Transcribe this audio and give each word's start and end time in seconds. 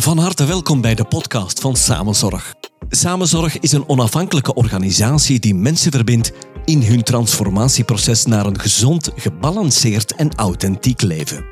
Van 0.00 0.18
harte 0.18 0.44
welkom 0.44 0.80
bij 0.80 0.94
de 0.94 1.04
podcast 1.04 1.60
van 1.60 1.76
Samenzorg. 1.76 2.54
Samenzorg 2.88 3.58
is 3.58 3.72
een 3.72 3.88
onafhankelijke 3.88 4.54
organisatie 4.54 5.38
die 5.38 5.54
mensen 5.54 5.92
verbindt 5.92 6.32
in 6.64 6.82
hun 6.82 7.02
transformatieproces 7.02 8.24
naar 8.24 8.46
een 8.46 8.60
gezond, 8.60 9.10
gebalanceerd 9.16 10.14
en 10.14 10.34
authentiek 10.34 11.02
leven. 11.02 11.44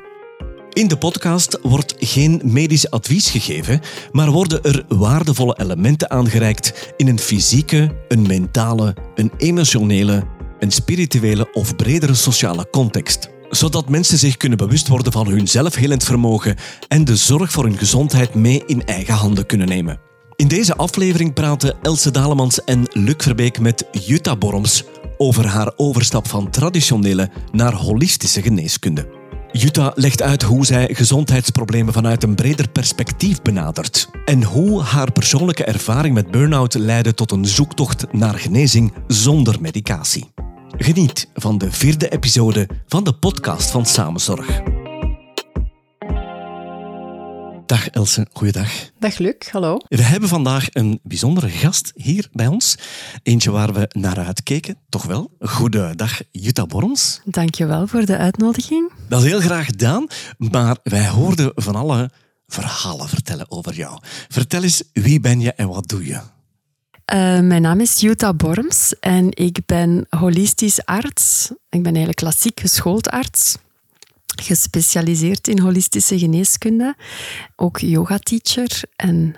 In 0.73 0.87
de 0.87 0.97
podcast 0.97 1.59
wordt 1.61 1.95
geen 1.99 2.41
medisch 2.43 2.89
advies 2.89 3.29
gegeven, 3.29 3.81
maar 4.11 4.31
worden 4.31 4.63
er 4.63 4.85
waardevolle 4.87 5.57
elementen 5.59 6.09
aangereikt 6.09 6.93
in 6.97 7.07
een 7.07 7.19
fysieke, 7.19 7.95
een 8.07 8.27
mentale, 8.27 8.95
een 9.15 9.31
emotionele, 9.37 10.23
een 10.59 10.71
spirituele 10.71 11.49
of 11.53 11.75
bredere 11.75 12.13
sociale 12.13 12.69
context 12.69 13.35
zodat 13.49 13.89
mensen 13.89 14.17
zich 14.17 14.37
kunnen 14.37 14.57
bewust 14.57 14.87
worden 14.87 15.11
van 15.11 15.27
hun 15.27 15.47
zelfhelend 15.47 16.03
vermogen 16.03 16.55
en 16.87 17.05
de 17.05 17.15
zorg 17.15 17.51
voor 17.51 17.63
hun 17.63 17.77
gezondheid 17.77 18.33
mee 18.33 18.63
in 18.65 18.85
eigen 18.85 19.13
handen 19.13 19.45
kunnen 19.45 19.67
nemen. 19.67 19.99
In 20.35 20.47
deze 20.47 20.75
aflevering 20.75 21.33
praten 21.33 21.75
Else 21.81 22.11
Dalemans 22.11 22.63
en 22.63 22.87
Luc 22.91 23.15
Verbeek 23.17 23.59
met 23.59 23.85
Jutta 23.91 24.35
Borms 24.35 24.83
over 25.17 25.47
haar 25.47 25.71
overstap 25.75 26.27
van 26.27 26.49
traditionele 26.49 27.29
naar 27.51 27.73
holistische 27.73 28.41
geneeskunde. 28.41 29.15
Jutta 29.51 29.91
legt 29.95 30.21
uit 30.21 30.41
hoe 30.41 30.65
zij 30.65 30.89
gezondheidsproblemen 30.93 31.93
vanuit 31.93 32.23
een 32.23 32.35
breder 32.35 32.69
perspectief 32.69 33.41
benadert 33.41 34.09
en 34.25 34.43
hoe 34.43 34.81
haar 34.81 35.11
persoonlijke 35.11 35.63
ervaring 35.63 36.13
met 36.13 36.31
burn-out 36.31 36.73
leidde 36.73 37.13
tot 37.13 37.31
een 37.31 37.45
zoektocht 37.45 38.13
naar 38.13 38.39
genezing 38.39 38.93
zonder 39.07 39.61
medicatie. 39.61 40.46
Geniet 40.79 41.29
van 41.33 41.57
de 41.57 41.71
vierde 41.71 42.09
episode 42.09 42.69
van 42.87 43.03
de 43.03 43.13
podcast 43.13 43.71
van 43.71 43.85
Samenzorg. 43.85 44.61
Dag 47.65 47.87
Else, 47.89 48.27
goeiedag. 48.33 48.69
Dag 48.99 49.17
Luc, 49.17 49.35
hallo. 49.51 49.77
We 49.87 50.01
hebben 50.01 50.29
vandaag 50.29 50.67
een 50.69 50.99
bijzondere 51.03 51.49
gast 51.49 51.91
hier 51.95 52.27
bij 52.31 52.47
ons. 52.47 52.77
Eentje 53.23 53.51
waar 53.51 53.73
we 53.73 53.89
naar 53.91 54.17
uitkeken, 54.17 54.77
toch 54.89 55.03
wel. 55.03 55.31
Goedendag 55.39 56.21
Jutta 56.31 56.65
Borns. 56.65 57.21
Dankjewel 57.25 57.87
voor 57.87 58.05
de 58.05 58.17
uitnodiging. 58.17 58.91
Dat 59.09 59.23
is 59.23 59.29
heel 59.29 59.41
graag 59.41 59.65
gedaan, 59.65 60.07
maar 60.37 60.77
wij 60.83 61.07
hoorden 61.07 61.51
van 61.55 61.75
alle 61.75 62.11
verhalen 62.47 63.09
vertellen 63.09 63.51
over 63.51 63.73
jou. 63.73 63.99
Vertel 64.27 64.63
eens, 64.63 64.83
wie 64.93 65.19
ben 65.19 65.39
je 65.39 65.53
en 65.53 65.67
wat 65.67 65.87
doe 65.87 66.05
je? 66.05 66.19
Uh, 67.13 67.39
mijn 67.39 67.61
naam 67.61 67.79
is 67.79 67.99
Jutta 67.99 68.33
Borms 68.33 68.99
en 68.99 69.27
ik 69.29 69.59
ben 69.65 70.05
holistisch 70.09 70.85
arts. 70.85 71.51
Ik 71.69 71.83
ben 71.83 71.85
eigenlijk 71.85 72.15
klassiek 72.15 72.59
geschoold 72.59 73.09
arts, 73.09 73.57
gespecialiseerd 74.41 75.47
in 75.47 75.59
holistische 75.59 76.19
geneeskunde, 76.19 76.95
ook 77.55 77.79
yoga-teacher 77.79 78.81
en 78.95 79.35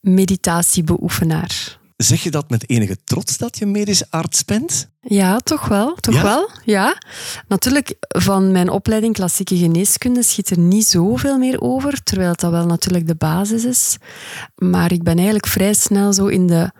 meditatiebeoefenaar. 0.00 1.77
Zeg 1.98 2.22
je 2.22 2.30
dat 2.30 2.50
met 2.50 2.68
enige 2.70 2.96
trots 3.04 3.36
dat 3.38 3.58
je 3.58 3.66
medisch 3.66 4.10
arts 4.10 4.44
bent? 4.44 4.88
Ja, 5.00 5.38
toch 5.38 5.68
wel. 5.68 5.94
Toch 5.94 6.14
Ja? 6.14 6.22
wel. 6.22 6.50
Ja. 6.64 6.96
Natuurlijk, 7.48 7.94
van 8.08 8.52
mijn 8.52 8.68
opleiding 8.70 9.14
klassieke 9.14 9.56
geneeskunde 9.56 10.22
schiet 10.22 10.50
er 10.50 10.58
niet 10.58 10.86
zoveel 10.86 11.38
meer 11.38 11.60
over, 11.60 12.02
terwijl 12.02 12.34
dat 12.34 12.50
wel 12.50 12.66
natuurlijk 12.66 13.06
de 13.06 13.14
basis 13.14 13.64
is. 13.64 13.96
Maar 14.56 14.92
ik 14.92 15.02
ben 15.02 15.14
eigenlijk 15.14 15.46
vrij 15.46 15.74
snel 15.74 16.12
zo 16.12 16.26
in 16.26 16.46
de, 16.46 16.70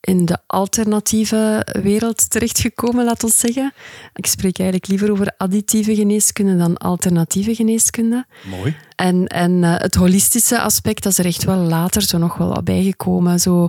in 0.00 0.24
de 0.24 0.38
alternatieve 0.46 1.66
wereld 1.82 2.30
terechtgekomen, 2.30 3.04
laat 3.04 3.24
ons 3.24 3.38
zeggen. 3.38 3.72
Ik 4.14 4.26
spreek 4.26 4.58
eigenlijk 4.58 4.90
liever 4.90 5.10
over 5.10 5.34
additieve 5.36 5.94
geneeskunde 5.94 6.56
dan 6.56 6.76
alternatieve 6.76 7.54
geneeskunde. 7.54 8.26
Mooi. 8.48 8.76
En, 8.94 9.26
en 9.26 9.64
eh, 9.64 9.74
het 9.76 9.94
holistische 9.94 10.60
aspect, 10.60 11.02
dat 11.02 11.12
is 11.12 11.18
er 11.18 11.26
echt 11.26 11.44
wel 11.44 11.56
later 11.56 12.02
zo 12.02 12.18
nog 12.18 12.36
wel 12.36 12.62
bijgekomen. 12.62 13.40
Zo, 13.40 13.68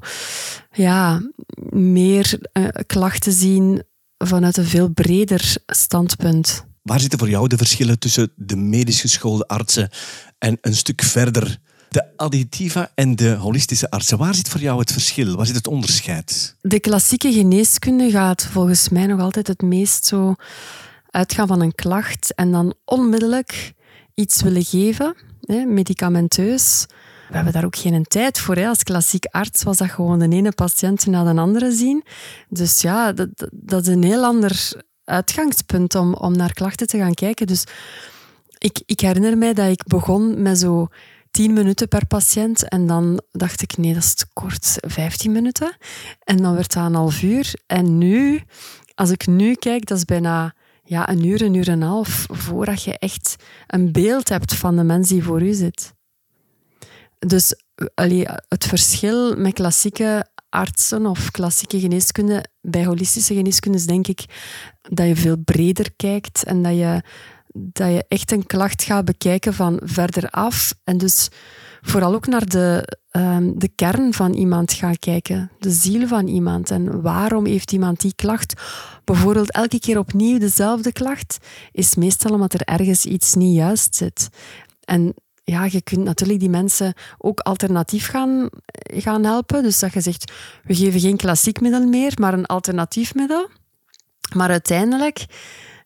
ja, 0.72 1.22
meer 1.70 2.40
eh, 2.52 2.68
klachten 2.86 3.32
zien 3.32 3.84
vanuit 4.18 4.58
een 4.58 4.66
veel 4.66 4.90
breder 4.90 5.56
standpunt. 5.66 6.66
Waar 6.82 7.00
zitten 7.00 7.20
voor 7.20 7.30
jou 7.30 7.48
de 7.48 7.58
verschillen 7.58 8.00
tussen 8.00 8.32
de 8.36 8.56
medisch 8.56 9.02
geschoolde 9.02 9.48
artsen 9.48 9.90
en 10.38 10.58
een 10.62 10.76
stuk 10.76 11.02
verder 11.02 11.60
de 11.92 12.18
additiva 12.18 12.92
en 12.96 13.16
de 13.16 13.30
holistische 13.30 13.90
artsen? 13.90 14.18
Waar 14.18 14.36
zit 14.36 14.50
voor 14.50 14.60
jou 14.62 14.80
het 14.80 14.92
verschil? 14.92 15.36
Waar 15.36 15.46
zit 15.46 15.56
het 15.56 15.68
onderscheid? 15.68 16.56
De 16.62 16.80
klassieke 16.80 17.32
geneeskunde 17.34 18.10
gaat 18.12 18.46
volgens 18.46 18.90
mij 18.90 19.06
nog 19.06 19.20
altijd 19.20 19.48
het 19.48 19.62
meest 19.62 20.06
zo 20.06 20.36
uitgaan 21.10 21.48
van 21.48 21.62
een 21.62 21.76
klacht 21.76 22.34
en 22.36 22.52
dan 22.52 22.74
onmiddellijk 22.86 23.74
iets 24.14 24.42
willen 24.42 24.64
geven, 24.64 25.16
hè, 25.42 25.66
medicamenteus. 25.66 26.86
We 27.30 27.36
hebben 27.36 27.54
daar 27.54 27.66
ook 27.66 27.76
geen 27.76 28.04
tijd 28.04 28.40
voor. 28.40 28.56
Hè. 28.56 28.68
Als 28.68 28.84
klassiek 28.84 29.26
arts 29.26 29.64
was 29.64 29.78
dat 29.78 29.90
gewoon 29.90 30.20
de 30.20 30.28
ene 30.36 30.52
patiënt 30.52 31.06
na 31.06 31.34
de 31.34 31.40
andere 31.40 31.72
zien. 31.72 32.04
Dus 32.50 32.82
ja, 32.82 33.12
dat, 33.14 33.30
dat- 33.52 33.82
is 33.88 33.94
een 33.94 34.04
heel 34.04 34.24
ander 34.26 34.72
uitgangspunt 35.04 35.96
om, 35.96 36.14
om 36.14 36.36
naar 36.36 36.54
klachten 36.54 36.88
te 36.88 36.98
gaan 36.98 37.14
kijken. 37.14 37.48
Dus 37.48 37.64
ik, 38.58 38.82
ik 38.86 39.00
herinner 39.00 39.38
mij 39.38 39.54
dat 39.54 39.72
ik 39.72 39.84
begon 39.88 40.42
met 40.42 40.60
zo 40.60 40.88
10 41.32 41.54
minuten 41.54 41.88
per 41.88 42.08
patiënt. 42.08 42.70
En 42.70 42.88
dan 42.88 43.22
dacht 43.32 43.62
ik, 43.62 43.78
nee, 43.78 43.94
dat 43.94 44.04
is 44.04 44.14
te 44.14 44.26
kort, 44.34 44.78
15 44.80 45.32
minuten. 45.32 45.78
En 46.24 46.38
dan 46.38 46.54
werd 46.54 46.74
dat 46.74 46.86
een 46.86 46.94
half 46.94 47.22
uur. 47.22 47.54
En 47.68 47.98
nu, 47.98 48.44
als 48.96 49.10
ik 49.10 49.28
nu 49.28 49.54
kijk, 49.54 49.86
dat 49.86 49.98
is 49.98 50.06
bijna 50.06 50.54
ja, 50.84 51.10
een 51.10 51.26
uur, 51.26 51.42
een 51.42 51.54
uur 51.54 51.68
en 51.68 51.82
een 51.82 51.88
half, 51.88 52.26
voordat 52.30 52.84
je 52.84 52.98
echt 52.98 53.36
een 53.68 53.92
beeld 53.92 54.30
hebt 54.30 54.56
van 54.56 54.76
de 54.76 54.84
mens 54.84 55.10
die 55.10 55.24
voor 55.24 55.42
u 55.42 55.54
zit. 55.54 55.94
Dus 57.20 57.56
allee, 57.94 58.28
het 58.48 58.66
verschil 58.66 59.36
met 59.36 59.54
klassieke 59.54 60.30
artsen 60.50 61.06
of 61.06 61.32
klassieke 61.32 61.80
geneeskunde 61.80 62.46
bij 62.62 62.86
holistische 62.86 63.34
geneeskunde 63.34 63.78
is 63.78 63.86
denk 63.86 64.08
ik 64.08 64.26
dat 64.82 65.08
je 65.08 65.16
veel 65.16 65.38
breder 65.38 65.92
kijkt 65.96 66.44
en 66.44 66.64
dat 66.64 66.74
je, 66.74 67.02
dat 67.54 67.88
je 67.92 68.06
echt 68.08 68.32
een 68.32 68.46
klacht 68.46 68.84
gaat 68.84 69.06
bekijken 69.06 69.54
van 69.54 69.80
verder 69.84 70.30
af. 70.30 70.74
En 70.84 70.98
dus 70.98 71.30
vooral 71.82 72.14
ook 72.14 72.28
naar 72.28 72.46
de, 72.46 72.98
ehm, 73.12 73.52
de 73.56 73.70
kern 73.76 74.14
van 74.14 74.34
iemand 74.34 74.74
gaan 74.74 75.00
kijken, 75.00 75.52
de 75.60 75.72
ziel 75.72 76.08
van 76.08 76.28
iemand. 76.28 76.72
En 76.72 77.02
waarom 77.02 77.46
heeft 77.46 77.72
iemand 77.72 78.02
die 78.02 78.16
klacht? 78.16 78.62
Bijvoorbeeld 79.04 79.52
elke 79.52 79.80
keer 79.80 79.98
opnieuw 79.98 80.40
dezelfde 80.40 80.92
klacht, 80.92 81.38
is 81.72 81.96
meestal 81.96 82.34
omdat 82.34 82.54
er 82.54 82.62
ergens 82.62 83.06
iets 83.06 83.34
niet 83.34 83.56
juist 83.56 83.96
zit. 83.96 84.30
En 84.86 85.14
ja, 85.44 85.66
je 85.66 85.82
kunt 85.82 86.04
natuurlijk 86.04 86.40
die 86.40 86.50
mensen 86.50 86.94
ook 87.18 87.40
alternatief 87.40 88.08
gaan, 88.08 88.50
gaan 88.74 89.24
helpen. 89.24 89.64
Dus 89.64 89.80
dat 89.80 89.94
je 89.94 90.02
zegt, 90.02 90.32
we 90.64 90.76
geven 90.76 91.00
geen 91.00 91.18
klassiek 91.18 91.62
middel 91.62 91.88
meer, 91.88 92.12
maar 92.20 92.34
een 92.34 92.46
alternatief 92.46 93.16
middel. 93.16 93.50
Maar 94.36 94.50
uiteindelijk 94.50 95.26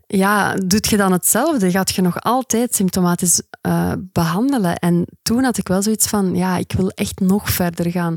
ja, 0.07 0.53
doet 0.53 0.87
je 0.87 0.97
dan 0.97 1.11
hetzelfde. 1.11 1.71
Gaat 1.71 1.95
je 1.95 2.01
nog 2.01 2.21
altijd 2.21 2.75
symptomatisch 2.75 3.41
eh, 3.61 3.93
behandelen. 3.97 4.75
En 4.75 5.05
toen 5.21 5.43
had 5.43 5.57
ik 5.57 5.67
wel 5.67 5.81
zoiets 5.81 6.07
van, 6.07 6.35
ja, 6.35 6.57
ik 6.57 6.71
wil 6.71 6.89
echt 6.89 7.19
nog 7.19 7.49
verder 7.49 7.91
gaan. 7.91 8.15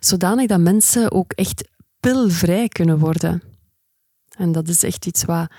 Zodanig 0.00 0.46
dat 0.46 0.60
mensen 0.60 1.12
ook 1.12 1.32
echt 1.32 1.68
pilvrij 2.00 2.68
kunnen 2.68 2.98
worden. 2.98 3.42
En 4.36 4.52
dat 4.52 4.68
is 4.68 4.82
echt 4.82 5.06
iets 5.06 5.24
wat, 5.24 5.50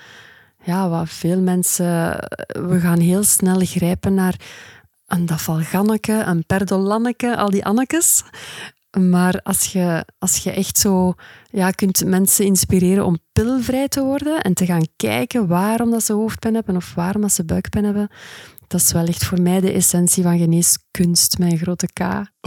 ja, 0.62 0.88
wat 0.88 1.08
veel 1.08 1.40
mensen... 1.40 2.18
We 2.46 2.80
gaan 2.80 3.00
heel 3.00 3.22
snel 3.22 3.60
grijpen 3.60 4.14
naar 4.14 4.40
een 5.06 5.26
dafalganneke, 5.26 6.12
een 6.12 6.46
perdolanneke, 6.46 7.36
al 7.36 7.50
die 7.50 7.64
annekes. 7.64 8.22
Maar 9.00 9.40
als 9.42 9.72
je, 9.72 10.04
als 10.18 10.36
je 10.36 10.50
echt 10.50 10.78
zo 10.78 11.14
ja, 11.50 11.70
kunt 11.70 12.04
mensen 12.04 12.44
inspireren 12.44 13.04
om 13.04 13.18
pilvrij 13.32 13.88
te 13.88 14.02
worden 14.02 14.40
en 14.40 14.54
te 14.54 14.66
gaan 14.66 14.86
kijken 14.96 15.46
waarom 15.46 15.90
dat 15.90 16.04
ze 16.04 16.12
hoofdpijn 16.12 16.54
hebben 16.54 16.76
of 16.76 16.94
waarom 16.94 17.22
dat 17.22 17.32
ze 17.32 17.44
buikpijn 17.44 17.84
hebben, 17.84 18.08
dat 18.68 18.80
is 18.80 18.92
wel 18.92 19.06
echt 19.06 19.24
voor 19.24 19.40
mij 19.40 19.60
de 19.60 19.72
essentie 19.72 20.22
van 20.22 20.38
geneeskunst, 20.38 21.38
mijn 21.38 21.58
grote 21.58 21.86
K. 21.92 22.00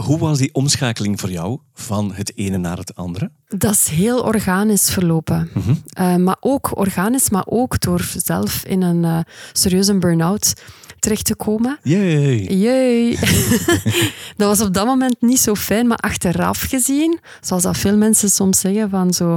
Hoe 0.04 0.18
was 0.18 0.38
die 0.38 0.54
omschakeling 0.54 1.20
voor 1.20 1.30
jou 1.30 1.60
van 1.72 2.12
het 2.12 2.36
ene 2.36 2.56
naar 2.56 2.78
het 2.78 2.94
andere? 2.94 3.30
Dat 3.46 3.72
is 3.72 3.88
heel 3.88 4.22
organisch 4.22 4.90
verlopen. 4.90 5.50
Eh, 5.86 6.16
maar 6.16 6.36
ook 6.40 6.78
organisch, 6.78 7.30
maar 7.30 7.46
ook 7.46 7.80
door 7.80 8.10
zelf 8.16 8.64
in 8.64 8.82
een 8.82 9.04
eh, 9.04 9.18
serieuze 9.52 9.98
burn-out 9.98 10.52
terecht 10.98 11.24
te 11.24 11.34
komen. 11.34 11.78
Yay! 11.82 12.42
Jee. 12.42 13.18
dat 14.36 14.48
was 14.48 14.60
op 14.60 14.74
dat 14.74 14.86
moment 14.86 15.16
niet 15.20 15.40
zo 15.40 15.54
fijn, 15.54 15.86
maar 15.86 15.98
achteraf 15.98 16.60
gezien, 16.60 17.18
zoals 17.40 17.62
dat 17.62 17.76
veel 17.76 17.96
mensen 17.96 18.30
soms 18.30 18.60
zeggen, 18.60 18.90
van 18.90 19.12
zo... 19.12 19.36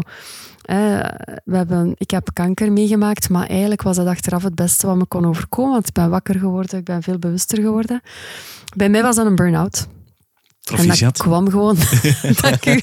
eh, 0.64 0.78
we 1.46 1.56
hebben, 1.56 1.94
ik 1.98 2.12
heb 2.12 2.30
kanker 2.34 2.72
meegemaakt, 2.72 3.30
maar 3.30 3.48
eigenlijk 3.48 3.82
was 3.82 3.96
dat 3.96 4.08
achteraf 4.08 4.44
het 4.44 4.56
beste 4.56 4.88
wat 4.88 4.96
me 4.96 5.06
kon 5.06 5.26
overkomen. 5.26 5.72
Want 5.72 5.88
ik 5.88 5.94
ben 5.94 6.10
wakker 6.10 6.40
geworden, 6.40 6.80
ik 6.80 6.86
ben 6.86 7.04
veel 7.04 7.20
bewuster 7.20 7.62
geworden. 7.62 8.02
Bij 8.76 8.90
mij 8.90 9.02
was 9.02 9.16
dat 9.16 9.26
een 9.26 9.36
burn-out. 9.36 9.88
En 10.78 10.88
dat 10.88 11.18
kwam 11.18 11.50
gewoon. 11.50 11.78
Dank 12.42 12.66
u. 12.66 12.82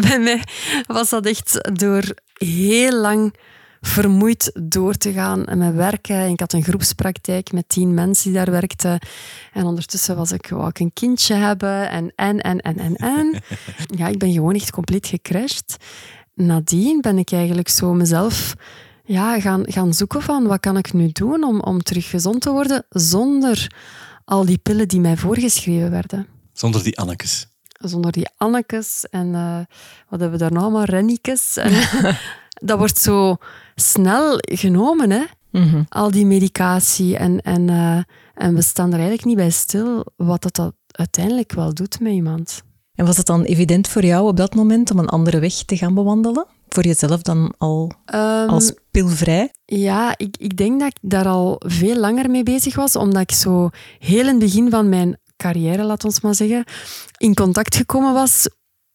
Bij 0.00 0.20
mij 0.20 0.42
was 0.86 1.10
dat 1.10 1.26
echt 1.26 1.70
door 1.78 2.02
heel 2.34 3.00
lang 3.00 3.34
vermoeid 3.80 4.50
door 4.62 4.94
te 4.94 5.12
gaan 5.12 5.44
en 5.44 5.58
met 5.58 5.74
werken. 5.74 6.28
Ik 6.28 6.40
had 6.40 6.52
een 6.52 6.62
groepspraktijk 6.62 7.52
met 7.52 7.68
tien 7.68 7.94
mensen 7.94 8.24
die 8.24 8.44
daar 8.44 8.50
werkten. 8.50 8.98
En 9.52 9.64
ondertussen 9.64 10.16
was 10.16 10.32
ik, 10.32 10.48
wou 10.48 10.68
ik 10.68 10.78
een 10.78 10.92
kindje 10.92 11.34
hebben 11.34 11.90
en, 11.90 12.12
en, 12.14 12.40
en, 12.40 12.60
en, 12.60 12.78
en, 12.78 12.94
en. 12.94 13.42
Ja, 13.98 14.06
ik 14.08 14.18
ben 14.18 14.32
gewoon 14.32 14.54
echt 14.54 14.70
compleet 14.70 15.06
gecrashed. 15.06 15.76
Nadien 16.40 17.00
ben 17.00 17.18
ik 17.18 17.32
eigenlijk 17.32 17.68
zo 17.68 17.92
mezelf 17.92 18.54
ja, 19.04 19.40
gaan, 19.40 19.62
gaan 19.66 19.94
zoeken 19.94 20.22
van 20.22 20.46
wat 20.46 20.60
kan 20.60 20.76
ik 20.76 20.92
nu 20.92 21.08
doen 21.12 21.44
om, 21.44 21.60
om 21.60 21.82
terug 21.82 22.10
gezond 22.10 22.40
te 22.40 22.50
worden 22.50 22.84
zonder 22.88 23.72
al 24.24 24.44
die 24.44 24.58
pillen 24.58 24.88
die 24.88 25.00
mij 25.00 25.16
voorgeschreven 25.16 25.90
werden. 25.90 26.26
Zonder 26.52 26.82
die 26.82 26.98
Annekes. 26.98 27.46
Zonder 27.68 28.12
die 28.12 28.28
Annekes 28.36 29.04
en 29.10 29.26
uh, 29.26 29.56
wat 30.08 30.20
hebben 30.20 30.30
we 30.30 30.36
daar 30.36 30.52
nou 30.52 30.64
allemaal? 30.64 30.84
Rennikes. 30.84 31.56
En, 31.56 31.72
dat 32.68 32.78
wordt 32.78 32.98
zo 32.98 33.36
snel 33.74 34.38
genomen, 34.40 35.10
hè? 35.10 35.24
Mhm. 35.50 35.82
al 35.88 36.10
die 36.10 36.26
medicatie. 36.26 37.16
En, 37.16 37.40
en, 37.40 37.68
uh, 37.68 38.02
en 38.34 38.54
we 38.54 38.62
staan 38.62 38.86
er 38.86 38.92
eigenlijk 38.92 39.24
niet 39.24 39.36
bij 39.36 39.50
stil 39.50 40.06
wat 40.16 40.42
dat, 40.42 40.54
dat 40.54 40.74
uiteindelijk 40.86 41.52
wel 41.52 41.74
doet 41.74 42.00
met 42.00 42.12
iemand. 42.12 42.62
En 43.00 43.06
was 43.06 43.16
het 43.16 43.26
dan 43.26 43.42
evident 43.42 43.88
voor 43.88 44.04
jou 44.04 44.28
op 44.28 44.36
dat 44.36 44.54
moment 44.54 44.90
om 44.90 44.98
een 44.98 45.08
andere 45.08 45.38
weg 45.38 45.52
te 45.52 45.76
gaan 45.76 45.94
bewandelen? 45.94 46.46
Voor 46.68 46.84
jezelf 46.84 47.22
dan 47.22 47.54
al 47.58 47.92
Um, 48.14 48.48
als 48.48 48.72
pilvrij? 48.90 49.50
Ja, 49.64 50.14
ik, 50.16 50.36
ik 50.38 50.56
denk 50.56 50.80
dat 50.80 50.88
ik 50.88 50.96
daar 51.00 51.26
al 51.26 51.60
veel 51.66 51.96
langer 51.96 52.30
mee 52.30 52.42
bezig 52.42 52.76
was, 52.76 52.96
omdat 52.96 53.22
ik 53.22 53.32
zo 53.32 53.70
heel 53.98 54.20
in 54.20 54.26
het 54.26 54.38
begin 54.38 54.70
van 54.70 54.88
mijn 54.88 55.18
carrière, 55.36 55.82
laat 55.82 56.04
ons 56.04 56.20
maar 56.20 56.34
zeggen, 56.34 56.64
in 57.16 57.34
contact 57.34 57.74
gekomen 57.74 58.12
was. 58.12 58.48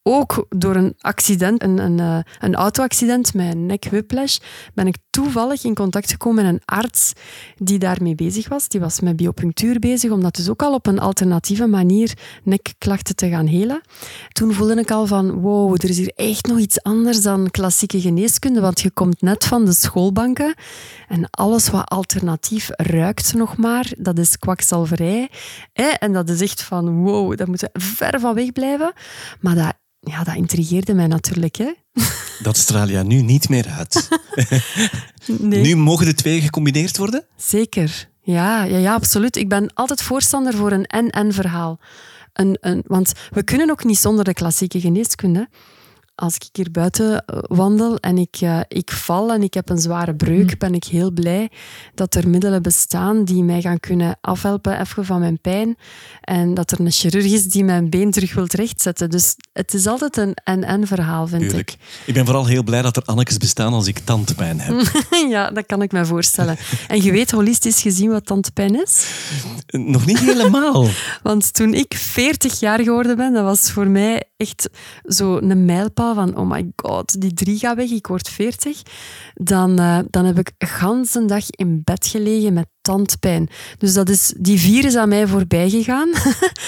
Ook 0.08 0.46
door 0.50 0.76
een 0.76 0.94
accident, 1.00 1.64
een, 1.64 1.78
een, 1.78 2.00
eh, 2.00 2.18
een 2.40 2.56
auto-accident 2.56 3.34
met 3.34 3.54
een 3.54 3.66
nek 3.66 3.86
whiplash, 3.90 4.38
ben 4.74 4.88
ik 4.88 4.98
toevallig 5.10 5.64
in 5.64 5.76
contact 5.76 6.12
gekomen 6.12 6.44
met 6.44 6.54
een 6.54 6.62
arts 6.66 7.14
die 7.56 7.80
daarmee 7.80 8.16
bezig 8.16 8.50
was. 8.50 8.68
Die 8.68 8.80
was 8.80 9.00
met 9.00 9.16
biopunctuur 9.16 9.80
bezig, 9.80 10.12
om 10.12 10.22
dat 10.22 10.36
dus 10.36 10.50
ook 10.50 10.62
al 10.62 10.74
op 10.74 10.88
een 10.88 11.00
alternatieve 11.00 11.66
manier 11.66 12.14
nekklachten 12.44 13.16
te 13.16 13.30
gaan 13.30 13.46
helen. 13.46 13.82
Toen 14.30 14.54
voelde 14.54 14.80
ik 14.80 14.92
al 14.92 15.06
van, 15.06 15.32
wow, 15.32 15.74
er 15.74 15.90
is 15.90 15.98
hier 15.98 16.12
echt 16.16 16.46
nog 16.46 16.58
iets 16.58 16.84
anders 16.84 17.22
dan 17.22 17.52
klassieke 17.52 18.02
geneeskunde, 18.02 18.62
want 18.62 18.82
je 18.82 18.92
komt 18.92 19.22
net 19.22 19.46
van 19.46 19.66
de 19.66 19.74
schoolbanken 19.74 20.54
en 21.08 21.30
alles 21.30 21.70
wat 21.70 21.90
alternatief 21.90 22.70
ruikt 22.72 23.34
nog 23.34 23.58
maar, 23.58 23.94
dat 23.98 24.18
is 24.18 24.38
kwakzalverij. 24.38 25.30
En 26.00 26.14
dat 26.14 26.30
is 26.30 26.42
echt 26.42 26.62
van, 26.62 27.04
wow, 27.04 27.38
daar 27.38 27.48
moeten 27.48 27.70
we 27.74 27.80
ver 27.80 28.20
van 28.20 28.34
weg 28.34 28.52
blijven. 28.52 28.94
Maar 29.40 29.56
dat, 29.56 29.76
ja, 30.06 30.24
dat 30.24 30.36
intrigeerde 30.36 30.94
mij 30.94 31.08
natuurlijk. 31.08 31.56
Hè? 31.56 31.72
Dat 32.44 32.58
straal 32.58 32.88
je 32.88 33.04
nu 33.04 33.22
niet 33.22 33.50
meer 33.50 33.68
uit. 33.68 34.08
Nee. 35.40 35.62
Nu 35.62 35.76
mogen 35.76 36.06
de 36.06 36.14
twee 36.14 36.42
gecombineerd 36.42 36.98
worden? 36.98 37.26
Zeker. 37.36 38.10
Ja, 38.22 38.64
ja, 38.64 38.78
ja, 38.78 38.94
absoluut. 38.94 39.36
Ik 39.36 39.50
ben 39.50 39.74
altijd 39.74 40.02
voorstander 40.02 40.54
voor 40.54 40.72
een 40.72 40.86
en-en 40.86 41.34
verhaal. 41.34 41.80
Een, 42.34 42.58
een, 42.62 42.84
want 42.88 43.14
we 43.32 43.44
kunnen 43.44 43.70
ook 43.70 43.84
niet 43.84 43.98
zonder 43.98 44.24
de 44.24 44.34
klassieke 44.34 44.80
geneeskunde. 44.80 45.50
Als 46.16 46.36
ik 46.36 46.50
hier 46.52 46.72
buiten 46.72 47.26
eh, 47.26 47.38
wandel 47.42 47.98
en 47.98 48.18
ik, 48.18 48.42
uh, 48.42 48.60
ik 48.68 48.92
val 48.92 49.34
en 49.34 49.44
ik 49.44 49.54
heb 49.54 49.70
een 49.70 49.78
zware 49.78 50.16
breuk, 50.16 50.52
mm. 50.52 50.58
ben 50.58 50.74
ik 50.74 50.84
heel 50.84 51.12
blij 51.12 51.50
dat 51.94 52.16
er 52.16 52.30
middelen 52.30 52.62
bestaan 52.62 53.24
die 53.24 53.44
mij 53.44 53.62
gaan 53.62 53.80
kunnen 53.80 54.18
afhelpen 54.22 54.80
even 54.80 55.06
van 55.06 55.20
mijn 55.20 55.40
pijn. 55.42 55.78
En 56.22 56.54
dat 56.54 56.72
er 56.72 56.80
een 56.80 56.92
chirurg 56.92 57.26
is 57.26 57.44
die 57.44 57.64
mijn 57.64 57.90
been 57.90 58.12
terug 58.12 58.34
wil 58.34 58.46
rechtzetten. 58.48 59.10
Dus 59.10 59.36
het 59.54 59.74
is 59.74 59.88
altijd 59.88 60.18
een 60.18 60.34
en-en 60.44 60.88
verhaal, 60.88 61.28
vind 61.28 61.42
Tuurlijk. 61.42 61.72
ik. 61.72 61.78
Ik 62.06 62.14
ben 62.14 62.26
vooral 62.26 62.46
heel 62.46 62.64
blij 62.64 62.82
dat 62.82 62.98
er 62.98 63.04
Annekes 63.06 63.38
bestaan 63.38 63.74
als 63.74 63.88
ik 63.88 64.00
tandpijn 64.00 64.60
heb. 64.60 64.92
ja, 65.36 65.50
dat 65.52 65.66
kan 65.66 65.82
ik 65.82 65.92
me 65.92 66.06
voorstellen. 66.06 66.58
En 66.88 67.04
je 67.04 67.12
weet 67.12 67.32
holistisch 67.32 67.82
gezien 67.82 68.10
wat 68.10 68.26
tandpijn 68.26 68.82
is? 68.82 69.08
Nog 69.68 70.06
niet 70.06 70.20
helemaal. 70.20 70.88
Want 71.24 71.54
toen 71.54 71.74
ik 71.74 71.94
40 71.94 72.60
jaar 72.60 72.80
geworden 72.80 73.18
ben, 73.18 73.34
dat 73.34 73.44
was 73.44 73.72
voor 73.72 73.88
mij 73.88 74.24
echt 74.38 74.70
zo 75.04 75.38
een 75.38 75.66
van 76.14 76.38
oh 76.38 76.50
my 76.50 76.72
god, 76.76 77.22
die 77.22 77.34
drie 77.34 77.60
gaat 77.60 77.76
weg, 77.76 77.90
ik 77.90 78.08
word 78.08 78.30
40. 78.30 78.82
Dan, 79.34 79.80
uh, 79.80 80.00
dan 80.10 80.26
heb 80.26 80.40
ik 80.40 80.52
een 80.58 80.68
ganse 80.68 81.26
dag 81.26 81.50
in 81.50 81.82
bed 81.84 82.08
gelegen 82.08 82.54
met 82.54 82.68
tandpijn. 82.82 83.50
Dus 83.78 83.94
dat 83.94 84.10
is, 84.10 84.34
die 84.38 84.60
vier 84.60 84.86
is 84.86 84.96
aan 84.96 85.10
mij 85.10 85.28
voorbij 85.28 85.70
gegaan. 85.70 86.10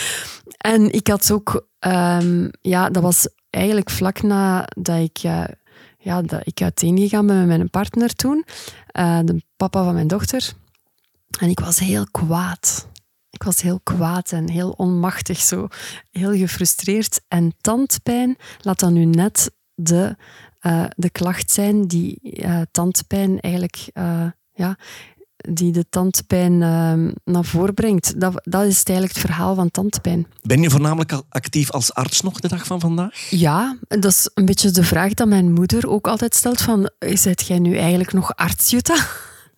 en 0.74 0.92
ik 0.92 1.08
had 1.08 1.32
ook, 1.32 1.68
um, 1.80 2.50
ja, 2.62 2.90
dat 2.90 3.04
was 3.04 3.30
eigenlijk 3.50 3.90
vlak 3.90 4.22
nadat 4.22 5.00
ik... 5.00 5.24
Uh, 5.24 5.44
ja, 6.00 6.22
dat 6.22 6.42
ik 6.44 6.62
uiteengegaan 6.62 7.28
ben 7.28 7.38
met 7.38 7.48
mijn 7.48 7.70
partner 7.70 8.16
toen, 8.16 8.46
uh, 9.00 9.20
de 9.24 9.42
papa 9.58 9.84
van 9.84 9.94
mijn 9.94 10.08
dochter. 10.08 10.54
En 11.40 11.50
ik 11.50 11.60
was 11.60 11.80
heel 11.80 12.06
kwaad. 12.12 12.88
Ik 13.38 13.44
was 13.44 13.62
heel 13.62 13.80
kwaad 13.84 14.32
en 14.32 14.50
heel 14.50 14.70
onmachtig, 14.70 15.40
zo 15.40 15.68
heel 16.12 16.34
gefrustreerd. 16.34 17.22
En 17.28 17.54
tandpijn, 17.62 18.38
laat 18.62 18.80
dan 18.80 18.94
nu 18.94 19.06
net 19.06 19.52
de, 19.76 20.16
uh, 20.62 20.86
de 20.96 21.10
klacht 21.10 21.52
zijn 21.52 21.88
die 21.88 22.20
uh, 22.22 22.62
tandpijn 22.72 23.40
eigenlijk, 23.40 23.90
uh, 23.94 24.26
ja, 24.54 24.78
die 25.36 25.72
de 25.72 25.86
tandpijn 25.90 26.58
naar 27.24 27.44
voren 27.44 27.74
brengt. 27.74 28.20
Dat, 28.20 28.34
dat 28.44 28.64
is 28.64 28.84
eigenlijk 28.84 29.18
het 29.18 29.26
verhaal 29.26 29.56
van 29.56 29.72
tandpijn. 29.72 30.28
Ben 30.42 30.62
je 30.62 30.70
voornamelijk 30.70 31.22
actief 31.30 31.72
als 31.72 31.94
arts 31.94 32.22
nog 32.22 32.40
de 32.40 32.48
dag 32.48 32.66
van 32.66 32.80
vandaag? 32.80 33.30
Ja, 33.30 33.78
dat 33.88 34.06
is 34.06 34.30
een 34.34 34.46
beetje 34.46 34.72
de 34.72 34.84
vraag 34.84 35.14
dat 35.14 35.28
mijn 35.28 35.54
moeder 35.54 35.90
ook 35.90 36.08
altijd 36.08 36.36
stelt 36.36 36.62
van, 36.62 36.90
zet 37.00 37.48
jij 37.48 37.60
nu 37.60 37.78
eigenlijk 37.78 38.14
nog 38.14 38.36
arts, 38.36 38.70
Jutta? 38.70 38.96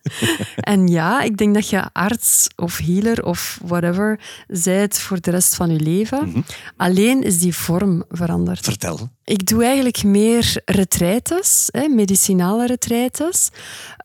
en 0.72 0.88
ja, 0.88 1.22
ik 1.22 1.36
denk 1.36 1.54
dat 1.54 1.68
je 1.68 1.92
arts 1.92 2.48
of 2.56 2.78
healer 2.78 3.24
of 3.24 3.60
whatever 3.64 4.20
zijt 4.48 4.98
voor 4.98 5.20
de 5.20 5.30
rest 5.30 5.54
van 5.54 5.72
je 5.72 5.80
leven. 5.80 6.24
Mm 6.24 6.32
-hmm. 6.32 6.44
Alleen 6.76 7.22
is 7.22 7.38
die 7.38 7.54
vorm 7.54 8.04
veranderd. 8.08 8.64
Vertel. 8.64 9.08
Ik 9.24 9.46
doe 9.46 9.64
eigenlijk 9.64 10.04
meer 10.04 10.62
retraites, 10.64 11.68
hè, 11.70 11.88
medicinale 11.88 12.66
retraites, 12.66 13.48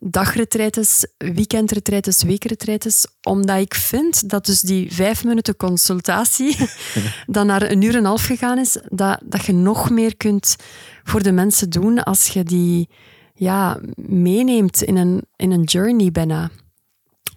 dagretraites, 0.00 1.06
weekendretraites, 1.16 2.22
weekretraites, 2.22 3.06
omdat 3.22 3.60
ik 3.60 3.74
vind 3.74 4.28
dat 4.30 4.46
dus 4.46 4.60
die 4.60 4.94
vijf 4.94 5.24
minuten 5.24 5.56
consultatie 5.56 6.56
dan 7.26 7.46
naar 7.46 7.70
een 7.70 7.82
uur 7.82 7.92
en 7.92 7.98
een 7.98 8.04
half 8.04 8.24
gegaan 8.24 8.58
is, 8.58 8.78
dat, 8.88 9.20
dat 9.24 9.44
je 9.44 9.52
nog 9.52 9.90
meer 9.90 10.16
kunt 10.16 10.56
voor 11.04 11.22
de 11.22 11.32
mensen 11.32 11.70
doen 11.70 12.02
als 12.02 12.26
je 12.26 12.42
die 12.42 12.88
ja, 13.36 13.78
meeneemt 13.94 14.82
in 14.82 14.96
een, 14.96 15.22
in 15.36 15.50
een 15.50 15.62
journey 15.62 16.10
bijna. 16.10 16.50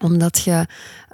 Omdat, 0.04 0.40
je, 0.40 0.66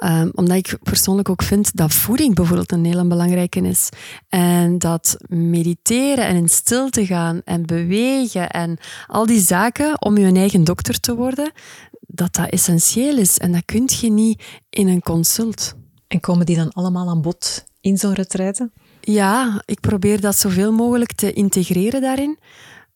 um, 0.03 0.31
omdat 0.35 0.57
ik 0.57 0.77
persoonlijk 0.83 1.29
ook 1.29 1.43
vind 1.43 1.75
dat 1.75 1.93
voeding 1.93 2.35
bijvoorbeeld 2.35 2.71
een 2.71 2.85
hele 2.85 3.05
belangrijke 3.05 3.61
is. 3.61 3.89
En 4.29 4.77
dat 4.77 5.17
mediteren 5.27 6.25
en 6.25 6.35
in 6.35 6.49
stilte 6.49 7.05
gaan 7.05 7.41
en 7.45 7.65
bewegen 7.65 8.49
en 8.49 8.77
al 9.07 9.25
die 9.25 9.39
zaken 9.39 10.01
om 10.01 10.17
je 10.17 10.31
eigen 10.31 10.63
dokter 10.63 10.99
te 10.99 11.15
worden, 11.15 11.51
dat 11.99 12.35
dat 12.35 12.49
essentieel 12.49 13.17
is. 13.17 13.37
En 13.37 13.51
dat 13.51 13.65
kun 13.65 13.89
je 14.01 14.11
niet 14.11 14.43
in 14.69 14.87
een 14.87 15.01
consult. 15.01 15.75
En 16.07 16.19
komen 16.19 16.45
die 16.45 16.55
dan 16.55 16.71
allemaal 16.71 17.09
aan 17.09 17.21
bod 17.21 17.65
in 17.81 17.97
zo'n 17.97 18.13
retraite? 18.13 18.71
Ja, 19.01 19.61
ik 19.65 19.79
probeer 19.79 20.21
dat 20.21 20.37
zoveel 20.37 20.71
mogelijk 20.71 21.13
te 21.13 21.33
integreren 21.33 22.01
daarin. 22.01 22.37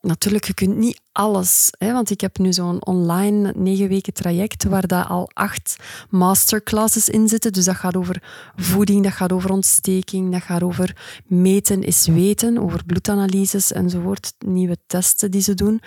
Natuurlijk, 0.01 0.45
je 0.45 0.53
kunt 0.53 0.77
niet 0.77 1.01
alles, 1.11 1.69
hè, 1.77 1.93
want 1.93 2.09
ik 2.09 2.21
heb 2.21 2.37
nu 2.37 2.53
zo'n 2.53 2.85
online 2.85 3.53
negen 3.55 3.87
weken 3.87 4.13
traject 4.13 4.63
waar 4.63 4.87
daar 4.87 5.05
al 5.05 5.29
acht 5.33 5.75
masterclasses 6.09 7.09
in 7.09 7.27
zitten. 7.27 7.53
Dus 7.53 7.65
dat 7.65 7.75
gaat 7.75 7.95
over 7.95 8.23
voeding, 8.55 9.03
dat 9.03 9.13
gaat 9.13 9.31
over 9.31 9.51
ontsteking, 9.51 10.31
dat 10.31 10.41
gaat 10.41 10.63
over 10.63 11.21
meten 11.25 11.83
is 11.83 12.07
weten, 12.07 12.57
over 12.57 12.85
bloedanalyses 12.85 13.71
enzovoort, 13.71 14.33
nieuwe 14.45 14.77
testen 14.87 15.31
die 15.31 15.41
ze 15.41 15.53
doen. 15.53 15.81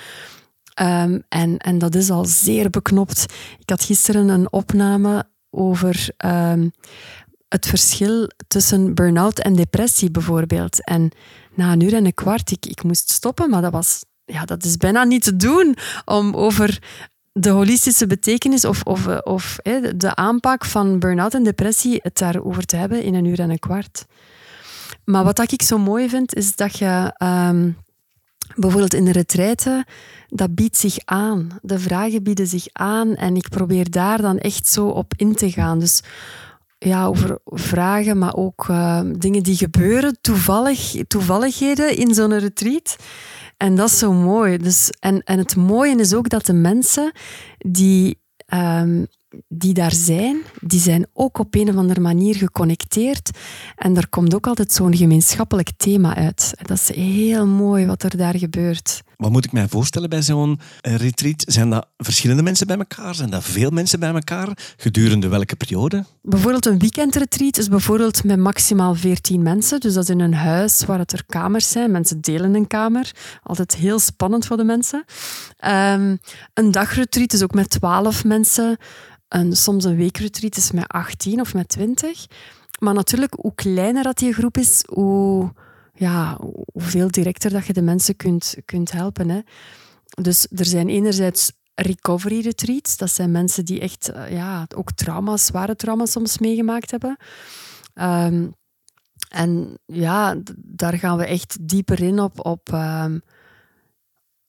Um, 0.80 1.22
en, 1.28 1.58
en 1.58 1.78
dat 1.78 1.94
is 1.94 2.10
al 2.10 2.24
zeer 2.24 2.70
beknopt. 2.70 3.26
Ik 3.58 3.70
had 3.70 3.84
gisteren 3.84 4.28
een 4.28 4.52
opname 4.52 5.24
over 5.50 6.08
um, 6.24 6.72
het 7.48 7.66
verschil 7.66 8.30
tussen 8.48 8.94
burn-out 8.94 9.38
en 9.38 9.54
depressie 9.54 10.10
bijvoorbeeld. 10.10 10.84
En 10.84 11.10
na 11.54 11.72
een 11.72 11.80
uur 11.80 11.94
en 11.94 12.04
een 12.04 12.14
kwart, 12.14 12.50
ik, 12.50 12.66
ik 12.66 12.82
moest 12.82 13.10
stoppen, 13.10 13.50
maar 13.50 13.62
dat, 13.62 13.72
was, 13.72 14.04
ja, 14.24 14.44
dat 14.44 14.64
is 14.64 14.76
bijna 14.76 15.04
niet 15.04 15.22
te 15.22 15.36
doen 15.36 15.76
om 16.04 16.34
over 16.34 16.78
de 17.32 17.50
holistische 17.50 18.06
betekenis 18.06 18.64
of, 18.64 18.82
of, 18.82 19.06
of 19.06 19.58
hè, 19.62 19.96
de 19.96 20.14
aanpak 20.14 20.64
van 20.64 20.98
burn-out 20.98 21.34
en 21.34 21.42
depressie 21.42 21.98
het 22.02 22.18
daarover 22.18 22.64
te 22.64 22.76
hebben 22.76 23.02
in 23.02 23.14
een 23.14 23.24
uur 23.24 23.40
en 23.40 23.50
een 23.50 23.58
kwart. 23.58 24.04
Maar 25.04 25.24
wat 25.24 25.52
ik 25.52 25.62
zo 25.62 25.78
mooi 25.78 26.08
vind, 26.08 26.34
is 26.34 26.56
dat 26.56 26.78
je 26.78 27.14
um, 27.22 27.76
bijvoorbeeld 28.56 28.94
in 28.94 29.04
de 29.04 29.12
retraite, 29.12 29.86
dat 30.28 30.54
biedt 30.54 30.76
zich 30.76 30.96
aan. 31.04 31.58
De 31.62 31.78
vragen 31.78 32.22
bieden 32.22 32.46
zich 32.46 32.66
aan 32.72 33.16
en 33.16 33.36
ik 33.36 33.48
probeer 33.48 33.90
daar 33.90 34.20
dan 34.20 34.38
echt 34.38 34.66
zo 34.66 34.86
op 34.86 35.12
in 35.16 35.34
te 35.34 35.50
gaan. 35.50 35.78
Dus 35.78 36.02
ja, 36.84 37.06
over 37.06 37.38
vragen, 37.44 38.18
maar 38.18 38.34
ook 38.34 38.66
uh, 38.70 39.00
dingen 39.18 39.42
die 39.42 39.56
gebeuren, 39.56 40.18
toevallig, 40.20 40.94
toevalligheden 41.06 41.96
in 41.96 42.14
zo'n 42.14 42.38
retreat. 42.38 42.96
En 43.56 43.74
dat 43.76 43.88
is 43.88 43.98
zo 43.98 44.12
mooi. 44.12 44.56
Dus, 44.56 44.90
en, 45.00 45.22
en 45.22 45.38
het 45.38 45.56
mooie 45.56 45.96
is 45.96 46.14
ook 46.14 46.28
dat 46.28 46.46
de 46.46 46.52
mensen 46.52 47.12
die 47.58 48.20
ehm, 48.46 49.04
die 49.48 49.74
daar 49.74 49.92
zijn, 49.92 50.42
die 50.60 50.80
zijn 50.80 51.06
ook 51.12 51.38
op 51.38 51.54
een 51.54 51.68
of 51.68 51.76
andere 51.76 52.00
manier 52.00 52.34
geconnecteerd. 52.34 53.30
En 53.76 53.96
er 53.96 54.08
komt 54.08 54.34
ook 54.34 54.46
altijd 54.46 54.72
zo'n 54.72 54.96
gemeenschappelijk 54.96 55.70
thema 55.76 56.16
uit. 56.16 56.54
Dat 56.62 56.76
is 56.76 56.94
heel 56.94 57.46
mooi 57.46 57.86
wat 57.86 58.02
er 58.02 58.16
daar 58.16 58.38
gebeurt. 58.38 59.02
Wat 59.22 59.30
moet 59.30 59.44
ik 59.44 59.52
mij 59.52 59.68
voorstellen 59.68 60.08
bij 60.08 60.22
zo'n 60.22 60.60
eh, 60.80 60.96
retreat? 60.96 61.44
Zijn 61.46 61.70
dat 61.70 61.86
verschillende 61.96 62.42
mensen 62.42 62.66
bij 62.66 62.76
elkaar? 62.76 63.14
Zijn 63.14 63.30
dat 63.30 63.44
veel 63.44 63.70
mensen 63.70 64.00
bij 64.00 64.14
elkaar? 64.14 64.48
Gedurende 64.76 65.28
welke 65.28 65.56
periode? 65.56 66.04
Bijvoorbeeld 66.22 66.66
een 66.66 66.78
weekendretreat 66.78 67.58
is 67.58 67.68
bijvoorbeeld 67.68 68.24
met 68.24 68.38
maximaal 68.38 68.94
14 68.94 69.42
mensen. 69.42 69.80
Dus 69.80 69.94
dat 69.94 70.02
is 70.02 70.10
in 70.10 70.20
een 70.20 70.34
huis 70.34 70.84
waar 70.84 70.98
het 70.98 71.12
er 71.12 71.24
kamers 71.26 71.70
zijn. 71.70 71.90
Mensen 71.90 72.20
delen 72.20 72.54
een 72.54 72.66
kamer. 72.66 73.10
Altijd 73.42 73.74
heel 73.74 73.98
spannend 73.98 74.46
voor 74.46 74.56
de 74.56 74.64
mensen. 74.64 75.04
Um, 75.64 76.18
een 76.54 76.70
dagretreat 76.70 77.32
is 77.32 77.42
ook 77.42 77.54
met 77.54 77.70
12 77.70 78.24
mensen. 78.24 78.76
En 79.28 79.56
soms 79.56 79.84
een 79.84 79.96
weekretreat 79.96 80.56
is 80.56 80.70
met 80.70 80.88
18 80.88 81.40
of 81.40 81.54
met 81.54 81.68
20. 81.68 82.26
Maar 82.78 82.94
natuurlijk, 82.94 83.34
hoe 83.40 83.54
kleiner 83.54 84.02
dat 84.02 84.18
die 84.18 84.32
groep 84.32 84.56
is, 84.56 84.84
hoe, 84.88 85.52
ja, 85.92 86.38
hoeveel 86.72 87.10
directer 87.10 87.50
dat 87.50 87.66
je 87.66 87.72
de 87.72 87.82
mensen 87.82 88.16
kunt, 88.16 88.56
kunt 88.64 88.92
helpen. 88.92 89.28
Hè. 89.28 89.40
Dus 90.22 90.46
er 90.50 90.64
zijn 90.64 90.88
enerzijds 90.88 91.52
recovery 91.74 92.40
retreats. 92.40 92.96
Dat 92.96 93.10
zijn 93.10 93.30
mensen 93.30 93.64
die 93.64 93.80
echt 93.80 94.08
eh, 94.08 94.32
ja, 94.32 94.66
ook 94.76 94.92
trauma's, 94.92 95.44
zware 95.44 95.76
trauma's 95.76 96.10
soms 96.10 96.38
meegemaakt 96.38 96.90
hebben. 96.90 97.16
Ehm, 97.94 98.46
en 99.28 99.78
ja, 99.86 100.36
daar 100.56 100.98
gaan 100.98 101.16
we 101.16 101.26
echt 101.26 101.68
dieper 101.68 102.02
in 102.02 102.20
op, 102.20 102.46
op 102.46 102.72
ehm, 102.72 103.18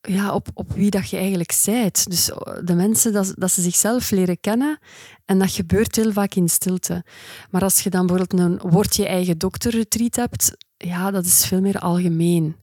ja, 0.00 0.34
op, 0.34 0.48
op 0.54 0.72
wie 0.72 0.90
dat 0.90 1.10
je 1.10 1.16
eigenlijk 1.16 1.52
zijt. 1.52 2.10
Dus 2.10 2.30
eh, 2.30 2.58
de 2.64 2.74
mensen, 2.74 3.12
dat, 3.12 3.32
dat 3.36 3.50
ze 3.50 3.62
zichzelf 3.62 4.10
leren 4.10 4.40
kennen. 4.40 4.78
En 5.24 5.38
dat 5.38 5.50
gebeurt 5.50 5.96
heel 5.96 6.12
vaak 6.12 6.34
in 6.34 6.48
stilte. 6.48 7.04
Maar 7.50 7.62
als 7.62 7.80
je 7.80 7.90
dan 7.90 8.06
bijvoorbeeld 8.06 8.40
een 8.40 8.70
word 8.70 8.96
je 8.96 9.06
eigen 9.06 9.38
dokter 9.38 9.70
retreat 9.70 10.16
hebt, 10.16 10.56
ja, 10.84 11.10
dat 11.10 11.24
is 11.24 11.46
veel 11.46 11.60
meer 11.60 11.78
algemeen. 11.78 12.56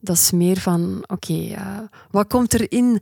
Dat 0.00 0.16
is 0.16 0.30
meer 0.30 0.60
van, 0.60 1.04
oké, 1.06 1.32
uh, 1.32 1.78
wat 2.10 2.26
komt 2.26 2.54
er 2.54 2.72
in, 2.72 3.00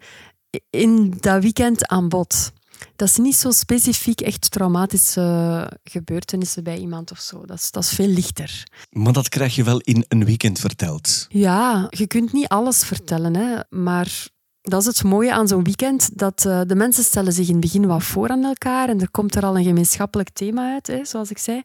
in 0.70 1.14
dat 1.20 1.42
weekend 1.42 1.86
aan 1.86 2.08
bod? 2.08 2.52
dat 2.96 3.08
is 3.08 3.16
niet 3.16 3.36
zo 3.36 3.50
specifiek 3.50 4.20
echt 4.20 4.50
traumatische 4.50 5.68
gebeurtenissen 5.84 6.64
bij 6.64 6.78
iemand 6.78 7.10
of 7.10 7.18
zo. 7.18 7.46
Dat 7.46 7.58
is, 7.58 7.70
dat 7.70 7.82
is 7.82 7.90
veel 7.90 8.06
lichter. 8.06 8.66
Maar 8.90 9.12
dat 9.12 9.28
krijg 9.28 9.54
je 9.54 9.64
wel 9.64 9.78
in 9.80 10.04
een 10.08 10.24
weekend 10.24 10.58
verteld. 10.58 11.26
Ja, 11.28 11.86
je 11.90 12.06
kunt 12.06 12.32
niet 12.32 12.48
alles 12.48 12.84
vertellen, 12.84 13.36
hè, 13.36 13.56
maar 13.70 14.28
dat 14.60 14.80
is 14.80 14.86
het 14.86 15.02
mooie 15.02 15.32
aan 15.32 15.48
zo'n 15.48 15.64
weekend, 15.64 16.18
dat 16.18 16.44
uh, 16.46 16.60
de 16.66 16.74
mensen 16.74 17.04
stellen 17.04 17.32
zich 17.32 17.46
in 17.46 17.52
het 17.52 17.60
begin 17.60 17.86
wat 17.86 18.02
voor 18.02 18.28
aan 18.28 18.44
elkaar 18.44 18.88
en 18.88 19.00
er 19.00 19.10
komt 19.10 19.34
er 19.34 19.44
al 19.44 19.58
een 19.58 19.64
gemeenschappelijk 19.64 20.30
thema 20.30 20.72
uit, 20.72 20.86
hè, 20.86 21.04
zoals 21.04 21.30
ik 21.30 21.38
zei. 21.38 21.62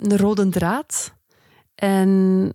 Een 0.00 0.16
rode 0.16 0.48
draad. 0.48 1.14
En, 1.76 2.52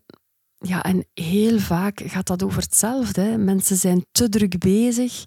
ja, 0.57 0.83
en 0.83 1.05
heel 1.13 1.59
vaak 1.59 2.01
gaat 2.05 2.27
dat 2.27 2.43
over 2.43 2.61
hetzelfde. 2.61 3.37
Mensen 3.37 3.75
zijn 3.75 4.05
te 4.11 4.29
druk 4.29 4.59
bezig. 4.59 5.25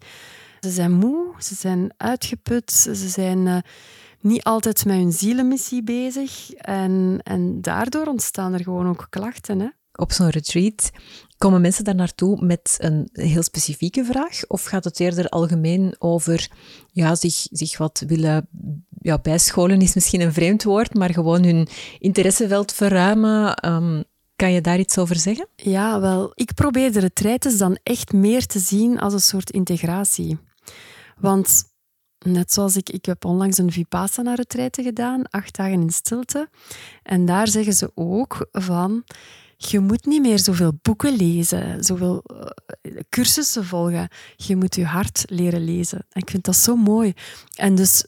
Ze 0.60 0.70
zijn 0.70 0.92
moe, 0.92 1.34
ze 1.38 1.54
zijn 1.54 1.92
uitgeput, 1.96 2.72
ze 2.72 3.08
zijn 3.08 3.46
uh, 3.46 3.58
niet 4.20 4.42
altijd 4.42 4.84
met 4.84 4.96
hun 4.96 5.12
zielenmissie 5.12 5.82
bezig. 5.82 6.50
En, 6.52 7.20
en 7.22 7.60
daardoor 7.60 8.06
ontstaan 8.06 8.52
er 8.52 8.62
gewoon 8.62 8.88
ook 8.88 9.06
klachten. 9.10 9.60
Hè? 9.60 9.68
Op 9.92 10.12
zo'n 10.12 10.30
retreat 10.30 10.90
komen 11.36 11.60
mensen 11.60 11.84
daar 11.84 11.94
naartoe 11.94 12.44
met 12.44 12.76
een 12.78 13.08
heel 13.12 13.42
specifieke 13.42 14.04
vraag? 14.04 14.46
Of 14.46 14.64
gaat 14.64 14.84
het 14.84 15.00
eerder 15.00 15.28
algemeen 15.28 15.94
over 15.98 16.50
ja, 16.92 17.14
zich, 17.14 17.46
zich 17.50 17.78
wat 17.78 18.02
willen 18.06 18.48
ja, 19.04 19.18
bijscholen, 19.18 19.80
is 19.80 19.94
misschien 19.94 20.20
een 20.20 20.32
vreemd 20.32 20.62
woord, 20.62 20.94
maar 20.94 21.12
gewoon 21.12 21.44
hun 21.44 21.68
interesseveld 21.98 22.72
verruimen? 22.72 23.68
Um, 23.68 24.04
kan 24.36 24.52
je 24.52 24.60
daar 24.60 24.78
iets 24.78 24.98
over 24.98 25.16
zeggen? 25.16 25.48
Ja, 25.56 26.00
wel, 26.00 26.32
ik 26.34 26.54
probeer 26.54 26.92
de 26.92 27.00
retraites 27.00 27.58
dan 27.58 27.78
echt 27.82 28.12
meer 28.12 28.46
te 28.46 28.58
zien 28.58 29.00
als 29.00 29.12
een 29.12 29.20
soort 29.20 29.50
integratie. 29.50 30.38
Want 31.18 31.64
net 32.18 32.52
zoals 32.52 32.76
ik, 32.76 32.90
ik 32.90 33.04
heb 33.04 33.24
onlangs 33.24 33.58
een 33.58 33.72
Vipassana-retraite 33.72 34.82
gedaan, 34.82 35.28
acht 35.30 35.56
dagen 35.56 35.80
in 35.80 35.90
stilte. 35.90 36.48
En 37.02 37.24
daar 37.24 37.48
zeggen 37.48 37.72
ze 37.72 37.90
ook 37.94 38.48
van, 38.52 39.04
je 39.56 39.80
moet 39.80 40.06
niet 40.06 40.22
meer 40.22 40.38
zoveel 40.38 40.72
boeken 40.82 41.16
lezen, 41.16 41.84
zoveel 41.84 42.24
uh, 42.82 43.00
cursussen 43.08 43.64
volgen. 43.64 44.08
Je 44.36 44.56
moet 44.56 44.74
je 44.74 44.84
hart 44.84 45.24
leren 45.26 45.64
lezen. 45.64 45.98
En 45.98 46.20
ik 46.20 46.30
vind 46.30 46.44
dat 46.44 46.56
zo 46.56 46.76
mooi. 46.76 47.12
En 47.54 47.74
dus 47.74 48.04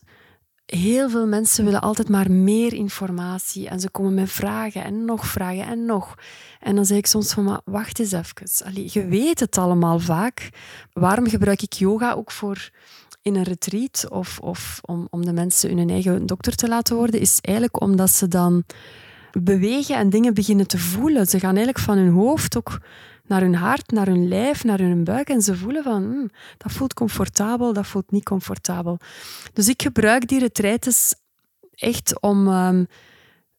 heel 0.67 1.11
veel 1.11 1.27
mensen 1.27 1.65
willen 1.65 1.81
altijd 1.81 2.09
maar 2.09 2.31
meer 2.31 2.73
informatie 2.73 3.69
en 3.69 3.81
ze 3.81 3.91
komen 3.91 4.15
met 4.15 4.31
vragen 4.31 4.85
en 4.85 5.05
nog 5.05 5.27
vragen 5.27 5.67
en 5.67 5.85
nog. 5.85 6.15
En 6.61 6.75
dan 6.75 6.87
zeg 6.87 6.99
ik 6.99 7.07
soms 7.07 7.33
van, 7.33 7.45
maar 7.45 7.61
wacht 7.65 7.99
eens 7.99 8.13
even. 8.13 8.67
Allee, 8.67 8.89
je 8.93 9.07
weet 9.07 9.41
het 9.41 9.59
allemaal 9.59 9.99
vaak. 9.99 10.49
Waarom 10.93 11.29
gebruik 11.29 11.63
ik 11.63 11.73
yoga 11.73 12.13
ook 12.13 12.31
voor 12.31 12.71
in 13.23 13.37
een 13.37 13.43
retreat 13.43 14.07
of, 14.11 14.39
of 14.39 14.81
om, 14.83 15.07
om 15.11 15.25
de 15.25 15.33
mensen 15.33 15.79
hun 15.79 15.91
eigen 15.91 16.27
dokter 16.27 16.57
te 16.57 16.69
laten 16.69 16.97
worden, 16.97 17.21
is 17.21 17.39
eigenlijk 17.41 17.81
omdat 17.81 18.11
ze 18.11 18.29
dan 18.29 18.65
bewegen 19.33 19.97
en 19.97 20.11
dingen 20.11 20.35
beginnen 20.35 20.67
te 20.67 20.79
voelen. 20.79 21.27
Ze 21.27 21.39
gaan 21.39 21.57
eigenlijk 21.57 21.79
van 21.79 21.97
hun 21.97 22.13
hoofd 22.13 22.57
ook 22.57 22.81
naar 23.27 23.41
hun 23.41 23.55
hart, 23.55 23.91
naar 23.91 24.07
hun 24.07 24.29
lijf, 24.29 24.65
naar 24.65 24.79
hun 24.79 25.05
buik 25.05 25.29
en 25.29 25.43
ze 25.43 25.57
voelen 25.57 25.83
van 25.83 26.03
hm, 26.03 26.27
dat 26.57 26.73
voelt 26.73 26.95
comfortabel, 26.95 27.73
dat 27.73 27.87
voelt 27.87 28.11
niet 28.11 28.25
comfortabel. 28.25 28.99
Dus 29.53 29.69
ik 29.69 29.83
gebruik 29.83 30.29
die 30.29 30.39
retraites 30.39 31.15
echt 31.75 32.21
om 32.21 32.49
um, 32.49 32.87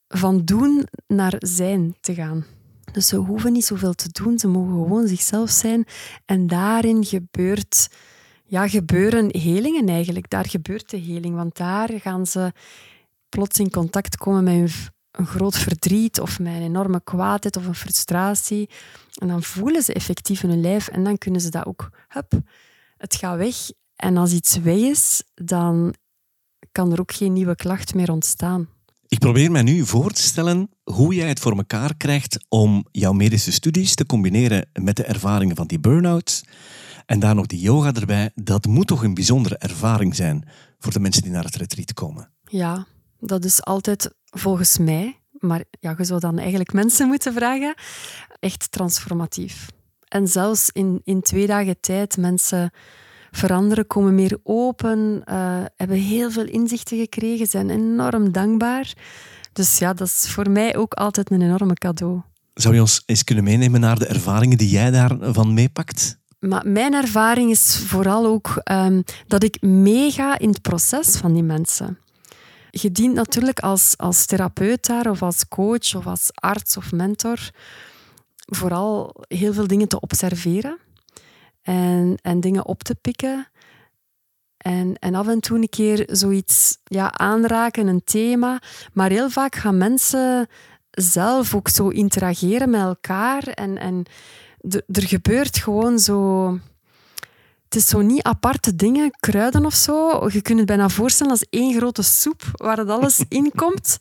van 0.08 0.46
doen 0.46 0.88
naar 1.08 1.36
zijn 1.38 1.96
te 2.00 2.14
gaan. 2.14 2.46
Dus 2.92 3.08
ze 3.08 3.16
hoeven 3.16 3.54
niet 3.54 3.66
zoveel 3.66 3.94
te 3.94 4.10
doen, 4.12 4.40
ze 4.40 4.48
mogen 4.48 4.84
gewoon 4.84 5.08
zichzelf 5.08 5.50
zijn 5.50 5.86
en 6.26 6.48
daarin 6.48 7.06
gebeurt 7.06 7.90
ja, 8.46 8.68
gebeuren 8.68 9.38
helingen 9.38 9.90
eigenlijk. 9.90 10.30
Daar 10.30 10.50
gebeurt 10.50 10.90
de 10.90 10.98
heling, 10.98 11.36
want 11.36 11.58
daar 11.58 11.90
gaan 11.90 12.26
ze 12.26 12.52
plots 13.30 13.60
in 13.60 13.70
contact 13.70 14.18
komen 14.18 14.44
met 14.44 14.54
een, 14.54 14.70
een 15.12 15.26
groot 15.26 15.58
verdriet 15.58 16.20
of 16.20 16.40
een 16.40 16.48
enorme 16.48 17.02
kwaadheid 17.04 17.58
of 17.58 17.66
een 17.66 17.76
frustratie. 17.76 18.70
En 19.18 19.28
dan 19.28 19.44
voelen 19.44 19.82
ze 19.82 19.94
effectief 19.94 20.44
in 20.44 20.50
hun 20.50 20.62
lijf 20.62 20.88
en 20.88 21.04
dan 21.04 21.18
kunnen 21.18 21.42
ze 21.42 21.50
dat 21.50 21.66
ook, 21.66 21.90
hup, 22.08 22.42
het 22.98 23.16
gaat 23.16 23.38
weg. 23.38 23.56
En 23.96 24.18
als 24.18 24.32
iets 24.32 24.58
weg 24.58 24.78
is, 24.78 25.24
dan 25.34 25.94
kan 26.72 26.92
er 26.92 27.00
ook 27.00 27.12
geen 27.12 27.34
nieuwe 27.34 27.56
klacht 27.56 27.94
meer 27.94 28.12
ontstaan. 28.12 28.68
Ik 29.08 29.20
probeer 29.20 29.52
mij 29.52 29.62
nu 29.62 29.86
voor 29.86 30.12
te 30.12 30.22
stellen 30.22 30.70
hoe 30.84 31.14
jij 31.14 31.28
het 31.28 31.40
voor 31.40 31.58
elkaar 31.58 31.96
krijgt 31.98 32.46
om 32.50 32.86
jouw 32.92 33.12
medische 33.12 33.52
studies 33.52 33.96
te 33.96 34.06
combineren 34.06 34.70
met 34.74 34.96
de 34.96 35.04
ervaringen 35.04 35.56
van 35.56 35.68
die 35.68 35.80
burn-out 35.80 36.44
en 37.08 37.20
daar 37.20 37.36
nog 37.36 37.46
die 37.46 37.60
yoga 37.60 37.94
erbij, 37.94 38.32
dat 38.36 38.66
moet 38.66 38.88
toch 38.88 39.04
een 39.04 39.14
bijzondere 39.14 39.58
ervaring 39.58 40.16
zijn 40.16 40.48
voor 40.80 40.92
de 40.92 41.00
mensen 41.00 41.22
die 41.22 41.32
naar 41.32 41.44
het 41.44 41.56
retreat 41.56 41.94
komen. 41.94 42.32
Ja, 42.44 42.86
dat 43.20 43.46
is 43.46 43.64
altijd 43.64 44.16
volgens 44.26 44.78
mij, 44.78 45.20
maar 45.39 45.63
ja, 45.79 45.96
je 45.98 46.03
zou 46.03 46.20
dan 46.20 46.38
eigenlijk 46.38 46.74
mensen 46.74 47.08
moeten 47.08 47.34
vragen, 47.34 47.74
echt 48.39 48.72
transformatief. 48.72 49.67
En 50.08 50.27
zelfs 50.27 50.70
in, 50.72 51.01
in 51.03 51.22
twee 51.22 51.48
dagen 51.48 51.79
tijd, 51.79 52.17
mensen 52.17 52.72
veranderen, 53.32 53.88
komen 53.88 54.15
meer 54.15 54.38
open, 54.44 55.22
uh, 55.29 55.63
hebben 55.75 55.98
heel 55.98 56.32
veel 56.32 56.46
inzichten 56.46 56.98
gekregen, 56.98 57.48
zijn 57.48 57.70
enorm 57.70 58.32
dankbaar. 58.32 58.94
Dus 59.53 59.77
ja, 59.77 59.94
dat 59.94 60.08
is 60.08 60.29
voor 60.29 60.50
mij 60.50 60.75
ook 60.77 60.94
altijd 60.94 61.32
een 61.32 61.41
enorme 61.41 61.74
cadeau. 61.74 62.22
Zou 62.53 62.74
je 62.74 62.82
ons 62.82 63.03
eens 63.06 63.24
kunnen 63.24 63.44
meenemen 63.44 63.79
naar 63.79 64.00
de 64.00 64.06
ervaringen 64.06 64.58
die 64.58 64.70
jij 64.70 64.91
daarvan 64.91 65.53
meepakt? 65.53 66.17
Maar 66.39 66.67
mijn 66.67 66.94
ervaring 66.94 67.51
is 67.51 67.84
vooral 67.86 68.25
ook 68.25 68.62
um, 68.72 69.03
dat 69.27 69.44
ik 69.44 69.62
meega 69.62 70.39
in 70.39 70.50
het 70.50 70.62
proces 70.62 71.15
van 71.17 71.34
die 71.34 71.44
mensen. 71.44 71.98
Je 72.70 72.92
dient 72.92 73.14
natuurlijk 73.14 73.60
als, 73.60 73.94
als 73.98 74.26
therapeut 74.26 74.86
daar, 74.86 75.10
of 75.10 75.22
als 75.22 75.48
coach, 75.48 75.96
of 75.96 76.08
als 76.08 76.30
arts 76.34 76.78
of 76.78 76.92
mentor, 76.92 77.50
vooral 78.36 79.16
heel 79.28 79.54
veel 79.54 79.68
dingen 79.68 79.88
te 79.88 80.00
observeren 80.00 80.78
en, 81.62 82.18
en 82.22 82.40
dingen 82.40 82.66
op 82.66 82.84
te 82.84 82.96
pikken. 82.96 83.48
En, 84.58 84.96
en 85.00 85.16
af 85.16 85.28
en 85.28 85.40
toe 85.40 85.58
een 85.58 85.70
keer 85.70 86.04
zoiets 86.08 86.78
ja, 86.84 87.14
aanraken, 87.18 87.88
een 87.88 88.04
thema. 88.04 88.62
Maar 88.94 89.10
heel 89.10 89.30
vaak 89.30 89.56
gaan 89.56 89.78
mensen 89.78 90.48
zelf 90.92 91.56
ook 91.56 91.70
zo 91.70 91.88
interageren 91.88 92.70
met 92.70 92.82
elkaar 92.82 93.44
en, 93.44 93.78
en 93.78 94.06
er 94.88 95.08
gebeurt 95.08 95.58
gewoon 95.58 96.00
zo 96.00 96.60
het 97.70 97.76
is 97.76 97.88
zo 97.88 98.02
niet 98.02 98.24
aparte 98.24 98.76
dingen, 98.76 99.12
kruiden 99.20 99.66
of 99.66 99.74
zo. 99.74 100.28
Je 100.32 100.42
kunt 100.42 100.58
het 100.58 100.68
bijna 100.68 100.90
voorstellen 100.90 101.32
als 101.32 101.46
één 101.50 101.78
grote 101.78 102.02
soep 102.02 102.44
waar 102.52 102.78
het 102.78 102.90
alles 102.90 103.22
in 103.30 103.52
komt. 103.56 103.98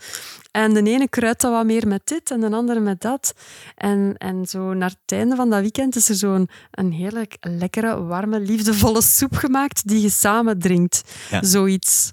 En 0.51 0.75
de 0.75 0.83
ene 0.83 1.09
kruidt 1.09 1.41
dat 1.41 1.53
wat 1.53 1.65
meer 1.65 1.89
met 1.89 2.01
dit 2.05 2.31
en 2.31 2.41
de 2.41 2.51
andere 2.51 2.81
met 2.81 3.01
dat. 3.01 3.35
En, 3.75 4.15
en 4.19 4.47
zo 4.47 4.75
naar 4.75 4.91
het 4.91 5.19
einde 5.19 5.37
van 5.37 5.51
dat 5.51 5.61
weekend 5.61 5.97
is 5.97 6.09
er 6.09 6.15
zo'n 6.15 6.49
een 6.71 6.93
heerlijk 6.93 7.37
lekkere, 7.41 8.03
warme, 8.03 8.41
liefdevolle 8.41 9.03
soep 9.03 9.37
gemaakt 9.37 9.89
die 9.89 10.01
je 10.01 10.11
samen 10.11 10.59
drinkt. 10.59 11.03
Zoiets. 11.41 12.13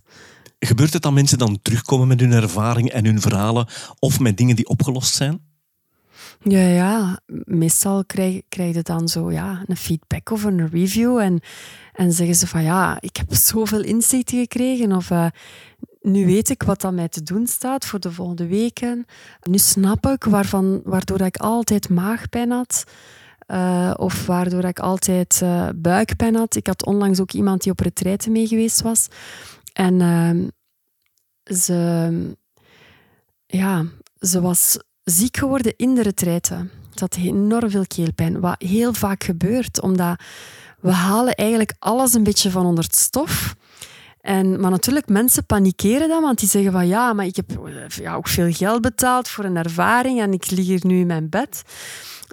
Gebeurt 0.59 0.93
het 0.93 1.01
dat 1.01 1.13
mensen 1.13 1.37
dan 1.37 1.59
terugkomen 1.61 2.07
met 2.07 2.19
hun 2.19 2.31
ervaring 2.31 2.89
en 2.89 3.05
hun 3.05 3.21
verhalen 3.21 3.67
of 3.99 4.19
met 4.19 4.37
dingen 4.37 4.55
die 4.55 4.67
opgelost 4.67 5.15
zijn? 5.15 5.52
Ja, 6.43 6.67
ja. 6.67 7.19
Meestal 7.45 8.05
krijg, 8.05 8.41
krijg 8.49 8.75
je 8.75 8.81
dan 8.81 9.07
zo 9.07 9.31
ja, 9.31 9.63
een 9.67 9.77
feedback 9.77 10.29
of 10.29 10.43
een 10.43 10.69
review. 10.69 11.17
En, 11.17 11.39
en 11.93 12.11
zeggen 12.11 12.35
ze 12.35 12.47
van 12.47 12.63
ja, 12.63 12.97
ik 12.99 13.17
heb 13.17 13.33
zoveel 13.51 13.81
inzichten 13.83 14.39
gekregen. 14.39 14.91
Of 14.91 15.09
uh, 15.09 15.27
nu 16.01 16.25
weet 16.25 16.49
ik 16.49 16.63
wat 16.63 16.83
aan 16.83 16.95
mij 16.95 17.09
te 17.09 17.23
doen 17.23 17.47
staat 17.47 17.85
voor 17.85 17.99
de 17.99 18.11
volgende 18.11 18.47
weken. 18.47 19.05
Nu 19.41 19.57
snap 19.57 20.05
ik 20.05 20.23
waarvan, 20.23 20.81
waardoor 20.83 21.21
ik 21.21 21.37
altijd 21.37 21.89
maagpijn 21.89 22.51
had. 22.51 22.83
Uh, 23.47 23.93
of 23.95 24.25
waardoor 24.25 24.63
ik 24.63 24.79
altijd 24.79 25.39
uh, 25.43 25.69
buikpijn 25.75 26.35
had. 26.35 26.55
Ik 26.55 26.67
had 26.67 26.85
onlangs 26.85 27.19
ook 27.19 27.31
iemand 27.31 27.61
die 27.63 27.71
op 27.71 27.79
retraite 27.79 28.29
mee 28.29 28.47
geweest 28.47 28.81
was. 28.81 29.07
En 29.73 29.99
uh, 29.99 30.47
ze, 31.57 32.35
ja, 33.45 33.85
ze 34.19 34.41
was 34.41 34.77
ziek 35.03 35.37
geworden 35.37 35.73
in 35.77 35.95
de 35.95 36.01
retraite. 36.01 36.67
Ze 36.93 36.99
had 36.99 37.15
enorm 37.15 37.69
veel 37.69 37.87
keelpijn, 37.87 38.39
wat 38.39 38.61
heel 38.61 38.93
vaak 38.93 39.23
gebeurt, 39.23 39.81
omdat 39.81 40.19
we 40.79 40.91
halen 40.91 41.35
eigenlijk 41.35 41.73
alles 41.79 42.13
een 42.13 42.23
beetje 42.23 42.51
van 42.51 42.65
onder 42.65 42.83
het 42.83 42.95
stof. 42.95 43.55
En, 44.21 44.59
maar 44.59 44.71
natuurlijk, 44.71 45.07
mensen 45.07 45.45
panikeren 45.45 46.07
dan, 46.07 46.21
want 46.21 46.39
die 46.39 46.49
zeggen 46.49 46.71
van 46.71 46.87
ja, 46.87 47.13
maar 47.13 47.25
ik 47.25 47.35
heb 47.35 47.51
ja, 47.87 48.15
ook 48.15 48.27
veel 48.27 48.51
geld 48.51 48.81
betaald 48.81 49.27
voor 49.27 49.43
een 49.43 49.57
ervaring 49.57 50.21
en 50.21 50.33
ik 50.33 50.51
lig 50.51 50.65
hier 50.65 50.81
nu 50.83 50.99
in 50.99 51.07
mijn 51.07 51.29
bed. 51.29 51.63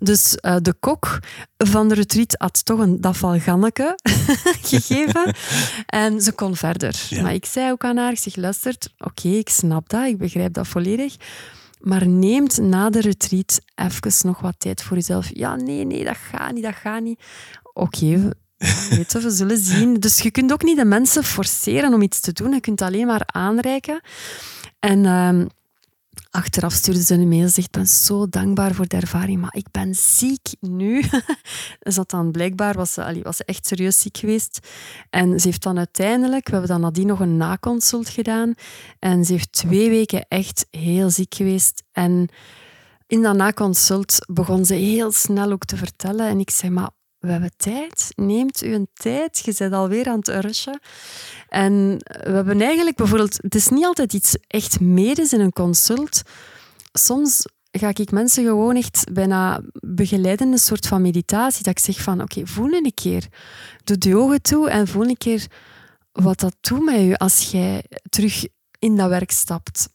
Dus 0.03 0.37
uh, 0.43 0.57
de 0.63 0.75
kok 0.81 1.19
van 1.57 1.89
de 1.89 1.95
retreat 1.95 2.35
had 2.39 2.65
toch 2.65 2.79
een 2.79 3.01
dafalganneke 3.01 3.99
gegeven. 4.71 5.35
en 5.87 6.21
ze 6.21 6.33
kon 6.33 6.57
verder. 6.57 7.07
Ja. 7.09 7.23
Maar 7.23 7.35
ik 7.35 7.45
zei 7.45 7.71
ook 7.71 7.85
aan 7.85 7.97
haar, 7.97 8.13
ik 8.13 8.19
zeg, 8.19 8.37
luistert, 8.37 8.93
oké, 8.99 9.11
okay, 9.27 9.39
ik 9.39 9.49
snap 9.49 9.89
dat, 9.89 10.07
ik 10.07 10.19
begrijp 10.19 10.53
dat 10.53 10.69
volledig. 10.69 11.17
Maar 11.81 12.09
neemt 12.09 12.59
na 12.59 12.91
de 12.91 13.01
retreat 13.01 13.61
even 13.75 14.27
nog 14.27 14.41
wat 14.41 14.55
tijd 14.59 14.83
voor 14.83 14.97
jezelf. 14.97 15.31
Ja, 15.33 15.57
nee, 15.57 15.85
nee, 15.85 16.05
dat 16.05 16.17
gaat 16.17 16.53
niet, 16.53 16.63
dat 16.63 16.75
gaat 16.75 17.03
niet. 17.03 17.21
Oké, 17.73 18.05
okay, 18.05 18.33
weet 18.97 19.13
we 19.13 19.31
zullen 19.31 19.59
zien. 19.59 19.95
Dus 19.95 20.21
je 20.21 20.31
kunt 20.31 20.53
ook 20.53 20.63
niet 20.63 20.77
de 20.77 20.85
mensen 20.85 21.25
forceren 21.25 21.95
om 21.95 22.03
iets 22.03 22.21
te 22.21 22.33
doen. 22.33 22.53
Je 22.53 22.61
kunt 22.61 22.83
alleen 22.83 23.07
maar 23.07 23.23
aanreiken. 23.27 24.01
En 24.79 25.05
uh, 25.05 25.47
achteraf 26.31 26.73
stuurde 26.73 27.03
ze 27.03 27.15
een 27.15 27.29
mail 27.29 27.49
zegt, 27.49 27.67
ik 27.67 27.73
ben 27.73 27.87
zo 27.87 28.29
dankbaar 28.29 28.75
voor 28.75 28.87
de 28.87 28.97
ervaring, 28.97 29.41
maar 29.41 29.55
ik 29.55 29.71
ben 29.71 29.95
ziek 29.95 30.49
nu. 30.61 31.05
dat 31.97 32.11
dan 32.11 32.31
blijkbaar 32.31 32.75
was 32.75 32.93
ze, 32.93 33.05
allee, 33.05 33.23
was 33.23 33.37
ze 33.37 33.45
echt 33.45 33.67
serieus 33.67 34.01
ziek 34.01 34.17
geweest. 34.17 34.69
En 35.11 35.41
ze 35.41 35.47
heeft 35.47 35.63
dan 35.63 35.79
uiteindelijk, 35.79 36.47
we 36.47 36.53
hebben 36.53 36.71
dan 36.71 36.81
nadien 36.81 37.07
nog 37.07 37.21
een 37.21 37.37
nakonsult 37.37 38.09
gedaan. 38.09 38.55
En 38.99 39.25
ze 39.25 39.33
heeft 39.33 39.53
twee 39.53 39.91
weken 39.91 40.27
echt 40.29 40.67
heel 40.71 41.11
ziek 41.11 41.35
geweest. 41.35 41.83
En 41.93 42.29
in 43.07 43.23
dat 43.23 43.37
nakonsult 43.37 44.27
begon 44.33 44.65
ze 44.65 44.75
heel 44.75 45.13
snel 45.13 45.53
ook 45.53 45.65
te 45.65 45.77
vertellen. 45.77 46.29
En 46.29 46.41
ik 46.41 46.51
zei, 46.51 46.73
maar 46.73 46.91
we 47.19 47.31
hebben 47.31 47.53
tijd. 47.57 48.13
Neemt 48.17 48.63
u 48.63 48.75
een 48.75 48.89
tijd. 48.95 49.39
Je 49.39 49.55
bent 49.59 49.73
alweer 49.73 50.09
aan 50.09 50.19
het 50.19 50.29
rushen. 50.29 50.81
En 51.51 51.97
we 52.05 52.31
hebben 52.31 52.61
eigenlijk 52.61 52.97
bijvoorbeeld... 52.97 53.39
Het 53.43 53.55
is 53.55 53.69
niet 53.69 53.85
altijd 53.85 54.13
iets 54.13 54.37
echt 54.47 54.81
medisch 54.81 55.33
in 55.33 55.41
een 55.41 55.53
consult. 55.53 56.23
Soms 56.93 57.47
ga 57.71 57.89
ik 57.95 58.11
mensen 58.11 58.45
gewoon 58.45 58.77
echt 58.77 59.13
bijna 59.13 59.61
begeleiden, 59.73 60.53
een 60.53 60.59
soort 60.59 60.87
van 60.87 61.03
meditatie. 61.03 61.63
Dat 61.63 61.79
ik 61.79 61.85
zeg 61.85 62.03
van, 62.03 62.23
oké, 62.23 62.47
voel 62.47 62.73
een 62.73 62.95
keer. 62.95 63.27
Doe 63.85 63.99
de 63.99 64.17
ogen 64.17 64.43
toe 64.43 64.71
en 64.71 64.87
voel 64.87 65.09
een 65.09 65.17
keer 65.17 65.47
wat 66.13 66.41
dat 66.41 66.57
doet 66.61 66.85
met 66.85 67.01
je 67.01 67.19
als 67.19 67.51
jij 67.51 67.85
terug 68.09 68.47
in 68.79 68.97
dat 68.97 69.09
werk 69.09 69.31
stapt. 69.31 69.89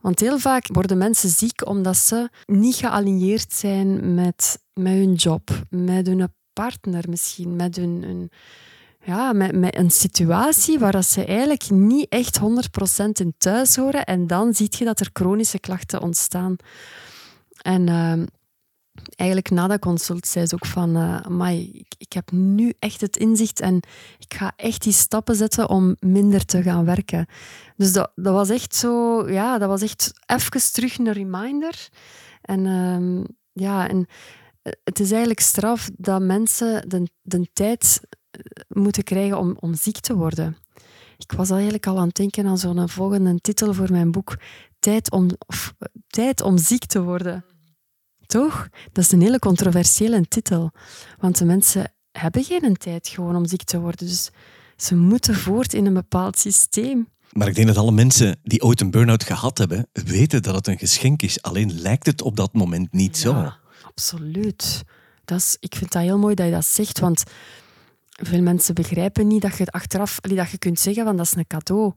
Want 0.00 0.20
heel 0.20 0.38
vaak 0.38 0.66
worden 0.72 0.98
mensen 0.98 1.30
ziek 1.30 1.66
omdat 1.66 1.96
ze 1.96 2.28
niet 2.46 2.74
gealigneerd 2.74 3.52
zijn 3.52 4.14
met, 4.14 4.58
met 4.72 4.92
hun 4.92 5.14
job, 5.14 5.50
met 5.70 6.06
hun 6.06 6.32
partner 6.52 7.04
misschien, 7.08 7.56
met 7.56 7.76
een, 7.76 8.30
ja, 9.08 9.32
met, 9.32 9.54
met 9.54 9.76
een 9.76 9.90
situatie 9.90 10.78
waar 10.78 10.92
dat 10.92 11.06
ze 11.06 11.24
eigenlijk 11.24 11.70
niet 11.70 12.08
echt 12.08 12.40
100% 12.40 12.42
in 13.12 13.34
thuis 13.38 13.76
horen. 13.76 14.04
En 14.04 14.26
dan 14.26 14.54
zie 14.54 14.68
je 14.70 14.84
dat 14.84 15.00
er 15.00 15.10
chronische 15.12 15.58
klachten 15.58 16.00
ontstaan. 16.00 16.56
En 17.62 17.86
uh, 17.86 18.26
eigenlijk 19.16 19.50
na 19.50 19.66
dat 19.66 19.80
consult 19.80 20.26
zei 20.26 20.46
ze 20.46 20.54
ook 20.54 20.66
van, 20.66 20.96
uh, 20.96 21.50
ik, 21.72 21.94
ik 21.98 22.12
heb 22.12 22.30
nu 22.30 22.72
echt 22.78 23.00
het 23.00 23.16
inzicht 23.16 23.60
en 23.60 23.76
ik 24.18 24.34
ga 24.34 24.52
echt 24.56 24.82
die 24.82 24.92
stappen 24.92 25.34
zetten 25.34 25.68
om 25.68 25.96
minder 26.00 26.44
te 26.44 26.62
gaan 26.62 26.84
werken. 26.84 27.26
Dus 27.76 27.92
dat, 27.92 28.12
dat 28.14 28.34
was 28.34 28.48
echt 28.48 28.74
zo, 28.74 29.24
ja, 29.30 29.58
dat 29.58 29.68
was 29.68 29.82
echt 29.82 30.12
even 30.26 30.72
terug 30.72 30.98
een 30.98 31.12
reminder. 31.12 31.88
En 32.42 32.64
uh, 32.64 33.24
ja, 33.52 33.88
en 33.88 34.06
het 34.84 35.00
is 35.00 35.10
eigenlijk 35.10 35.40
straf 35.40 35.90
dat 35.96 36.22
mensen 36.22 36.88
de, 36.88 37.08
de 37.22 37.48
tijd 37.52 38.00
eh, 38.02 38.17
moeten 38.68 39.04
krijgen 39.04 39.38
om, 39.38 39.56
om 39.60 39.74
ziek 39.74 40.00
te 40.00 40.14
worden. 40.14 40.56
Ik 41.16 41.32
was 41.32 41.50
eigenlijk 41.50 41.86
al 41.86 41.98
aan 41.98 42.06
het 42.06 42.16
denken 42.16 42.46
aan 42.46 42.58
zo'n 42.58 42.88
volgende 42.88 43.40
titel 43.40 43.74
voor 43.74 43.90
mijn 43.90 44.10
boek. 44.10 44.36
Tijd 44.78 45.10
om, 45.10 45.30
of, 45.46 45.74
tijd 46.06 46.40
om 46.40 46.58
ziek 46.58 46.84
te 46.84 47.02
worden. 47.02 47.44
Toch? 48.26 48.68
Dat 48.92 49.04
is 49.04 49.12
een 49.12 49.20
hele 49.20 49.38
controversiële 49.38 50.28
titel. 50.28 50.70
Want 51.18 51.38
de 51.38 51.44
mensen 51.44 51.92
hebben 52.12 52.44
geen 52.44 52.76
tijd 52.76 53.08
gewoon 53.08 53.36
om 53.36 53.46
ziek 53.46 53.62
te 53.62 53.80
worden. 53.80 54.06
Dus 54.06 54.30
ze 54.76 54.96
moeten 54.96 55.34
voort 55.34 55.74
in 55.74 55.86
een 55.86 55.94
bepaald 55.94 56.38
systeem. 56.38 57.08
Maar 57.32 57.48
ik 57.48 57.54
denk 57.54 57.66
dat 57.66 57.76
alle 57.76 57.92
mensen 57.92 58.38
die 58.42 58.62
ooit 58.62 58.80
een 58.80 58.90
burn-out 58.90 59.24
gehad 59.24 59.58
hebben, 59.58 59.88
weten 59.92 60.42
dat 60.42 60.54
het 60.54 60.66
een 60.66 60.78
geschenk 60.78 61.22
is. 61.22 61.42
Alleen 61.42 61.80
lijkt 61.80 62.06
het 62.06 62.22
op 62.22 62.36
dat 62.36 62.52
moment 62.52 62.92
niet 62.92 63.16
zo. 63.16 63.52
Absoluut. 63.84 64.84
Dat 65.24 65.38
is, 65.38 65.56
ik 65.60 65.74
vind 65.74 65.92
dat 65.92 66.02
heel 66.02 66.18
mooi 66.18 66.34
dat 66.34 66.46
je 66.46 66.52
dat 66.52 66.64
zegt, 66.64 66.98
want 66.98 67.22
veel 68.22 68.42
mensen 68.42 68.74
begrijpen 68.74 69.26
niet 69.26 69.42
dat 69.42 69.56
je 69.56 69.64
het 69.64 69.72
achteraf 69.72 70.20
dat 70.20 70.50
je 70.50 70.58
kunt 70.58 70.80
zeggen 70.80 71.04
van 71.04 71.16
dat 71.16 71.26
is 71.26 71.34
een 71.34 71.46
cadeau. 71.46 71.92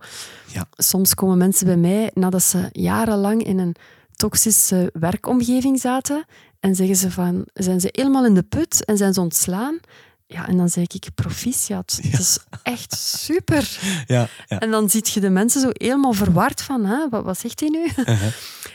Ja. 0.48 0.66
Soms 0.72 1.14
komen 1.14 1.38
mensen 1.38 1.66
bij 1.66 1.78
mij 1.78 2.12
nadat 2.14 2.44
ze 2.44 2.70
jarenlang 2.72 3.44
in 3.44 3.60
een 3.60 3.76
toxische 4.16 4.90
werkomgeving 4.94 5.80
zaten 5.80 6.26
en 6.60 6.76
zeggen 6.76 6.96
ze 6.96 7.12
van 7.12 7.46
zijn 7.54 7.80
ze 7.80 7.90
helemaal 7.92 8.26
in 8.26 8.34
de 8.34 8.44
put 8.44 8.86
en 8.86 8.98
zijn 8.98 9.14
ze 9.14 9.22
ontslaan. 9.22 9.80
Ja, 10.28 10.48
en 10.48 10.58
dan 10.58 10.70
zeg 10.70 10.84
ik 10.88 11.10
proficiat. 11.16 12.00
Ja. 12.02 12.12
Dat 12.12 12.20
is 12.20 12.40
echt 12.64 12.94
super. 12.98 13.80
Ja, 14.08 14.28
ja, 14.48 14.60
En 14.60 14.72
dan 14.72 14.90
ziet 14.90 15.10
je 15.10 15.20
de 15.20 15.30
mensen 15.30 15.62
zo 15.62 15.70
helemaal 15.72 16.14
verward 16.14 16.62
van, 16.62 16.86
hè, 16.86 17.10
wat, 17.10 17.24
wat 17.24 17.40
zegt 17.40 17.60
hij 17.60 17.70
nu? 17.70 17.84
Uh-huh. 17.96 18.34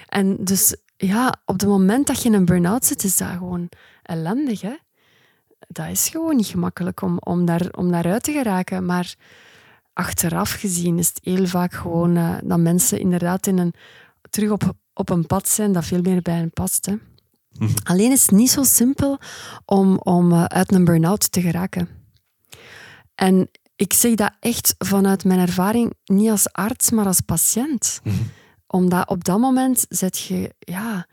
En 0.09 0.37
dus 0.41 0.77
ja, 0.97 1.35
op 1.45 1.61
het 1.61 1.69
moment 1.69 2.07
dat 2.07 2.23
je 2.23 2.29
in 2.29 2.35
een 2.35 2.45
burn-out 2.45 2.85
zit, 2.85 3.05
is 3.05 3.17
dat 3.17 3.29
gewoon 3.29 3.69
ellendig. 4.03 4.61
Hè? 4.61 4.75
Dat 5.67 5.89
is 5.89 6.09
gewoon 6.09 6.37
niet 6.37 6.47
gemakkelijk 6.47 7.03
om, 7.03 7.19
om, 7.19 7.45
daar, 7.45 7.69
om 7.71 7.91
daaruit 7.91 8.23
te 8.23 8.33
geraken. 8.33 8.87
Maar 8.87 9.15
achteraf 9.93 10.53
gezien 10.53 10.99
is 10.99 11.09
het 11.09 11.19
heel 11.23 11.47
vaak 11.47 11.73
gewoon 11.73 12.17
uh, 12.17 12.37
dat 12.45 12.59
mensen 12.59 13.01
inderdaad 13.01 13.47
in 13.47 13.59
een, 13.59 13.75
terug 14.31 14.51
op, 14.51 14.73
op 14.95 15.11
een 15.11 15.27
pad 15.27 15.49
zijn 15.49 15.73
dat 15.73 15.85
veel 15.85 16.03
meer 16.03 16.23
bij 16.23 16.35
hen 16.35 16.51
past. 16.51 16.87
Hè? 16.87 16.95
Mhm. 17.59 17.71
Alleen 17.83 18.13
is 18.13 18.23
het 18.23 18.31
niet 18.31 18.51
zo 18.51 18.63
simpel 18.63 19.19
om, 19.65 19.99
om 19.99 20.33
uh, 20.33 20.45
uit 20.45 20.73
een 20.73 20.85
burn-out 20.85 21.33
te 21.33 21.41
geraken. 21.41 21.89
En 23.15 23.51
ik 23.77 23.93
zeg 23.93 24.15
dat 24.15 24.33
echt 24.41 24.75
vanuit 24.79 25.25
mijn 25.25 25.41
ervaring, 25.41 25.93
niet 26.05 26.31
als 26.31 26.53
arts, 26.53 26.91
maar 26.91 27.07
als 27.07 27.21
patiënt. 27.21 28.01
Mhm 28.03 28.15
omdat 28.67 29.09
op 29.09 29.25
dat 29.25 29.39
moment 29.39 29.87
zet 29.89 30.19
je, 30.19 30.55
ja, 30.59 31.07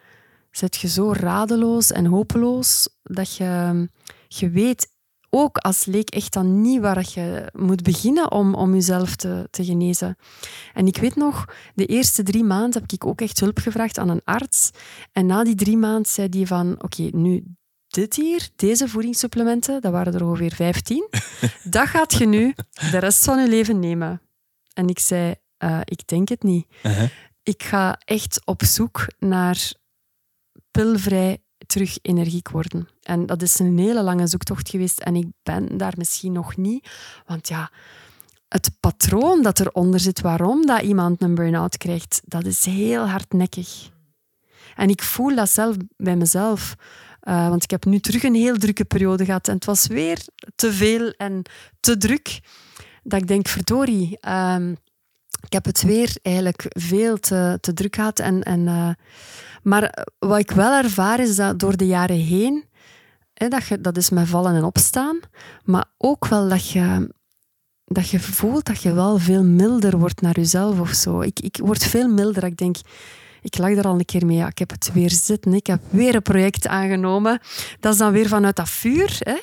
zet 0.52 0.76
je 0.76 0.88
zo 0.88 1.12
radeloos 1.12 1.92
en 1.92 2.06
hopeloos 2.06 2.90
dat 3.04 3.36
je, 3.36 3.88
je 4.40 4.50
weet 4.50 4.92
ook 5.30 5.58
als 5.58 5.86
leek 5.86 6.10
echt 6.10 6.34
dan 6.34 6.62
niet 6.62 6.82
waar 6.82 7.06
je 7.14 7.50
moet 7.54 7.82
beginnen 7.82 8.32
om, 8.32 8.56
om 8.56 8.74
jezelf 8.74 9.16
te, 9.16 9.48
te 9.52 9.66
genezen. 9.66 10.16
En 10.74 10.88
ik 10.88 10.98
weet 10.98 11.16
nog, 11.16 11.46
de 11.76 11.86
eerste 11.86 12.24
drie 12.24 12.44
maanden 12.44 12.82
heb 12.82 12.92
ik 12.92 13.06
ook 13.06 13.22
echt 13.22 13.40
hulp 13.40 13.58
gevraagd 13.58 13.98
aan 13.98 14.10
een 14.10 14.24
arts. 14.24 14.72
En 15.12 15.26
na 15.26 15.44
die 15.44 15.56
drie 15.56 15.78
maanden 15.78 16.12
zei 16.12 16.30
die 16.30 16.48
van, 16.48 16.84
oké, 16.84 17.02
nu 17.12 17.44
dit 17.88 18.16
hier, 18.16 18.50
deze 18.56 18.88
voedingssupplementen, 18.88 19.82
dat 19.82 19.92
waren 19.92 20.14
er 20.14 20.26
ongeveer 20.26 20.54
15, 20.54 21.08
dat 21.64 21.88
gaat 21.88 22.14
je 22.14 22.26
nu 22.26 22.54
de 22.92 22.98
rest 22.98 23.24
van 23.24 23.42
je 23.42 23.48
leven 23.48 23.80
nemen. 23.80 24.22
En 24.74 24.88
ik 24.88 25.00
zei, 25.00 25.36
uh, 25.64 25.80
ik 25.84 26.08
denk 26.08 26.30
het 26.30 26.44
niet. 26.44 26.66
Uh 26.84 26.98
-huh 26.98 27.10
ik 27.44 27.64
ga 27.64 28.00
echt 28.06 28.42
op 28.46 28.64
zoek 28.64 29.08
naar 29.20 29.74
pilvrij 30.72 31.43
terug 31.66 31.98
energiek 32.02 32.50
worden. 32.50 32.88
En 33.02 33.26
dat 33.26 33.42
is 33.42 33.60
een 33.60 33.78
hele 33.78 34.04
lange 34.04 34.28
zoektocht 34.28 34.70
geweest 34.70 35.00
en 35.00 35.16
ik 35.16 35.28
ben 35.44 35.78
daar 35.78 35.94
misschien 35.98 36.32
nog 36.32 36.58
niet. 36.58 36.90
Want 37.26 37.48
ja, 37.48 37.72
het 38.48 38.72
patroon 38.80 39.42
dat 39.42 39.60
eronder 39.60 40.00
zit, 40.00 40.22
waarom 40.22 40.66
dat 40.66 40.82
iemand 40.82 41.22
een 41.22 41.36
burn-out 41.36 41.78
krijgt, 41.78 42.22
dat 42.26 42.46
is 42.46 42.66
heel 42.66 43.08
hardnekkig. 43.08 43.92
En 44.76 44.90
ik 44.90 45.04
voel 45.04 45.36
dat 45.36 45.50
zelf 45.50 45.76
bij 45.98 46.16
mezelf. 46.16 46.76
Uh, 47.24 47.50
want 47.50 47.64
ik 47.64 47.72
heb 47.72 47.86
nu 47.86 48.00
terug 48.00 48.24
een 48.24 48.36
heel 48.36 48.58
drukke 48.58 48.86
periode 48.86 49.26
gehad 49.26 49.48
en 49.48 49.54
het 49.54 49.66
was 49.66 49.88
weer 49.88 50.26
te 50.56 50.74
veel 50.74 51.10
en 51.10 51.42
te 51.80 51.98
druk. 51.98 52.40
Dat 53.04 53.22
ik 53.22 53.28
denk, 53.28 53.48
verdorie, 53.48 54.18
uh, 54.28 54.70
ik 55.46 55.54
heb 55.54 55.66
het 55.66 55.82
weer 55.82 56.16
eigenlijk 56.22 56.66
veel 56.70 57.20
te, 57.20 57.58
te 57.62 57.74
druk 57.74 57.96
gehad. 57.96 58.20
En, 58.20 58.44
en, 58.44 58.60
uh, 58.60 58.90
maar 59.64 60.06
wat 60.20 60.40
ik 60.40 60.52
wel 60.52 60.72
ervaar 60.72 61.20
is 61.20 61.36
dat 61.36 61.60
door 61.60 61.78
de 61.78 61.88
jaren 61.88 62.20
heen, 62.20 62.66
hè, 63.34 63.48
dat, 63.48 63.66
je, 63.66 63.82
dat 63.82 63.98
is 63.98 64.10
met 64.10 64.28
vallen 64.28 64.56
en 64.56 64.64
opstaan, 64.64 65.20
maar 65.64 65.86
ook 65.98 66.28
wel 66.28 66.50
dat 66.50 66.70
je, 66.70 67.14
dat 67.86 68.10
je 68.10 68.20
voelt 68.20 68.66
dat 68.66 68.82
je 68.82 68.94
wel 68.94 69.18
veel 69.18 69.44
milder 69.44 69.98
wordt 69.98 70.22
naar 70.22 70.36
jezelf 70.36 70.80
of 70.80 70.92
zo. 70.92 71.22
Ik, 71.22 71.40
ik 71.40 71.58
word 71.64 71.84
veel 71.84 72.08
milder. 72.08 72.44
Ik 72.44 72.58
denk, 72.58 72.76
ik 73.42 73.58
lag 73.58 73.72
er 73.72 73.88
al 73.88 74.00
een 74.00 74.06
keer 74.06 74.26
mee. 74.26 74.38
Ja, 74.38 74.48
ik 74.48 74.58
heb 74.58 74.70
het 74.70 74.94
weer 74.94 75.12
zitten. 75.12 75.54
Ik 75.54 75.68
heb 75.68 75.82
weer 75.90 76.16
een 76.16 76.22
project 76.22 76.68
aangenomen. 76.68 77.40
Dat 77.80 77.94
is 77.94 78.00
dan 78.00 78.12
weer 78.12 78.28
vanuit 78.28 78.56
dat 78.56 78.70
vuur. 78.70 79.16
Hè. 79.20 79.38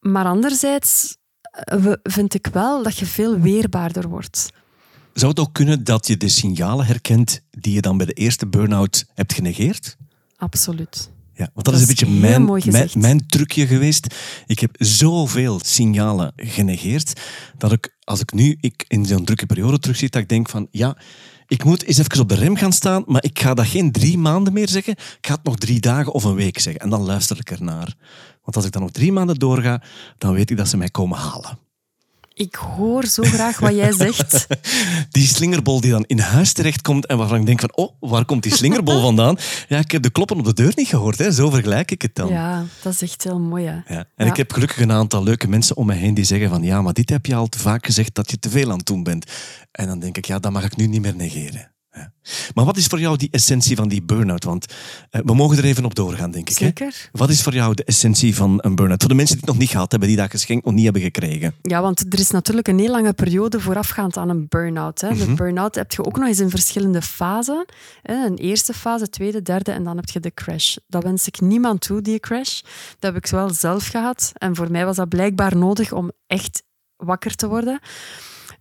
Maar 0.00 0.24
anderzijds 0.24 1.16
eh, 1.50 1.92
vind 2.02 2.34
ik 2.34 2.46
wel 2.46 2.82
dat 2.82 2.98
je 2.98 3.06
veel 3.06 3.38
weerbaarder 3.38 4.08
wordt. 4.08 4.50
Zou 5.16 5.30
het 5.30 5.40
ook 5.40 5.52
kunnen 5.52 5.84
dat 5.84 6.06
je 6.06 6.16
de 6.16 6.28
signalen 6.28 6.86
herkent 6.86 7.40
die 7.50 7.72
je 7.72 7.80
dan 7.80 7.96
bij 7.96 8.06
de 8.06 8.12
eerste 8.12 8.46
burn-out 8.46 9.04
hebt 9.14 9.32
genegeerd? 9.32 9.96
Absoluut. 10.36 11.10
Ja, 11.34 11.50
want 11.54 11.66
dat, 11.66 11.74
is 11.74 11.80
een 11.80 11.86
beetje 11.86 12.08
mijn, 12.08 12.44
mijn, 12.44 12.90
mijn, 12.94 13.26
trucje 13.26 13.66
geweest. 13.66 14.14
Ik 14.46 14.58
heb 14.58 14.74
zoveel 14.78 15.60
signalen 15.64 16.32
genegeerd 16.36 17.20
dat 17.58 17.72
ik, 17.72 17.96
als 18.04 18.20
ik 18.20 18.32
nu 18.32 18.56
ik 18.60 18.84
in 18.88 19.06
zo'n 19.06 19.24
drukke 19.24 19.46
periode 19.46 19.78
terugzit, 19.78 20.12
dat 20.12 20.22
ik 20.22 20.28
denk 20.28 20.48
van 20.48 20.68
ja, 20.70 20.96
ik 21.46 21.64
moet 21.64 21.84
eens 21.84 21.98
even 21.98 22.20
op 22.20 22.28
de 22.28 22.34
rem 22.34 22.56
gaan 22.56 22.72
staan, 22.72 23.02
maar 23.06 23.24
ik 23.24 23.40
ga 23.40 23.54
dat 23.54 23.66
geen 23.66 23.92
drie 23.92 24.18
maanden 24.18 24.52
meer 24.52 24.68
zeggen. 24.68 24.92
Ik 24.92 25.26
ga 25.26 25.34
het 25.34 25.44
nog 25.44 25.56
drie 25.56 25.80
dagen 25.80 26.12
of 26.12 26.24
een 26.24 26.34
week 26.34 26.58
zeggen. 26.58 26.82
En 26.82 26.90
dan 26.90 27.02
luister 27.02 27.38
ik 27.38 27.50
ernaar. 27.50 27.94
Want 28.42 28.56
als 28.56 28.64
ik 28.64 28.72
dan 28.72 28.82
nog 28.82 28.90
drie 28.90 29.12
maanden 29.12 29.38
doorga, 29.38 29.82
dan 30.18 30.32
weet 30.32 30.50
ik 30.50 30.56
dat 30.56 30.68
ze 30.68 30.76
mij 30.76 30.90
komen 30.90 31.18
halen. 31.18 31.65
Ik 32.38 32.54
hoor 32.54 33.06
zo 33.06 33.22
graag 33.22 33.58
wat 33.58 33.74
jij 33.74 33.92
zegt. 33.92 34.46
die 35.10 35.26
slingerbol 35.26 35.80
die 35.80 35.90
dan 35.90 36.04
in 36.06 36.18
huis 36.18 36.52
terechtkomt 36.52 37.06
en 37.06 37.18
waarvan 37.18 37.40
ik 37.40 37.46
denk 37.46 37.60
van, 37.60 37.76
oh, 37.76 37.92
waar 38.00 38.24
komt 38.24 38.42
die 38.42 38.54
slingerbol 38.54 39.00
vandaan? 39.00 39.36
Ja, 39.68 39.78
ik 39.78 39.90
heb 39.90 40.02
de 40.02 40.10
kloppen 40.10 40.38
op 40.38 40.44
de 40.44 40.52
deur 40.52 40.72
niet 40.74 40.88
gehoord. 40.88 41.18
Hè. 41.18 41.32
Zo 41.32 41.50
vergelijk 41.50 41.90
ik 41.90 42.02
het 42.02 42.14
dan. 42.14 42.28
Ja, 42.28 42.64
dat 42.82 42.92
is 42.92 43.02
echt 43.02 43.24
heel 43.24 43.38
mooi. 43.38 43.66
Hè? 43.66 43.94
Ja. 43.94 44.04
En 44.14 44.26
ik 44.26 44.36
heb 44.36 44.52
gelukkig 44.52 44.80
een 44.80 44.92
aantal 44.92 45.22
leuke 45.22 45.48
mensen 45.48 45.76
om 45.76 45.86
me 45.86 45.94
heen 45.94 46.14
die 46.14 46.24
zeggen 46.24 46.48
van, 46.48 46.62
ja, 46.62 46.82
maar 46.82 46.92
dit 46.92 47.10
heb 47.10 47.26
je 47.26 47.34
al 47.34 47.46
te 47.46 47.58
vaak 47.58 47.86
gezegd 47.86 48.14
dat 48.14 48.30
je 48.30 48.38
te 48.38 48.50
veel 48.50 48.70
aan 48.70 48.78
het 48.78 48.86
doen 48.86 49.02
bent. 49.02 49.30
En 49.72 49.86
dan 49.86 49.98
denk 49.98 50.16
ik, 50.16 50.24
ja, 50.24 50.38
dat 50.38 50.52
mag 50.52 50.64
ik 50.64 50.76
nu 50.76 50.86
niet 50.86 51.02
meer 51.02 51.16
negeren. 51.16 51.70
Maar 52.54 52.64
wat 52.64 52.76
is 52.76 52.86
voor 52.86 53.00
jou 53.00 53.16
die 53.16 53.28
essentie 53.30 53.76
van 53.76 53.88
die 53.88 54.02
burn-out? 54.02 54.44
Want 54.44 54.72
uh, 55.10 55.20
we 55.24 55.34
mogen 55.34 55.58
er 55.58 55.64
even 55.64 55.84
op 55.84 55.94
doorgaan, 55.94 56.30
denk 56.30 56.48
ik. 56.48 56.56
Zeker. 56.56 56.86
Hè? 56.86 57.08
Wat 57.12 57.30
is 57.30 57.42
voor 57.42 57.54
jou 57.54 57.74
de 57.74 57.84
essentie 57.84 58.34
van 58.34 58.58
een 58.62 58.74
burn-out? 58.74 59.00
Voor 59.00 59.08
de 59.08 59.14
mensen 59.14 59.36
die 59.36 59.44
het 59.44 59.54
nog 59.54 59.62
niet 59.62 59.70
gehad 59.70 59.90
hebben, 59.90 60.08
die 60.08 60.18
dat 60.18 60.30
geschenk 60.30 60.64
nog 60.64 60.74
niet 60.74 60.84
hebben 60.84 61.02
gekregen. 61.02 61.54
Ja, 61.62 61.82
want 61.82 62.12
er 62.12 62.18
is 62.18 62.30
natuurlijk 62.30 62.68
een 62.68 62.78
heel 62.78 62.90
lange 62.90 63.12
periode 63.12 63.60
voorafgaand 63.60 64.16
aan 64.16 64.28
een 64.28 64.46
burn-out. 64.48 65.00
Hè. 65.00 65.08
De 65.08 65.24
mhm. 65.24 65.34
burn-out 65.34 65.74
heb 65.74 65.92
je 65.92 66.04
ook 66.04 66.16
nog 66.16 66.28
eens 66.28 66.40
in 66.40 66.50
verschillende 66.50 67.02
fasen. 67.02 67.64
Een 68.02 68.36
eerste 68.36 68.72
fase, 68.72 69.08
tweede, 69.08 69.42
derde 69.42 69.72
en 69.72 69.84
dan 69.84 69.96
heb 69.96 70.08
je 70.08 70.20
de 70.20 70.34
crash. 70.34 70.76
Dat 70.86 71.02
wens 71.02 71.26
ik 71.26 71.40
niemand 71.40 71.80
toe, 71.80 72.02
die 72.02 72.20
crash. 72.20 72.60
Dat 72.98 73.14
heb 73.14 73.16
ik 73.16 73.30
wel 73.30 73.50
zelf 73.50 73.86
gehad. 73.86 74.32
En 74.34 74.56
voor 74.56 74.70
mij 74.70 74.84
was 74.84 74.96
dat 74.96 75.08
blijkbaar 75.08 75.56
nodig 75.56 75.92
om 75.92 76.10
echt 76.26 76.62
wakker 76.96 77.34
te 77.34 77.48
worden. 77.48 77.80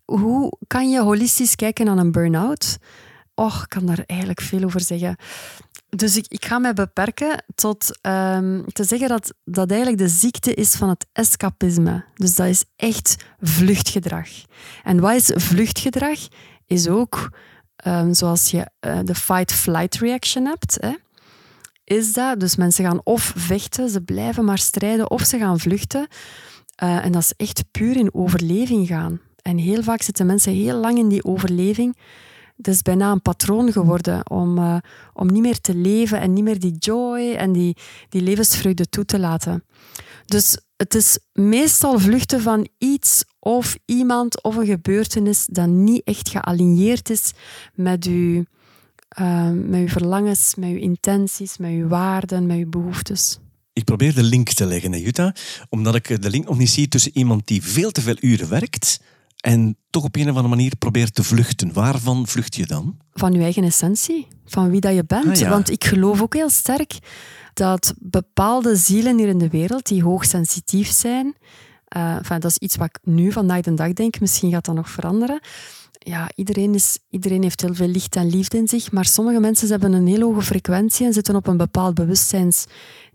Hoe 0.06 0.58
kan 0.68 0.90
je 0.90 1.02
holistisch 1.02 1.56
kijken 1.56 1.86
naar 1.86 1.98
een 1.98 2.12
burn-out? 2.12 2.78
Och, 3.36 3.64
ik 3.64 3.70
kan 3.70 3.86
daar 3.86 4.04
eigenlijk 4.06 4.42
veel 4.42 4.64
over 4.64 4.82
zeggen. 4.82 5.16
Dus 5.90 6.18
ik, 6.18 6.26
ik 6.28 6.46
ga 6.46 6.60
mij 6.60 6.74
beperken 6.74 7.44
tot 7.56 8.00
um, 8.02 8.66
te 8.72 8.84
zeggen 8.84 9.10
dat 9.10 9.34
dat 9.44 9.70
eigenlijk 9.70 10.02
de 10.02 10.08
ziekte 10.08 10.54
is 10.54 10.76
van 10.76 10.90
het 10.90 11.06
escapisme. 11.12 12.06
Dus 12.14 12.36
dat 12.36 12.48
is 12.48 12.66
echt 12.76 13.26
vluchtgedrag. 13.42 14.30
En 14.84 15.00
wat 15.00 15.14
is 15.14 15.32
vluchtgedrag? 15.36 16.20
Is 16.68 16.88
ook 16.88 17.30
um, 17.88 18.14
zoals 18.14 18.52
je 18.52 18.70
uh, 18.88 19.00
de 19.04 19.16
fight-flight 19.16 19.96
reaction 19.96 20.46
hebt. 20.46 20.78
Hè? 20.80 20.94
Is 21.84 22.14
dat, 22.14 22.40
dus 22.40 22.56
mensen 22.56 22.86
gaan 22.86 23.02
of 23.04 23.34
vechten, 23.36 23.90
ze 23.90 24.02
blijven 24.02 24.46
maar 24.46 24.58
strijden, 24.58 25.12
of 25.12 25.24
ze 25.24 25.38
gaan 25.38 25.60
vluchten. 25.60 26.08
Uh, 26.84 27.06
en 27.06 27.12
dat 27.12 27.22
is 27.22 27.34
echt 27.38 27.64
puur 27.72 27.96
in 27.96 28.14
overleving 28.14 28.88
gaan. 28.88 29.20
En 29.42 29.58
heel 29.58 29.84
vaak 29.84 30.02
zitten 30.02 30.26
mensen 30.26 30.54
heel 30.54 30.78
lang 30.78 30.98
in 30.98 31.08
die 31.10 31.26
overleving 31.26 31.98
het 32.58 32.68
is 32.68 32.82
bijna 32.82 33.12
een 33.12 33.22
patroon 33.22 33.72
geworden 33.72 34.30
om, 34.30 34.58
uh, 34.58 34.78
om 35.14 35.28
niet 35.28 35.42
meer 35.42 35.62
te 35.62 35.76
leven 35.76 36.20
en 36.20 36.34
niet 36.34 36.44
meer 36.44 36.60
die 36.60 36.76
joy 36.78 37.34
en 37.34 37.52
die, 37.52 37.78
die 38.10 38.22
levensvreugde 38.22 38.90
toe 38.90 39.06
te 39.06 39.20
laten. 39.20 39.64
Dus 40.26 40.58
het 40.78 40.96
is 40.96 41.20
meestal 41.34 42.00
vluchten 42.00 42.42
van 42.42 42.68
iets 42.78 43.24
of 43.40 43.78
iemand 43.86 44.44
of 44.44 44.56
een 44.56 44.66
gebeurtenis 44.66 45.46
dat 45.46 45.68
niet 45.68 46.04
echt 46.04 46.30
gealigneerd 46.30 47.10
is 47.10 47.32
met 47.74 48.06
uw, 48.06 48.44
uh, 49.20 49.50
met 49.52 49.80
uw 49.80 49.88
verlangens, 49.88 50.56
met 50.56 50.70
uw 50.70 50.78
intenties, 50.78 51.58
met 51.58 51.72
uw 51.72 51.88
waarden, 51.88 52.46
met 52.46 52.58
uw 52.58 52.70
behoeftes. 52.70 53.40
Ik 53.74 53.84
probeer 53.84 54.14
de 54.14 54.24
link 54.24 54.50
te 54.50 54.66
leggen, 54.66 54.92
hè, 54.92 54.98
Jutta, 54.98 55.36
omdat 55.70 55.96
ik 55.96 56.22
de 56.22 56.30
link 56.30 56.46
nog 56.48 56.58
niet 56.58 56.70
zie 56.70 56.88
tussen 56.88 57.18
iemand 57.18 57.48
die 57.48 57.64
veel 57.64 57.92
te 57.92 58.02
veel 58.02 58.18
uren 58.20 58.50
werkt 58.50 59.00
en 59.46 59.78
toch 59.90 60.04
op 60.04 60.16
een 60.16 60.22
of 60.22 60.28
andere 60.28 60.48
manier 60.48 60.76
probeert 60.76 61.16
te 61.16 61.24
vluchten. 61.24 61.74
Waarvan 61.74 62.28
vlucht 62.28 62.56
je 62.56 62.66
dan? 62.66 62.98
Van 63.14 63.34
je 63.34 63.40
eigen 63.40 63.64
essentie, 63.64 64.28
van 64.46 64.70
wie 64.70 64.80
dat 64.80 64.94
je 64.94 65.04
bent. 65.04 65.42
Ah, 65.42 65.50
Want 65.50 65.72
ik 65.72 65.84
geloof 65.84 66.22
ook 66.22 66.34
heel 66.34 66.50
sterk 66.50 67.00
dat 67.54 67.94
bepaalde 68.00 68.76
zielen 68.76 69.18
hier 69.18 69.28
in 69.28 69.38
de 69.38 69.50
wereld, 69.50 69.88
die 69.88 70.04
hoogsensitief 70.04 70.92
zijn, 70.92 71.36
uh, 71.98 72.20
dat 72.28 72.46
is 72.46 72.58
iets 72.58 72.76
wat 72.76 72.88
ik 72.88 73.00
nu 73.04 73.32
vandaag 73.32 73.62
de 73.62 73.74
dag 73.74 73.94
denk, 73.94 74.20
misschien 74.20 74.52
gaat 74.52 74.66
dat 74.66 74.76
nog 74.76 74.90
veranderen, 74.90 75.40
ja, 76.00 76.30
iedereen, 76.36 76.74
is, 76.74 76.98
iedereen 77.10 77.44
heeft 77.44 77.62
heel 77.62 77.74
veel 77.74 77.88
licht 77.88 78.16
en 78.16 78.30
liefde 78.30 78.58
in 78.58 78.68
zich, 78.68 78.92
maar 78.92 79.06
sommige 79.06 79.40
mensen 79.40 79.70
hebben 79.70 79.94
een 79.94 80.08
heel 80.08 80.22
hoge 80.22 80.42
frequentie 80.42 81.06
en 81.06 81.14
zitten 81.14 81.36
op 81.36 81.48
een 81.48 81.58
bepaald 81.58 81.96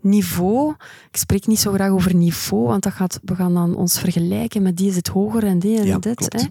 bewustzijnsniveau. 0.01 0.75
Ik 1.11 1.17
spreek 1.17 1.47
niet 1.47 1.59
zo 1.59 1.71
graag 1.71 1.89
over 1.89 2.15
niveau, 2.15 2.67
want 2.67 2.83
dat 2.83 2.93
gaat, 2.93 3.19
we 3.23 3.35
gaan 3.35 3.53
dan 3.53 3.75
ons 3.75 3.99
vergelijken 3.99 4.61
met 4.61 4.77
die 4.77 4.89
is 4.89 4.95
het 4.95 5.07
hoger 5.07 5.43
en 5.43 5.59
die 5.59 5.79
en 5.79 5.85
ja, 5.85 5.97
dit. 5.97 6.49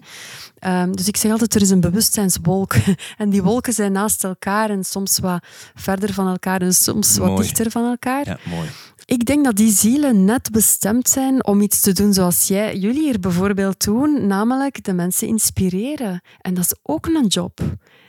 Hè. 0.59 0.81
Um, 0.81 0.95
dus 0.95 1.07
ik 1.07 1.17
zeg 1.17 1.31
altijd, 1.31 1.55
er 1.55 1.61
is 1.61 1.69
een 1.69 1.81
bewustzijnswolk. 1.81 2.73
En 3.17 3.29
die 3.29 3.43
wolken 3.43 3.73
zijn 3.73 3.91
naast 3.91 4.23
elkaar 4.23 4.69
en 4.69 4.83
soms 4.83 5.19
wat 5.19 5.43
verder 5.75 6.13
van 6.13 6.27
elkaar 6.27 6.61
en 6.61 6.73
soms 6.73 7.17
wat 7.17 7.37
dichter 7.37 7.71
van 7.71 7.85
elkaar. 7.85 8.27
Ja, 8.27 8.37
mooi. 8.49 8.69
Ik 9.05 9.25
denk 9.25 9.45
dat 9.45 9.55
die 9.55 9.71
zielen 9.71 10.25
net 10.25 10.51
bestemd 10.51 11.09
zijn 11.09 11.45
om 11.45 11.61
iets 11.61 11.81
te 11.81 11.91
doen 11.91 12.13
zoals 12.13 12.47
jij, 12.47 12.77
jullie 12.77 13.01
hier 13.01 13.19
bijvoorbeeld 13.19 13.83
doen, 13.83 14.27
namelijk 14.27 14.83
de 14.83 14.93
mensen 14.93 15.27
inspireren. 15.27 16.21
En 16.41 16.53
dat 16.53 16.63
is 16.63 16.75
ook 16.83 17.05
een 17.05 17.27
job. 17.27 17.59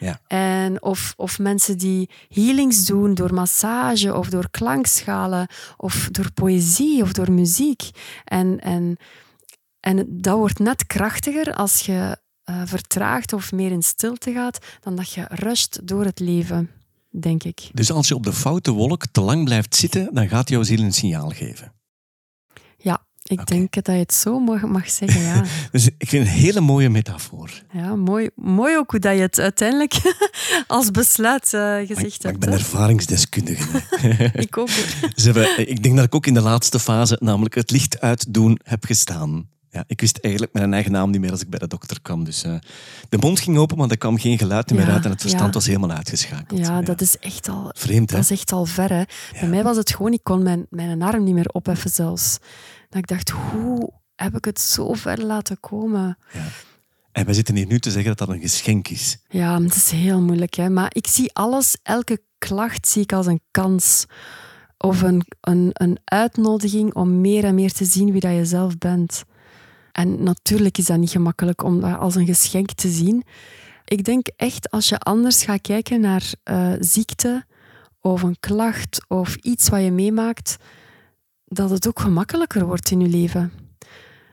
Ja. 0.02 0.20
En 0.26 0.82
of, 0.82 1.14
of 1.16 1.38
mensen 1.38 1.78
die 1.78 2.10
healings 2.28 2.86
doen 2.86 3.14
door 3.14 3.34
massage 3.34 4.14
of 4.14 4.28
door 4.28 4.50
klankschalen 4.50 5.46
of 5.76 6.08
door 6.10 6.32
poëzie 6.32 7.02
of 7.02 7.12
door 7.12 7.32
muziek. 7.32 7.90
En, 8.24 8.60
en, 8.60 8.96
en 9.80 10.06
dat 10.08 10.36
wordt 10.36 10.58
net 10.58 10.86
krachtiger 10.86 11.54
als 11.54 11.80
je 11.80 12.16
uh, 12.50 12.62
vertraagt 12.64 13.32
of 13.32 13.52
meer 13.52 13.70
in 13.70 13.82
stilte 13.82 14.32
gaat, 14.32 14.58
dan 14.80 14.96
dat 14.96 15.12
je 15.12 15.26
rust 15.28 15.80
door 15.88 16.04
het 16.04 16.20
leven 16.20 16.70
denk 17.10 17.42
ik. 17.42 17.70
Dus 17.72 17.92
als 17.92 18.08
je 18.08 18.14
op 18.14 18.22
de 18.22 18.32
foute 18.32 18.70
wolk 18.70 19.06
te 19.06 19.20
lang 19.20 19.44
blijft 19.44 19.76
zitten, 19.76 20.14
dan 20.14 20.28
gaat 20.28 20.48
jouw 20.48 20.62
ziel 20.62 20.80
een 20.80 20.92
signaal 20.92 21.28
geven? 21.28 21.72
Ik 23.40 23.46
denk 23.46 23.72
dat 23.72 23.86
je 23.86 23.92
het 23.92 24.14
zo 24.14 24.38
mag, 24.38 24.90
zeggen, 24.90 25.20
ja. 25.20 25.44
dus 25.72 25.88
ik 25.98 26.08
vind 26.08 26.26
een 26.26 26.32
hele 26.32 26.60
mooie 26.60 26.88
metafoor. 26.88 27.50
Ja, 27.72 27.94
mooi, 27.94 28.30
mooi 28.34 28.76
ook 28.76 28.90
hoe 28.90 29.00
dat 29.00 29.14
je 29.14 29.20
het 29.20 29.40
uiteindelijk 29.40 29.94
als 30.66 30.90
besluit 30.90 31.52
uh, 31.52 31.76
gezegd 31.76 32.22
hebt. 32.22 32.34
ik 32.34 32.40
ben 32.40 32.52
ervaringsdeskundige. 32.52 33.82
ik 34.32 34.56
ook. 34.56 34.68
ik 35.56 35.82
denk 35.82 35.96
dat 35.96 36.04
ik 36.04 36.14
ook 36.14 36.26
in 36.26 36.34
de 36.34 36.40
laatste 36.40 36.78
fase, 36.78 37.16
namelijk 37.20 37.54
het 37.54 37.70
licht 37.70 38.00
uitdoen, 38.00 38.58
heb 38.62 38.84
gestaan. 38.84 39.50
Ja, 39.72 39.84
ik 39.86 40.00
wist 40.00 40.18
eigenlijk 40.18 40.54
mijn 40.54 40.72
eigen 40.72 40.92
naam 40.92 41.10
niet 41.10 41.20
meer 41.20 41.30
als 41.30 41.40
ik 41.40 41.50
bij 41.50 41.58
de 41.58 41.66
dokter 41.66 42.00
kwam. 42.02 42.24
Dus 42.24 42.44
uh, 42.44 42.54
de 43.08 43.18
mond 43.18 43.40
ging 43.40 43.58
open, 43.58 43.76
maar 43.76 43.88
er 43.88 43.98
kwam 43.98 44.18
geen 44.18 44.38
geluid 44.38 44.72
meer 44.72 44.90
uit 44.90 45.04
en 45.04 45.10
het 45.10 45.20
verstand 45.20 45.54
was 45.54 45.66
helemaal 45.66 45.90
uitgeschakeld. 45.90 46.60
Ja, 46.60 46.82
dat 46.82 47.00
is 47.00 47.18
echt 47.18 47.48
al... 47.48 47.70
Vreemd, 47.74 48.10
hè? 48.10 48.16
Dat 48.16 48.24
is 48.24 48.30
echt 48.30 48.52
al 48.52 48.64
ver, 48.64 48.92
hè. 48.92 49.02
Bij 49.40 49.48
mij 49.48 49.62
was 49.62 49.76
het 49.76 49.94
gewoon, 49.94 50.12
ik 50.12 50.22
kon 50.22 50.42
mijn, 50.42 50.66
mijn 50.70 51.02
arm 51.02 51.24
niet 51.24 51.34
meer 51.34 51.48
opheffen 51.48 51.90
zelfs. 51.90 52.38
Dat 52.92 53.00
ik 53.00 53.06
dacht, 53.06 53.30
hoe 53.30 53.92
heb 54.14 54.36
ik 54.36 54.44
het 54.44 54.60
zo 54.60 54.92
ver 54.92 55.24
laten 55.24 55.60
komen? 55.60 56.18
Ja. 56.32 56.46
En 57.12 57.24
wij 57.24 57.34
zitten 57.34 57.56
hier 57.56 57.66
nu 57.66 57.78
te 57.78 57.90
zeggen 57.90 58.16
dat 58.16 58.28
dat 58.28 58.36
een 58.36 58.42
geschenk 58.42 58.88
is. 58.88 59.18
Ja, 59.28 59.62
het 59.62 59.74
is 59.74 59.90
heel 59.90 60.20
moeilijk, 60.20 60.54
hè. 60.54 60.70
Maar 60.70 60.90
ik 60.94 61.06
zie 61.06 61.34
alles, 61.34 61.76
elke 61.82 62.22
klacht 62.38 62.88
zie 62.88 63.02
ik 63.02 63.12
als 63.12 63.26
een 63.26 63.40
kans 63.50 64.06
of 64.78 65.02
een, 65.02 65.22
een, 65.40 65.70
een 65.72 65.98
uitnodiging 66.04 66.94
om 66.94 67.20
meer 67.20 67.44
en 67.44 67.54
meer 67.54 67.72
te 67.72 67.84
zien 67.84 68.12
wie 68.12 68.20
dat 68.20 68.34
je 68.34 68.44
zelf 68.44 68.78
bent. 68.78 69.24
En 69.92 70.22
natuurlijk 70.22 70.78
is 70.78 70.86
dat 70.86 70.98
niet 70.98 71.10
gemakkelijk 71.10 71.62
om 71.62 71.80
dat 71.80 71.98
als 71.98 72.14
een 72.14 72.26
geschenk 72.26 72.72
te 72.72 72.88
zien. 72.88 73.24
Ik 73.84 74.04
denk 74.04 74.26
echt 74.36 74.70
als 74.70 74.88
je 74.88 74.98
anders 74.98 75.44
gaat 75.44 75.60
kijken 75.60 76.00
naar 76.00 76.32
uh, 76.50 76.72
ziekte 76.78 77.44
of 78.00 78.22
een 78.22 78.36
klacht 78.40 79.04
of 79.08 79.34
iets 79.34 79.68
wat 79.68 79.82
je 79.82 79.90
meemaakt, 79.90 80.56
dat 81.52 81.70
het 81.70 81.88
ook 81.88 82.00
gemakkelijker 82.00 82.66
wordt 82.66 82.90
in 82.90 83.00
je 83.00 83.08
leven. 83.08 83.52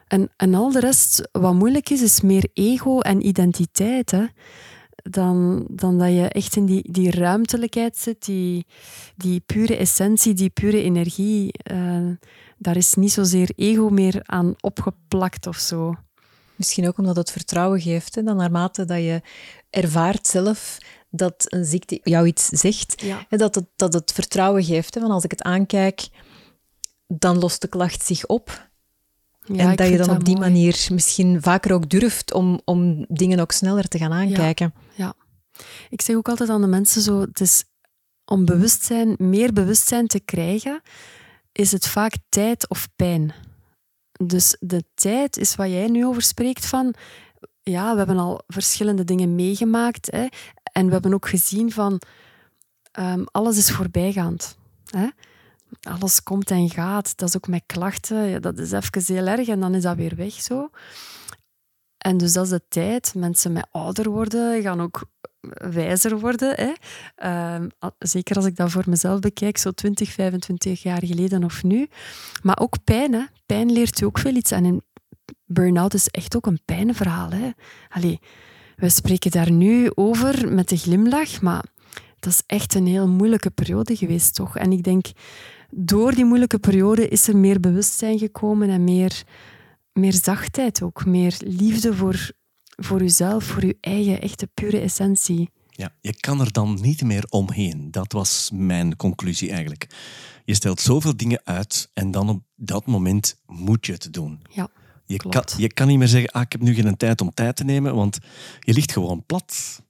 En, 0.07 0.29
en 0.37 0.53
al 0.53 0.71
de 0.71 0.79
rest, 0.79 1.29
wat 1.31 1.53
moeilijk 1.53 1.89
is, 1.89 2.01
is 2.01 2.21
meer 2.21 2.49
ego 2.53 2.99
en 2.99 3.27
identiteit. 3.27 4.11
Hè? 4.11 4.25
Dan, 4.95 5.65
dan 5.69 5.97
dat 5.97 6.09
je 6.09 6.29
echt 6.29 6.55
in 6.55 6.65
die, 6.65 6.91
die 6.91 7.11
ruimtelijkheid 7.11 7.97
zit, 7.97 8.25
die, 8.25 8.65
die 9.15 9.39
pure 9.45 9.75
essentie, 9.75 10.33
die 10.33 10.49
pure 10.49 10.81
energie. 10.81 11.53
Uh, 11.71 12.07
daar 12.57 12.77
is 12.77 12.93
niet 12.93 13.11
zozeer 13.11 13.51
ego 13.55 13.89
meer 13.89 14.19
aan 14.23 14.55
opgeplakt 14.59 15.47
of 15.47 15.57
zo. 15.57 15.95
Misschien 16.55 16.87
ook 16.87 16.97
omdat 16.97 17.15
het 17.15 17.31
vertrouwen 17.31 17.81
geeft. 17.81 18.15
Hè? 18.15 18.23
Dan 18.23 18.35
naarmate 18.35 18.85
dat 18.85 18.97
je 18.97 19.21
ervaart 19.69 20.27
zelf 20.27 20.77
dat 21.09 21.45
een 21.47 21.65
ziekte 21.65 21.99
jou 22.03 22.27
iets 22.27 22.45
zegt, 22.45 23.03
hè, 23.29 23.37
dat, 23.37 23.55
het, 23.55 23.65
dat 23.75 23.93
het 23.93 24.11
vertrouwen 24.11 24.63
geeft. 24.63 24.93
Hè? 24.93 25.01
Van 25.01 25.11
als 25.11 25.23
ik 25.23 25.31
het 25.31 25.41
aankijk, 25.41 26.07
dan 27.13 27.39
lost 27.39 27.61
de 27.61 27.67
klacht 27.67 28.05
zich 28.05 28.25
op. 28.25 28.67
Ja, 29.45 29.69
en 29.69 29.75
dat 29.75 29.87
je 29.87 29.97
dan 29.97 30.09
op 30.09 30.25
die 30.25 30.37
manier 30.37 30.87
misschien 30.91 31.41
vaker 31.41 31.73
ook 31.73 31.89
durft 31.89 32.33
om, 32.33 32.61
om 32.65 33.05
dingen 33.07 33.39
ook 33.39 33.51
sneller 33.51 33.87
te 33.87 33.97
gaan 33.97 34.11
aankijken. 34.11 34.73
Ja. 34.95 35.05
ja. 35.05 35.13
Ik 35.89 36.01
zeg 36.01 36.15
ook 36.15 36.29
altijd 36.29 36.49
aan 36.49 36.61
de 36.61 36.67
mensen 36.67 37.01
zo, 37.01 37.21
het 37.21 37.39
is 37.39 37.63
om 38.25 38.45
bewustzijn, 38.45 39.15
meer 39.17 39.53
bewustzijn 39.53 40.07
te 40.07 40.19
krijgen, 40.19 40.81
is 41.51 41.71
het 41.71 41.87
vaak 41.87 42.13
tijd 42.29 42.69
of 42.69 42.87
pijn. 42.95 43.33
Dus 44.11 44.55
de 44.59 44.83
tijd 44.93 45.37
is 45.37 45.55
wat 45.55 45.69
jij 45.69 45.87
nu 45.87 46.05
over 46.05 46.21
spreekt 46.21 46.65
van, 46.65 46.93
ja, 47.63 47.91
we 47.91 47.97
hebben 47.97 48.17
al 48.17 48.41
verschillende 48.47 49.03
dingen 49.03 49.35
meegemaakt 49.35 50.11
hè, 50.11 50.27
en 50.71 50.85
we 50.85 50.91
hebben 50.91 51.13
ook 51.13 51.29
gezien 51.29 51.71
van, 51.71 52.01
um, 52.99 53.25
alles 53.31 53.57
is 53.57 53.71
voorbijgaand. 53.71 54.57
Hè. 54.85 55.07
Alles 55.81 56.23
komt 56.23 56.51
en 56.51 56.69
gaat. 56.69 57.17
Dat 57.17 57.29
is 57.29 57.35
ook 57.35 57.47
met 57.47 57.63
klachten. 57.65 58.23
Ja, 58.23 58.39
dat 58.39 58.57
is 58.57 58.71
even 58.71 59.15
heel 59.15 59.27
erg 59.27 59.47
en 59.47 59.59
dan 59.59 59.75
is 59.75 59.83
dat 59.83 59.95
weer 59.95 60.15
weg 60.15 60.33
zo. 60.33 60.69
En 61.97 62.17
dus 62.17 62.33
dat 62.33 62.43
is 62.43 62.49
de 62.49 62.61
tijd. 62.69 63.13
Mensen 63.15 63.51
met 63.51 63.67
ouder 63.71 64.09
worden 64.09 64.61
gaan 64.61 64.81
ook 64.81 65.05
wijzer 65.49 66.19
worden. 66.19 66.53
Hè. 66.55 66.73
Ehm, 67.15 67.67
zeker 67.99 68.35
als 68.35 68.45
ik 68.45 68.55
dat 68.55 68.71
voor 68.71 68.83
mezelf 68.87 69.19
bekijk, 69.19 69.57
zo 69.57 69.71
20, 69.71 70.11
25 70.11 70.83
jaar 70.83 71.05
geleden 71.05 71.43
of 71.43 71.63
nu. 71.63 71.87
Maar 72.41 72.59
ook 72.59 72.83
pijn. 72.83 73.29
Pijn 73.45 73.71
leert 73.71 74.01
u 74.01 74.05
ook 74.05 74.19
veel 74.19 74.35
iets. 74.35 74.51
En 74.51 74.63
een 74.63 74.81
burn-out 75.45 75.93
is 75.93 76.07
echt 76.07 76.35
ook 76.35 76.45
een 76.45 76.61
pijnverhaal. 76.65 77.29
Hè. 77.29 77.49
Allee, 77.89 78.19
we 78.75 78.89
spreken 78.89 79.31
daar 79.31 79.51
nu 79.51 79.91
over 79.95 80.53
met 80.53 80.71
een 80.71 80.77
glimlach, 80.77 81.41
maar 81.41 81.65
dat 82.19 82.33
is 82.33 82.43
echt 82.45 82.73
een 82.75 82.87
heel 82.87 83.07
moeilijke 83.07 83.49
periode 83.49 83.95
geweest, 83.95 84.35
toch? 84.35 84.57
En 84.57 84.71
ik 84.71 84.83
denk, 84.83 85.05
door 85.71 86.15
die 86.15 86.25
moeilijke 86.25 86.59
periode 86.59 87.07
is 87.07 87.27
er 87.27 87.37
meer 87.37 87.59
bewustzijn 87.59 88.19
gekomen 88.19 88.69
en 88.69 88.83
meer, 88.83 89.23
meer 89.93 90.13
zachtheid 90.13 90.81
ook. 90.81 91.05
Meer 91.05 91.35
liefde 91.39 91.95
voor, 91.95 92.31
voor 92.63 93.01
uzelf, 93.01 93.43
voor 93.43 93.63
uw 93.63 93.73
eigen 93.81 94.21
echte 94.21 94.47
pure 94.53 94.79
essentie. 94.79 95.49
Ja, 95.69 95.95
je 96.01 96.19
kan 96.19 96.39
er 96.39 96.51
dan 96.51 96.77
niet 96.81 97.03
meer 97.03 97.25
omheen. 97.29 97.87
Dat 97.91 98.11
was 98.11 98.49
mijn 98.53 98.95
conclusie 98.95 99.49
eigenlijk. 99.49 99.87
Je 100.45 100.53
stelt 100.53 100.79
zoveel 100.79 101.17
dingen 101.17 101.41
uit 101.43 101.89
en 101.93 102.11
dan 102.11 102.29
op 102.29 102.43
dat 102.55 102.85
moment 102.85 103.41
moet 103.45 103.85
je 103.85 103.91
het 103.91 104.13
doen. 104.13 104.41
Ja, 104.53 104.69
je, 105.05 105.17
kan, 105.17 105.43
je 105.57 105.73
kan 105.73 105.87
niet 105.87 105.97
meer 105.97 106.07
zeggen, 106.07 106.31
ah, 106.31 106.41
ik 106.41 106.51
heb 106.51 106.61
nu 106.61 106.73
geen 106.73 106.97
tijd 106.97 107.21
om 107.21 107.33
tijd 107.33 107.55
te 107.55 107.63
nemen, 107.63 107.95
want 107.95 108.17
je 108.59 108.73
ligt 108.73 108.91
gewoon 108.91 109.25
plat. 109.25 109.81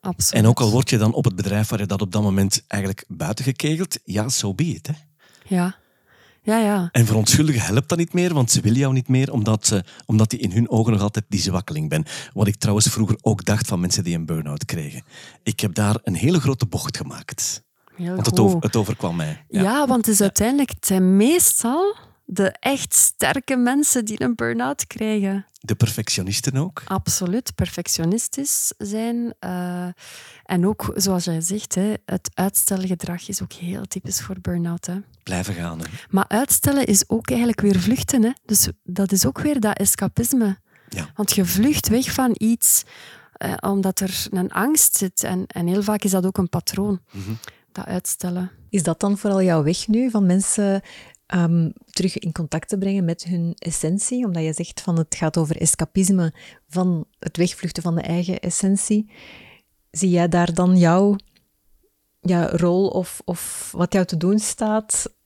Absoluut. 0.00 0.44
En 0.44 0.50
ook 0.50 0.60
al 0.60 0.70
word 0.70 0.90
je 0.90 0.98
dan 0.98 1.12
op 1.12 1.24
het 1.24 1.34
bedrijf 1.36 1.68
waar 1.68 1.78
je 1.78 1.86
dat 1.86 2.00
op 2.00 2.12
dat 2.12 2.22
moment 2.22 2.64
eigenlijk 2.66 3.04
buiten 3.08 3.44
gekegeld, 3.44 3.98
ja, 4.04 4.22
zo 4.22 4.28
so 4.28 4.54
be 4.54 4.64
it. 4.64 4.86
Hè? 4.86 4.92
Ja. 5.56 5.76
Ja, 6.42 6.58
ja. 6.58 6.88
En 6.92 7.06
verontschuldigen 7.06 7.60
helpt 7.60 7.88
dat 7.88 7.98
niet 7.98 8.12
meer, 8.12 8.34
want 8.34 8.50
ze 8.50 8.60
willen 8.60 8.78
jou 8.78 8.92
niet 8.92 9.08
meer, 9.08 9.32
omdat, 9.32 9.66
ze, 9.66 9.84
omdat 10.06 10.30
die 10.30 10.38
in 10.38 10.52
hun 10.52 10.70
ogen 10.70 10.92
nog 10.92 11.00
altijd 11.00 11.24
die 11.28 11.40
zwakkeling 11.40 11.88
ben. 11.88 12.04
Wat 12.32 12.46
ik 12.46 12.56
trouwens 12.56 12.88
vroeger 12.88 13.18
ook 13.20 13.44
dacht 13.44 13.66
van 13.66 13.80
mensen 13.80 14.04
die 14.04 14.14
een 14.14 14.26
burn-out 14.26 14.64
kregen. 14.64 15.02
Ik 15.42 15.60
heb 15.60 15.74
daar 15.74 15.96
een 16.02 16.14
hele 16.14 16.40
grote 16.40 16.66
bocht 16.66 16.96
gemaakt. 16.96 17.62
Heel 17.94 18.14
want 18.14 18.26
het, 18.26 18.38
over, 18.38 18.58
het 18.60 18.76
overkwam 18.76 19.16
mij. 19.16 19.44
Ja, 19.48 19.86
want 19.86 20.06
het 20.06 20.14
is 20.14 20.20
uiteindelijk, 20.20 20.70
het 20.70 20.86
zijn 20.86 21.16
meestal 21.16 21.96
de 22.32 22.50
echt 22.60 22.94
sterke 22.94 23.56
mensen 23.56 24.04
die 24.04 24.22
een 24.22 24.34
burn-out 24.34 24.86
krijgen. 24.86 25.46
De 25.60 25.74
perfectionisten 25.74 26.56
ook? 26.56 26.82
Absoluut, 26.84 27.54
perfectionistisch 27.54 28.72
zijn. 28.78 29.34
Uh, 29.40 29.86
en 30.44 30.66
ook, 30.66 30.92
zoals 30.94 31.24
jij 31.24 31.40
zegt, 31.40 31.74
hè, 31.74 31.94
het 32.04 32.30
uitstelgedrag 32.34 33.28
is 33.28 33.42
ook 33.42 33.52
heel 33.52 33.84
typisch 33.84 34.20
voor 34.20 34.40
burn-out. 34.40 34.86
Hè. 34.86 34.96
Blijven 35.22 35.54
gaan. 35.54 35.78
Hè. 35.78 35.84
Maar 36.10 36.28
uitstellen 36.28 36.86
is 36.86 37.08
ook 37.08 37.28
eigenlijk 37.28 37.60
weer 37.60 37.80
vluchten. 37.80 38.22
Hè. 38.22 38.30
Dus 38.44 38.68
dat 38.82 39.12
is 39.12 39.26
ook 39.26 39.40
weer 39.40 39.60
dat 39.60 39.78
escapisme. 39.78 40.58
Ja. 40.88 41.10
Want 41.14 41.34
je 41.34 41.44
vlucht 41.44 41.88
weg 41.88 42.12
van 42.12 42.34
iets 42.38 42.84
uh, 43.38 43.52
omdat 43.60 44.00
er 44.00 44.26
een 44.30 44.52
angst 44.52 44.96
zit. 44.96 45.24
En, 45.24 45.46
en 45.46 45.66
heel 45.66 45.82
vaak 45.82 46.02
is 46.02 46.10
dat 46.10 46.26
ook 46.26 46.38
een 46.38 46.48
patroon. 46.48 47.00
Mm 47.12 47.22
-hmm. 47.22 47.38
Dat 47.72 47.86
uitstellen. 47.86 48.50
Is 48.68 48.82
dat 48.82 49.00
dan 49.00 49.18
vooral 49.18 49.42
jouw 49.42 49.62
weg 49.62 49.88
nu? 49.88 50.10
Van 50.10 50.26
mensen 50.26 50.82
um, 51.34 51.72
terug 51.90 52.18
in 52.18 52.32
contact 52.32 52.68
te 52.68 52.78
brengen 52.78 53.04
met 53.04 53.24
hun 53.24 53.54
essentie, 53.58 54.24
omdat 54.24 54.42
je 54.42 54.52
zegt 54.52 54.80
van 54.80 54.98
het 54.98 55.14
gaat 55.14 55.36
over 55.36 55.56
escapisme 55.56 56.34
van 56.68 57.04
het 57.18 57.36
wegvluchten 57.36 57.82
van 57.82 57.94
de 57.94 58.02
eigen 58.02 58.40
essentie. 58.40 59.10
Zie 59.90 60.10
jij 60.10 60.28
daar 60.28 60.54
dan 60.54 60.76
jouw 60.76 61.16
ja, 62.20 62.48
rol 62.50 62.88
of, 62.88 63.20
of 63.24 63.72
wat 63.76 63.92
jou 63.92 64.06
te 64.06 64.16
doen 64.16 64.38
staat? 64.38 65.18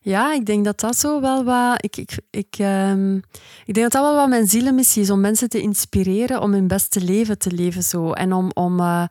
Ja, 0.00 0.34
ik 0.34 0.46
denk 0.46 0.64
dat 0.64 0.80
dat 0.80 0.96
zo 0.96 1.20
wel 1.20 1.44
wat. 1.44 1.84
Ik, 1.84 1.96
ik, 1.96 2.18
ik, 2.30 2.58
um, 2.58 3.16
ik 3.64 3.74
denk 3.74 3.90
dat 3.90 3.92
dat 3.92 4.02
wel 4.02 4.14
wat 4.14 4.28
mijn 4.28 4.48
zielenmissie 4.48 5.02
is: 5.02 5.10
om 5.10 5.20
mensen 5.20 5.48
te 5.48 5.60
inspireren 5.60 6.40
om 6.40 6.52
hun 6.52 6.66
beste 6.66 7.00
leven 7.00 7.38
te 7.38 7.52
leven. 7.52 7.82
Zo. 7.82 8.12
En 8.12 8.32
om, 8.32 8.50
om, 8.54 8.80
uh, 8.80 9.04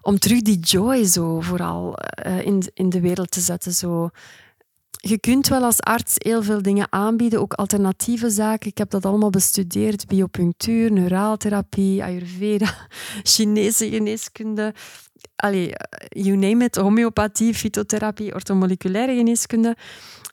om 0.00 0.18
terug 0.18 0.42
die 0.42 0.58
joy 0.58 1.04
zo 1.04 1.40
vooral 1.40 1.98
uh, 2.26 2.46
in, 2.46 2.62
in 2.74 2.88
de 2.88 3.00
wereld 3.00 3.30
te 3.30 3.40
zetten. 3.40 3.72
Zo 3.72 4.10
je 5.04 5.18
kunt 5.18 5.48
wel 5.48 5.62
als 5.62 5.80
arts 5.80 6.14
heel 6.16 6.42
veel 6.42 6.62
dingen 6.62 6.86
aanbieden, 6.90 7.40
ook 7.40 7.52
alternatieve 7.52 8.30
zaken. 8.30 8.70
Ik 8.70 8.78
heb 8.78 8.90
dat 8.90 9.04
allemaal 9.04 9.30
bestudeerd: 9.30 10.06
biopunctuur, 10.06 10.92
neuraaltherapie, 10.92 12.02
Ayurveda, 12.02 12.74
Chinese 13.32 13.90
geneeskunde. 13.90 14.74
Allee, 15.36 15.72
you 16.08 16.36
name 16.36 16.64
it, 16.64 16.76
homeopathie, 16.76 17.54
fytotherapie, 17.54 18.34
ortomoleculaire 18.34 19.16
geneeskunde. 19.16 19.76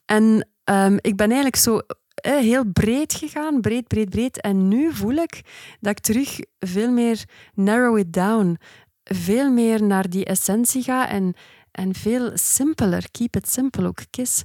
En 0.05 0.47
um, 0.63 0.97
ik 1.01 1.15
ben 1.15 1.27
eigenlijk 1.27 1.55
zo 1.55 1.79
eh, 2.15 2.37
heel 2.37 2.63
breed 2.73 3.13
gegaan, 3.13 3.61
breed, 3.61 3.87
breed, 3.87 4.09
breed. 4.09 4.41
En 4.41 4.67
nu 4.67 4.93
voel 4.93 5.15
ik 5.15 5.41
dat 5.79 5.91
ik 5.91 5.99
terug 5.99 6.39
veel 6.59 6.91
meer 6.91 7.23
narrow 7.53 7.97
it 7.97 8.13
down, 8.13 8.57
veel 9.03 9.51
meer 9.51 9.83
naar 9.83 10.09
die 10.09 10.25
essentie 10.25 10.83
ga 10.83 11.09
en 11.09 11.35
en 11.71 11.95
veel 11.95 12.31
simpeler. 12.33 13.11
Keep 13.11 13.35
it 13.35 13.49
simple 13.49 13.87
ook, 13.87 14.01
KISS. 14.09 14.43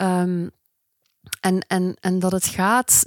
Um, 0.00 0.50
en, 1.40 1.58
en, 1.66 1.96
en 2.00 2.18
dat 2.18 2.32
het 2.32 2.46
gaat 2.46 3.04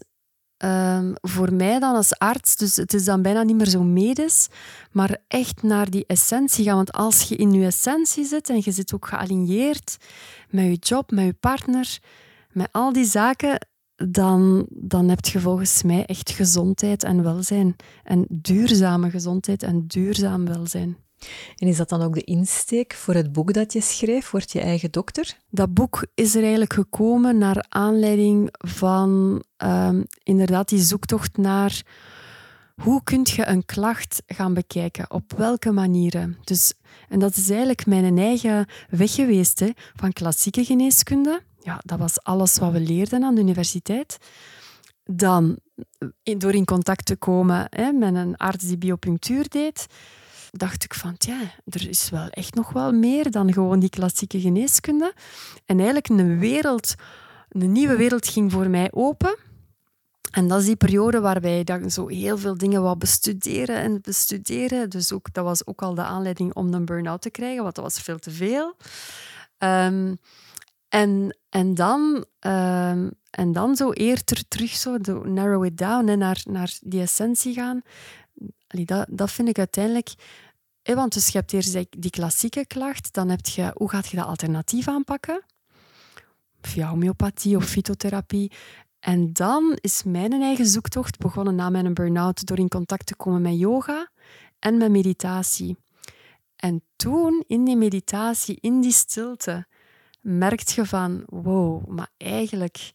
um, 0.57 1.13
voor 1.21 1.53
mij 1.53 1.79
dan 1.79 1.95
als 1.95 2.17
arts, 2.17 2.55
dus 2.55 2.75
het 2.75 2.93
is 2.93 3.05
dan 3.05 3.21
bijna 3.21 3.43
niet 3.43 3.55
meer 3.55 3.69
zo 3.69 3.83
medisch, 3.83 4.47
maar 4.91 5.17
echt 5.27 5.63
naar 5.63 5.89
die 5.89 6.05
essentie 6.07 6.65
gaan. 6.65 6.75
Want 6.75 6.91
als 6.91 7.21
je 7.21 7.35
in 7.35 7.51
je 7.51 7.65
essentie 7.65 8.25
zit 8.25 8.49
en 8.49 8.61
je 8.63 8.71
zit 8.71 8.93
ook 8.93 9.07
gealigneerd 9.07 9.97
met 10.49 10.65
je 10.65 10.75
job, 10.75 11.11
met 11.11 11.25
je 11.25 11.33
partner, 11.33 11.99
met 12.51 12.69
al 12.71 12.93
die 12.93 13.05
zaken, 13.05 13.67
dan, 13.95 14.65
dan 14.69 15.09
heb 15.09 15.25
je 15.25 15.39
volgens 15.39 15.83
mij 15.83 16.05
echt 16.05 16.29
gezondheid 16.29 17.03
en 17.03 17.23
welzijn. 17.23 17.75
En 18.03 18.25
duurzame 18.29 19.09
gezondheid 19.09 19.63
en 19.63 19.87
duurzaam 19.87 20.45
welzijn. 20.45 20.97
En 21.57 21.67
is 21.67 21.77
dat 21.77 21.89
dan 21.89 22.01
ook 22.01 22.13
de 22.13 22.23
insteek 22.23 22.93
voor 22.93 23.13
het 23.13 23.31
boek 23.31 23.53
dat 23.53 23.73
je 23.73 23.81
schreef, 23.81 24.31
Word 24.31 24.51
je 24.51 24.59
eigen 24.59 24.91
dokter? 24.91 25.37
Dat 25.49 25.73
boek 25.73 26.05
is 26.13 26.35
er 26.35 26.41
eigenlijk 26.41 26.73
gekomen 26.73 27.37
naar 27.37 27.65
aanleiding 27.69 28.49
van 28.57 29.43
um, 29.57 30.05
inderdaad 30.23 30.69
die 30.69 30.79
zoektocht 30.79 31.37
naar 31.37 31.83
hoe 32.75 33.03
kun 33.03 33.21
je 33.23 33.45
een 33.45 33.65
klacht 33.65 34.23
gaan 34.27 34.53
bekijken? 34.53 35.11
Op 35.11 35.33
welke 35.37 35.71
manieren? 35.71 36.37
Dus, 36.43 36.73
en 37.09 37.19
dat 37.19 37.35
is 37.35 37.49
eigenlijk 37.49 37.85
mijn 37.85 38.17
eigen 38.17 38.65
weg 38.89 39.13
geweest 39.13 39.59
hè, 39.59 39.69
van 39.95 40.13
klassieke 40.13 40.65
geneeskunde. 40.65 41.41
Ja, 41.59 41.79
dat 41.85 41.99
was 41.99 42.23
alles 42.23 42.57
wat 42.57 42.71
we 42.71 42.79
leerden 42.79 43.23
aan 43.23 43.35
de 43.35 43.41
universiteit. 43.41 44.17
Dan 45.03 45.57
door 46.21 46.53
in 46.53 46.65
contact 46.65 47.05
te 47.05 47.15
komen 47.15 47.67
hè, 47.69 47.91
met 47.91 48.15
een 48.15 48.37
arts 48.37 48.65
die 48.65 48.77
biopunctuur 48.77 49.49
deed 49.49 49.87
dacht 50.57 50.83
ik 50.83 50.93
van, 50.93 51.15
ja, 51.17 51.39
er 51.65 51.89
is 51.89 52.09
wel 52.09 52.29
echt 52.29 52.53
nog 52.53 52.71
wel 52.71 52.91
meer 52.91 53.31
dan 53.31 53.53
gewoon 53.53 53.79
die 53.79 53.89
klassieke 53.89 54.39
geneeskunde. 54.39 55.13
En 55.65 55.75
eigenlijk 55.75 56.09
een 56.09 56.39
wereld, 56.39 56.95
een 57.49 57.71
nieuwe 57.71 57.95
wereld 57.95 58.27
ging 58.27 58.51
voor 58.51 58.69
mij 58.69 58.91
open. 58.91 59.37
En 60.31 60.47
dat 60.47 60.59
is 60.59 60.65
die 60.65 60.75
periode 60.75 61.19
waarbij 61.19 61.59
ik 61.59 61.91
zo 61.91 62.07
heel 62.07 62.37
veel 62.37 62.57
dingen 62.57 62.81
wou 62.81 62.97
bestuderen 62.97 63.75
en 63.75 64.01
bestuderen. 64.01 64.89
Dus 64.89 65.11
ook, 65.11 65.33
dat 65.33 65.43
was 65.43 65.65
ook 65.67 65.81
al 65.81 65.93
de 65.95 66.03
aanleiding 66.03 66.53
om 66.53 66.73
een 66.73 66.85
burn-out 66.85 67.21
te 67.21 67.29
krijgen, 67.29 67.63
want 67.63 67.75
dat 67.75 67.83
was 67.83 67.99
veel 67.99 68.19
te 68.19 68.31
veel. 68.31 68.75
Um, 69.57 70.17
en, 70.89 71.37
en, 71.49 71.73
dan, 71.73 72.25
um, 72.39 73.11
en 73.29 73.51
dan 73.51 73.75
zo 73.75 73.91
eerder 73.91 74.47
terug 74.47 74.71
zo 74.71 74.97
narrow 75.23 75.65
it 75.65 75.77
down 75.77 76.07
en 76.07 76.17
naar, 76.17 76.41
naar 76.49 76.77
die 76.81 77.01
essentie 77.01 77.53
gaan. 77.53 77.81
Dat, 78.67 79.07
dat 79.09 79.31
vind 79.31 79.47
ik 79.47 79.57
uiteindelijk... 79.57 80.13
Eh, 80.85 80.95
want 80.95 81.13
dus 81.13 81.27
je 81.27 81.37
hebt 81.37 81.53
eerst 81.53 81.77
die 81.89 82.09
klassieke 82.09 82.65
klacht, 82.67 83.13
dan 83.13 83.29
heb 83.29 83.45
je 83.45 83.71
hoe 83.75 83.89
gaat 83.89 84.07
je 84.07 84.17
dat 84.17 84.25
alternatief 84.25 84.87
aanpakken? 84.87 85.43
Via 86.61 86.87
homeopathie 86.87 87.55
of 87.55 87.65
fytotherapie. 87.65 88.51
En 88.99 89.33
dan 89.33 89.77
is 89.81 90.03
mijn 90.03 90.41
eigen 90.41 90.65
zoektocht 90.65 91.17
begonnen 91.17 91.55
na 91.55 91.69
mijn 91.69 91.93
burn-out 91.93 92.45
door 92.45 92.57
in 92.57 92.67
contact 92.67 93.05
te 93.05 93.15
komen 93.15 93.41
met 93.41 93.59
yoga 93.59 94.09
en 94.59 94.77
met 94.77 94.91
meditatie. 94.91 95.77
En 96.55 96.83
toen, 96.95 97.43
in 97.47 97.63
die 97.63 97.77
meditatie, 97.77 98.57
in 98.61 98.81
die 98.81 98.91
stilte, 98.91 99.67
merkt 100.21 100.71
je 100.71 100.85
van, 100.85 101.23
wow, 101.25 101.87
maar 101.87 102.09
eigenlijk, 102.17 102.93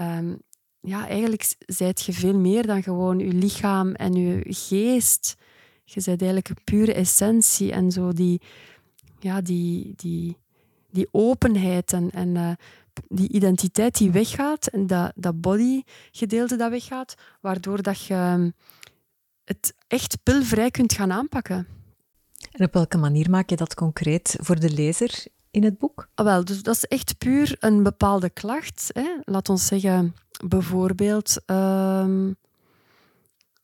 um, 0.00 0.38
ja, 0.80 1.08
eigenlijk 1.08 1.54
zijt 1.58 2.02
je 2.02 2.12
veel 2.12 2.38
meer 2.38 2.66
dan 2.66 2.82
gewoon 2.82 3.18
je 3.18 3.32
lichaam 3.32 3.92
en 3.92 4.12
je 4.12 4.44
geest. 4.48 5.36
Je 5.84 6.02
bent 6.04 6.20
eigenlijk 6.20 6.48
een 6.48 6.64
pure 6.64 6.94
essentie 6.94 7.72
en 7.72 7.90
zo 7.90 8.12
die, 8.12 8.40
ja, 9.18 9.40
die, 9.40 9.92
die, 9.96 10.36
die 10.90 11.08
openheid 11.10 11.92
en, 11.92 12.10
en 12.10 12.34
uh, 12.34 12.50
die 13.08 13.28
identiteit 13.32 13.98
die 13.98 14.10
weggaat 14.10 14.66
en 14.66 14.86
dat, 14.86 15.12
dat 15.14 15.40
body-gedeelte 15.40 16.56
dat 16.56 16.70
weggaat, 16.70 17.14
waardoor 17.40 17.82
dat 17.82 18.04
je 18.04 18.14
ehm, 18.14 18.50
het 19.44 19.74
echt 19.86 20.18
pilvrij 20.22 20.70
kunt 20.70 20.92
gaan 20.92 21.12
aanpakken. 21.12 21.66
En 22.50 22.64
op 22.64 22.72
welke 22.72 22.98
manier 22.98 23.30
maak 23.30 23.50
je 23.50 23.56
dat 23.56 23.74
concreet 23.74 24.36
voor 24.40 24.60
de 24.60 24.70
lezer 24.70 25.26
in 25.50 25.64
het 25.64 25.78
boek? 25.78 26.08
Ah, 26.14 26.24
wel, 26.24 26.44
dus 26.44 26.62
dat 26.62 26.74
is 26.74 26.84
echt 26.84 27.18
puur 27.18 27.56
een 27.58 27.82
bepaalde 27.82 28.30
klacht. 28.30 28.90
Hè. 28.92 29.16
Laat 29.24 29.48
ons 29.48 29.66
zeggen, 29.66 30.14
bijvoorbeeld, 30.46 31.42
um, 31.46 32.36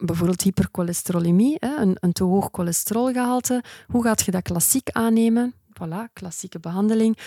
bijvoorbeeld 0.01 0.43
hypercholesterolemie, 0.43 1.57
een, 1.59 1.97
een 2.01 2.13
te 2.13 2.25
hoog 2.25 2.49
cholesterolgehalte. 2.53 3.63
Hoe 3.87 4.03
gaat 4.03 4.25
je 4.25 4.31
dat 4.31 4.43
klassiek 4.43 4.91
aannemen? 4.91 5.55
Voilà, 5.55 6.13
klassieke 6.13 6.59
behandeling. 6.59 7.19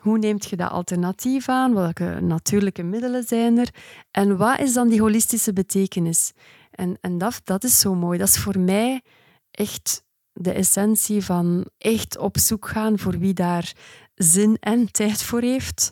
Hoe 0.00 0.18
neemt 0.18 0.44
je 0.44 0.56
dat 0.56 0.70
alternatief 0.70 1.48
aan? 1.48 1.74
Welke 1.74 2.18
natuurlijke 2.20 2.82
middelen 2.82 3.24
zijn 3.24 3.58
er? 3.58 3.68
En 4.10 4.36
wat 4.36 4.58
is 4.58 4.72
dan 4.72 4.88
die 4.88 5.00
holistische 5.00 5.52
betekenis? 5.52 6.32
En, 6.70 6.98
en 7.00 7.18
dat, 7.18 7.40
dat 7.44 7.64
is 7.64 7.78
zo 7.78 7.94
mooi. 7.94 8.18
Dat 8.18 8.28
is 8.28 8.38
voor 8.38 8.58
mij 8.58 9.02
echt 9.50 10.04
de 10.32 10.52
essentie 10.52 11.24
van 11.24 11.66
echt 11.78 12.18
op 12.18 12.38
zoek 12.38 12.68
gaan 12.68 12.98
voor 12.98 13.18
wie 13.18 13.34
daar 13.34 13.72
zin 14.14 14.56
en 14.60 14.92
tijd 14.92 15.22
voor 15.22 15.40
heeft. 15.40 15.90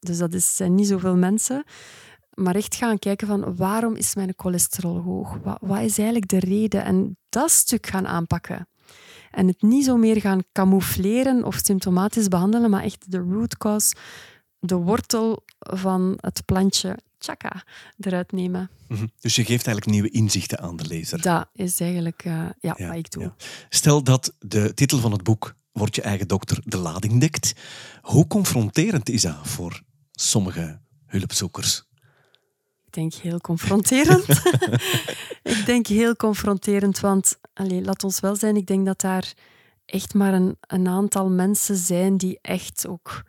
Dus 0.00 0.18
dat 0.18 0.32
is, 0.34 0.56
zijn 0.56 0.74
niet 0.74 0.86
zoveel 0.88 1.16
mensen. 1.16 1.64
Maar 2.34 2.54
echt 2.54 2.74
gaan 2.74 2.98
kijken 2.98 3.26
van 3.26 3.56
waarom 3.56 3.96
is 3.96 4.14
mijn 4.14 4.32
cholesterol 4.36 5.00
hoog? 5.00 5.38
Wat, 5.42 5.58
wat 5.60 5.80
is 5.80 5.98
eigenlijk 5.98 6.28
de 6.28 6.38
reden? 6.38 6.84
En 6.84 7.16
dat 7.28 7.50
stuk 7.50 7.86
gaan 7.86 8.06
aanpakken. 8.06 8.68
En 9.30 9.46
het 9.46 9.62
niet 9.62 9.84
zo 9.84 9.96
meer 9.96 10.20
gaan 10.20 10.42
camoufleren 10.52 11.44
of 11.44 11.60
symptomatisch 11.62 12.28
behandelen, 12.28 12.70
maar 12.70 12.82
echt 12.82 13.10
de 13.10 13.18
root 13.18 13.56
cause, 13.56 13.94
de 14.58 14.74
wortel 14.74 15.44
van 15.58 16.18
het 16.20 16.42
plantje 16.44 16.98
chaka 17.18 17.64
eruit 17.98 18.32
nemen. 18.32 18.70
Mhm. 18.88 19.06
Dus 19.20 19.36
je 19.36 19.44
geeft 19.44 19.66
eigenlijk 19.66 19.86
nieuwe 19.86 20.10
inzichten 20.10 20.60
aan 20.60 20.76
de 20.76 20.86
lezer. 20.86 21.22
Dat 21.22 21.48
is 21.52 21.80
eigenlijk 21.80 22.24
uh, 22.24 22.48
ja, 22.60 22.74
wat 22.78 22.96
ik 22.96 23.10
doe. 23.10 23.32
Stel 23.68 24.02
dat 24.02 24.34
de 24.38 24.74
titel 24.74 24.98
van 24.98 25.12
het 25.12 25.22
boek 25.22 25.54
Word 25.72 25.94
je 25.94 26.02
eigen 26.02 26.28
dokter 26.28 26.58
de 26.64 26.76
lading 26.76 27.20
dekt. 27.20 27.52
Hoe 28.02 28.26
confronterend 28.26 29.08
is 29.08 29.22
dat 29.22 29.38
voor 29.42 29.82
sommige 30.12 30.80
hulpzoekers? 31.06 31.84
Ik 32.92 32.98
denk 32.98 33.14
heel 33.14 33.40
confronterend. 33.40 34.26
ik 35.42 35.62
denk 35.66 35.86
heel 35.86 36.16
confronterend, 36.16 37.00
want 37.00 37.38
allez, 37.54 37.84
laat 37.84 38.04
ons 38.04 38.20
wel 38.20 38.36
zijn, 38.36 38.56
ik 38.56 38.66
denk 38.66 38.86
dat 38.86 39.00
daar 39.00 39.32
echt 39.86 40.14
maar 40.14 40.34
een, 40.34 40.56
een 40.60 40.88
aantal 40.88 41.30
mensen 41.30 41.76
zijn 41.76 42.16
die 42.16 42.38
echt 42.42 42.86
ook 42.88 43.22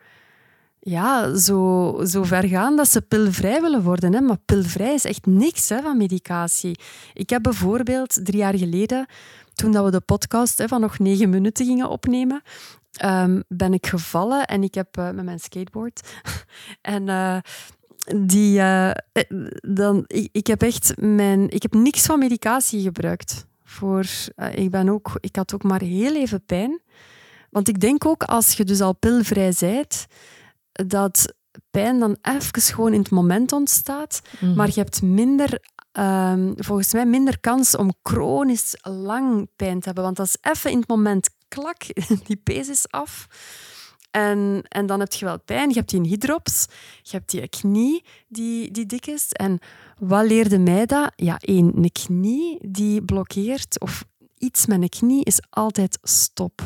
ja, 0.79 1.35
zo, 1.35 1.99
zo 2.05 2.23
ver 2.23 2.47
gaan 2.47 2.75
dat 2.75 2.89
ze 2.89 3.01
pilvrij 3.01 3.61
willen 3.61 3.83
worden. 3.83 4.13
Hè. 4.13 4.21
Maar 4.21 4.37
pilvrij 4.45 4.93
is 4.93 5.05
echt 5.05 5.25
niks 5.25 5.69
hè, 5.69 5.81
van 5.81 5.97
medicatie. 5.97 6.79
Ik 7.13 7.29
heb 7.29 7.43
bijvoorbeeld 7.43 8.25
drie 8.25 8.39
jaar 8.39 8.57
geleden, 8.57 9.05
toen 9.55 9.71
dat 9.71 9.85
we 9.85 9.91
de 9.91 10.01
podcast 10.01 10.57
hè, 10.57 10.67
van 10.67 10.81
nog 10.81 10.99
negen 10.99 11.29
minuten 11.29 11.65
gingen 11.65 11.89
opnemen, 11.89 12.41
um, 13.05 13.43
ben 13.47 13.73
ik 13.73 13.87
gevallen 13.87 14.45
en 14.45 14.63
ik 14.63 14.73
heb 14.73 14.97
uh, 14.97 15.09
met 15.09 15.25
mijn 15.25 15.39
skateboard. 15.39 16.13
en 16.81 17.07
uh, 17.07 17.37
die, 18.03 18.59
uh, 18.59 18.91
dan, 19.61 20.03
ik, 20.07 20.29
ik, 20.31 20.47
heb 20.47 20.61
echt 20.61 20.93
mijn, 20.97 21.49
ik 21.49 21.61
heb 21.61 21.73
niks 21.73 22.05
van 22.05 22.19
medicatie 22.19 22.81
gebruikt. 22.81 23.45
Voor, 23.63 24.05
ik, 24.53 24.71
ben 24.71 24.89
ook, 24.89 25.11
ik 25.19 25.35
had 25.35 25.53
ook 25.53 25.63
maar 25.63 25.81
heel 25.81 26.15
even 26.15 26.45
pijn. 26.45 26.81
Want 27.49 27.67
ik 27.67 27.79
denk 27.79 28.05
ook, 28.05 28.23
als 28.23 28.53
je 28.53 28.63
dus 28.63 28.81
al 28.81 28.93
pilvrij 28.93 29.53
bent, 29.59 30.05
dat 30.71 31.33
pijn 31.69 31.99
dan 31.99 32.17
even 32.21 32.61
gewoon 32.61 32.93
in 32.93 32.99
het 32.99 33.11
moment 33.11 33.51
ontstaat, 33.51 34.21
mhm. 34.39 34.53
maar 34.53 34.67
je 34.67 34.79
hebt 34.79 35.01
minder, 35.01 35.59
um, 35.91 36.53
volgens 36.57 36.93
mij 36.93 37.05
minder 37.05 37.39
kans 37.39 37.75
om 37.75 37.93
chronisch 38.03 38.77
lang 38.81 39.47
pijn 39.55 39.79
te 39.79 39.85
hebben. 39.85 40.03
Want 40.03 40.17
dat 40.17 40.25
is 40.25 40.37
even 40.41 40.71
in 40.71 40.79
het 40.79 40.87
moment 40.87 41.29
klak, 41.47 41.83
die 42.27 42.41
pees 42.43 42.69
is 42.69 42.89
af. 42.89 43.27
En, 44.13 44.63
en 44.67 44.85
dan 44.85 44.99
heb 44.99 45.13
je 45.13 45.25
wel 45.25 45.39
pijn. 45.39 45.69
Je 45.69 45.75
hebt 45.75 45.89
die 45.89 46.01
hydrops, 46.01 46.65
je 47.01 47.11
hebt 47.11 47.29
die 47.29 47.47
knie 47.47 48.03
die, 48.27 48.71
die 48.71 48.85
dik 48.85 49.07
is. 49.07 49.31
En 49.31 49.59
wat 49.99 50.25
leerde 50.25 50.59
mij 50.59 50.85
dat? 50.85 51.11
Ja, 51.15 51.37
één, 51.39 51.71
een 51.75 51.91
knie 51.91 52.57
die 52.61 53.03
blokkeert 53.03 53.79
of 53.79 54.05
iets 54.37 54.65
met 54.65 54.81
een 54.81 54.89
knie 54.89 55.23
is 55.23 55.39
altijd 55.49 55.97
stop 56.01 56.61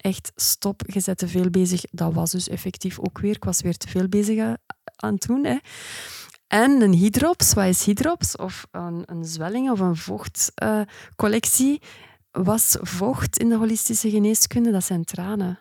echt 0.00 0.32
stop, 0.34 0.82
je 0.86 1.02
bent 1.04 1.18
te 1.18 1.28
veel 1.28 1.50
bezig. 1.50 1.80
Dat 1.90 2.14
was 2.14 2.30
dus 2.30 2.48
effectief 2.48 2.98
ook 2.98 3.18
weer. 3.18 3.34
Ik 3.34 3.44
was 3.44 3.60
weer 3.60 3.76
te 3.76 3.88
veel 3.88 4.08
bezig 4.08 4.36
eh, 4.36 4.52
aan 4.96 5.14
het 5.14 5.26
doen. 5.26 5.44
Hè. 5.44 5.56
En 6.46 6.82
een 6.82 6.92
hydrops, 6.92 7.54
wat 7.54 7.64
is 7.64 7.84
hydrops? 7.84 8.36
Of 8.36 8.66
een, 8.70 9.02
een 9.06 9.24
zwelling 9.24 9.70
of 9.70 9.80
een 9.80 9.96
vochtcollectie. 9.96 11.80
Uh, 11.82 12.44
was 12.44 12.76
vocht 12.80 13.38
in 13.38 13.48
de 13.48 13.56
holistische 13.56 14.10
geneeskunde? 14.10 14.70
Dat 14.70 14.84
zijn 14.84 15.04
tranen. 15.04 15.58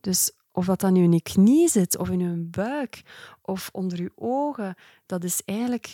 Dus 0.00 0.30
of 0.56 0.66
dat 0.66 0.80
dan 0.80 0.92
nu 0.92 1.02
in 1.02 1.12
je 1.12 1.22
knie 1.22 1.68
zit, 1.68 1.98
of 1.98 2.08
in 2.10 2.18
je 2.18 2.46
buik, 2.50 3.02
of 3.42 3.68
onder 3.72 4.02
je 4.02 4.10
ogen, 4.14 4.74
dat 5.06 5.24
is 5.24 5.42
eigenlijk 5.44 5.92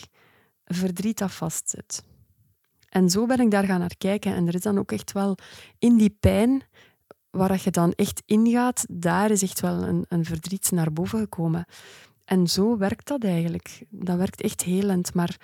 verdriet 0.65 1.17
dat 1.17 1.31
vastzit. 1.31 2.03
En 2.89 3.09
zo 3.09 3.25
ben 3.25 3.39
ik 3.39 3.51
daar 3.51 3.63
gaan 3.63 3.79
naar 3.79 3.97
kijken. 3.97 4.35
En 4.35 4.47
er 4.47 4.55
is 4.55 4.61
dan 4.61 4.77
ook 4.77 4.91
echt 4.91 5.11
wel 5.11 5.37
in 5.79 5.97
die 5.97 6.17
pijn 6.19 6.63
waar 7.29 7.61
je 7.63 7.71
dan 7.71 7.91
echt 7.91 8.23
ingaat, 8.25 8.85
daar 8.89 9.31
is 9.31 9.41
echt 9.41 9.59
wel 9.59 9.83
een, 9.83 10.05
een 10.09 10.25
verdriet 10.25 10.71
naar 10.71 10.93
boven 10.93 11.19
gekomen. 11.19 11.65
En 12.25 12.47
zo 12.47 12.77
werkt 12.77 13.07
dat 13.07 13.23
eigenlijk. 13.23 13.85
Dat 13.89 14.17
werkt 14.17 14.41
echt 14.41 14.61
helend. 14.61 15.13
Maar 15.13 15.37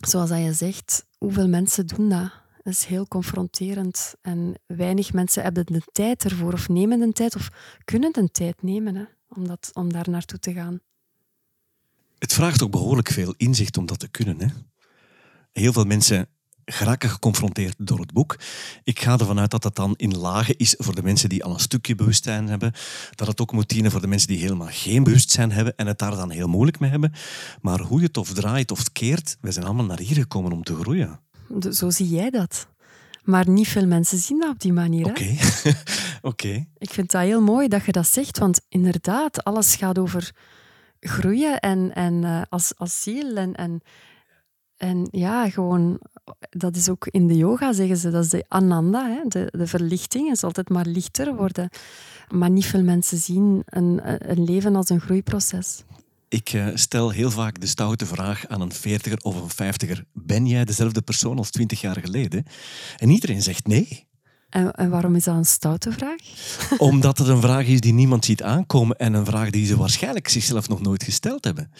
zoals 0.00 0.28
dat 0.28 0.38
je 0.38 0.52
zegt, 0.52 1.06
hoeveel 1.18 1.48
mensen 1.48 1.86
doen 1.86 2.08
dat? 2.08 2.30
Dat 2.66 2.74
is 2.74 2.84
heel 2.84 3.08
confronterend. 3.08 4.14
En 4.22 4.54
weinig 4.66 5.12
mensen 5.12 5.42
hebben 5.42 5.66
de 5.66 5.82
tijd 5.92 6.24
ervoor, 6.24 6.52
of 6.52 6.68
nemen 6.68 7.00
de 7.00 7.12
tijd, 7.12 7.36
of 7.36 7.48
kunnen 7.84 8.12
de 8.12 8.30
tijd 8.30 8.62
nemen 8.62 8.94
hè, 8.94 9.04
om, 9.28 9.46
dat, 9.46 9.70
om 9.72 9.92
daar 9.92 10.10
naartoe 10.10 10.38
te 10.38 10.52
gaan. 10.52 10.80
Het 12.18 12.32
vraagt 12.32 12.62
ook 12.62 12.70
behoorlijk 12.70 13.10
veel 13.10 13.34
inzicht 13.36 13.76
om 13.76 13.86
dat 13.86 13.98
te 13.98 14.08
kunnen. 14.08 14.40
Hè? 14.40 14.46
Heel 15.52 15.72
veel 15.72 15.84
mensen 15.84 16.28
geraken 16.64 17.10
geconfronteerd 17.10 17.74
door 17.78 18.00
het 18.00 18.12
boek. 18.12 18.38
Ik 18.84 19.00
ga 19.00 19.18
ervan 19.18 19.38
uit 19.38 19.50
dat 19.50 19.62
dat 19.62 19.76
dan 19.76 19.94
in 19.96 20.16
lagen 20.16 20.56
is 20.56 20.74
voor 20.78 20.94
de 20.94 21.02
mensen 21.02 21.28
die 21.28 21.44
al 21.44 21.52
een 21.52 21.60
stukje 21.60 21.94
bewustzijn 21.94 22.48
hebben. 22.48 22.72
Dat 23.14 23.26
het 23.26 23.40
ook 23.40 23.52
moet 23.52 23.68
dienen 23.68 23.90
voor 23.90 24.00
de 24.00 24.06
mensen 24.06 24.28
die 24.28 24.38
helemaal 24.38 24.68
geen 24.70 25.04
bewustzijn 25.04 25.52
hebben 25.52 25.76
en 25.76 25.86
het 25.86 25.98
daar 25.98 26.16
dan 26.16 26.30
heel 26.30 26.48
moeilijk 26.48 26.78
mee 26.78 26.90
hebben. 26.90 27.12
Maar 27.60 27.80
hoe 27.80 28.00
je 28.00 28.06
het 28.06 28.16
of 28.16 28.32
draait 28.32 28.70
of 28.70 28.92
keert, 28.92 29.36
we 29.40 29.52
zijn 29.52 29.64
allemaal 29.64 29.84
naar 29.84 29.98
hier 29.98 30.16
gekomen 30.16 30.52
om 30.52 30.62
te 30.62 30.74
groeien. 30.74 31.20
Zo 31.70 31.90
zie 31.90 32.08
jij 32.08 32.30
dat. 32.30 32.66
Maar 33.24 33.48
niet 33.48 33.68
veel 33.68 33.86
mensen 33.86 34.18
zien 34.18 34.40
dat 34.40 34.50
op 34.50 34.60
die 34.60 34.72
manier. 34.72 35.06
Oké. 35.06 35.36
Oké. 36.30 36.66
Ik 36.78 36.90
vind 36.90 37.10
dat 37.10 37.22
heel 37.22 37.40
mooi 37.40 37.68
dat 37.68 37.84
je 37.84 37.92
dat 37.92 38.06
zegt, 38.06 38.38
want 38.38 38.60
inderdaad, 38.68 39.44
alles 39.44 39.74
gaat 39.74 39.98
over 39.98 40.32
groeien 41.00 41.60
en, 41.60 41.94
en 41.94 42.22
uh, 42.22 42.42
als, 42.48 42.72
als 42.76 43.02
ziel 43.02 43.36
en, 43.36 43.54
en, 43.54 43.80
en 44.76 45.08
ja, 45.10 45.50
gewoon 45.50 46.00
dat 46.50 46.76
is 46.76 46.88
ook 46.88 47.06
in 47.06 47.26
de 47.26 47.36
yoga, 47.36 47.72
zeggen 47.72 47.96
ze, 47.96 48.10
dat 48.10 48.24
is 48.24 48.30
de 48.30 48.44
ananda, 48.48 49.08
hè? 49.08 49.20
De, 49.28 49.48
de 49.50 49.66
verlichting 49.66 50.30
is 50.30 50.44
altijd 50.44 50.68
maar 50.68 50.86
lichter 50.86 51.34
worden. 51.34 51.68
Maar 52.30 52.50
niet 52.50 52.66
veel 52.66 52.82
mensen 52.82 53.18
zien 53.18 53.62
een, 53.64 54.00
een 54.30 54.44
leven 54.44 54.76
als 54.76 54.88
een 54.88 55.00
groeiproces. 55.00 55.84
Ik 56.28 56.52
eh, 56.52 56.66
stel 56.74 57.10
heel 57.10 57.30
vaak 57.30 57.60
de 57.60 57.66
stoute 57.66 58.06
vraag 58.06 58.46
aan 58.46 58.60
een 58.60 58.72
veertiger 58.72 59.18
of 59.18 59.34
een 59.34 59.50
vijftiger. 59.50 60.04
Ben 60.12 60.46
jij 60.46 60.64
dezelfde 60.64 61.02
persoon 61.02 61.38
als 61.38 61.50
twintig 61.50 61.80
jaar 61.80 62.00
geleden? 62.00 62.44
En 62.96 63.10
iedereen 63.10 63.42
zegt 63.42 63.66
nee. 63.66 64.06
En, 64.48 64.90
waarom 64.90 65.14
is 65.14 65.24
dat 65.24 65.36
een 65.36 65.44
stoute 65.44 65.92
vraag? 65.92 66.20
Omdat 66.78 67.18
het 67.18 67.28
een 67.28 67.40
vraag 67.40 67.66
is 67.66 67.80
die 67.80 67.92
niemand 67.92 68.24
ziet 68.24 68.42
aankomen 68.42 68.96
en 68.96 69.14
een 69.14 69.24
vraag 69.24 69.50
die 69.50 69.66
ze 69.66 69.76
waarschijnlijk 69.76 70.28
zichzelf 70.28 70.68
nog 70.68 70.80
nooit 70.80 71.02
gesteld 71.02 71.44
hebben. 71.44 71.70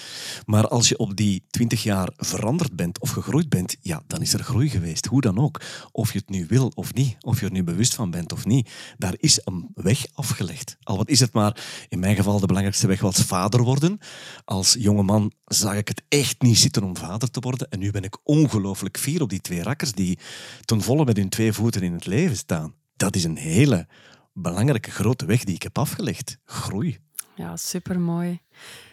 Maar 0.46 0.68
als 0.68 0.88
je 0.88 0.98
op 0.98 1.16
die 1.16 1.44
twintig 1.50 1.82
jaar 1.82 2.08
veranderd 2.16 2.76
bent 2.76 3.00
of 3.00 3.10
gegroeid 3.10 3.48
bent, 3.48 3.76
ja, 3.80 4.02
dan 4.06 4.20
is 4.20 4.32
er 4.32 4.42
groei 4.42 4.68
geweest. 4.68 5.06
Hoe 5.06 5.20
dan 5.20 5.38
ook. 5.38 5.60
Of 5.92 6.12
je 6.12 6.18
het 6.18 6.28
nu 6.28 6.46
wil 6.48 6.72
of 6.74 6.94
niet, 6.94 7.16
of 7.20 7.40
je 7.40 7.46
er 7.46 7.52
nu 7.52 7.64
bewust 7.64 7.94
van 7.94 8.10
bent 8.10 8.32
of 8.32 8.44
niet. 8.44 8.70
Daar 8.98 9.14
is 9.16 9.40
een 9.44 9.70
weg 9.74 10.06
afgelegd. 10.14 10.76
Al 10.82 10.96
wat 10.96 11.08
is 11.08 11.20
het 11.20 11.32
maar, 11.32 11.64
in 11.88 11.98
mijn 11.98 12.16
geval 12.16 12.40
de 12.40 12.46
belangrijkste 12.46 12.86
weg 12.86 13.00
was 13.00 13.16
vader 13.16 13.62
worden. 13.62 13.98
Als 14.44 14.76
jonge 14.78 15.02
man 15.02 15.32
zag 15.44 15.74
ik 15.74 15.88
het 15.88 16.02
echt 16.08 16.42
niet 16.42 16.58
zitten 16.58 16.82
om 16.82 16.96
vader 16.96 17.30
te 17.30 17.40
worden. 17.40 17.70
En 17.70 17.78
nu 17.78 17.90
ben 17.90 18.04
ik 18.04 18.18
ongelooflijk 18.22 18.98
fier 18.98 19.22
op 19.22 19.30
die 19.30 19.40
twee 19.40 19.62
rakkers 19.62 19.92
die 19.92 20.18
ten 20.64 20.82
volle 20.82 21.04
met 21.04 21.16
hun 21.16 21.28
twee 21.28 21.52
voeten 21.52 21.82
in 21.82 21.92
het 21.92 22.06
leven 22.06 22.36
staan 22.36 22.65
dat 22.96 23.16
is 23.16 23.24
een 23.24 23.36
hele 23.36 23.86
belangrijke 24.32 24.90
grote 24.90 25.26
weg 25.26 25.44
die 25.44 25.54
ik 25.54 25.62
heb 25.62 25.78
afgelegd. 25.78 26.38
Groei. 26.44 26.98
Ja, 27.34 27.56
supermooi. 27.56 28.40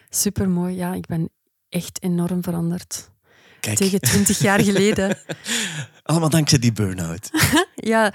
Supermooi. 0.09 0.75
Ja, 0.75 0.93
ik 0.93 1.05
ben 1.05 1.29
echt 1.69 2.03
enorm 2.03 2.43
veranderd. 2.43 3.11
Kijk. 3.59 3.77
Tegen 3.77 4.01
twintig 4.01 4.39
jaar 4.39 4.59
geleden. 4.59 5.17
Allemaal 6.03 6.29
dankzij 6.29 6.59
die 6.59 6.71
burn-out. 6.71 7.29
ja, 7.75 8.13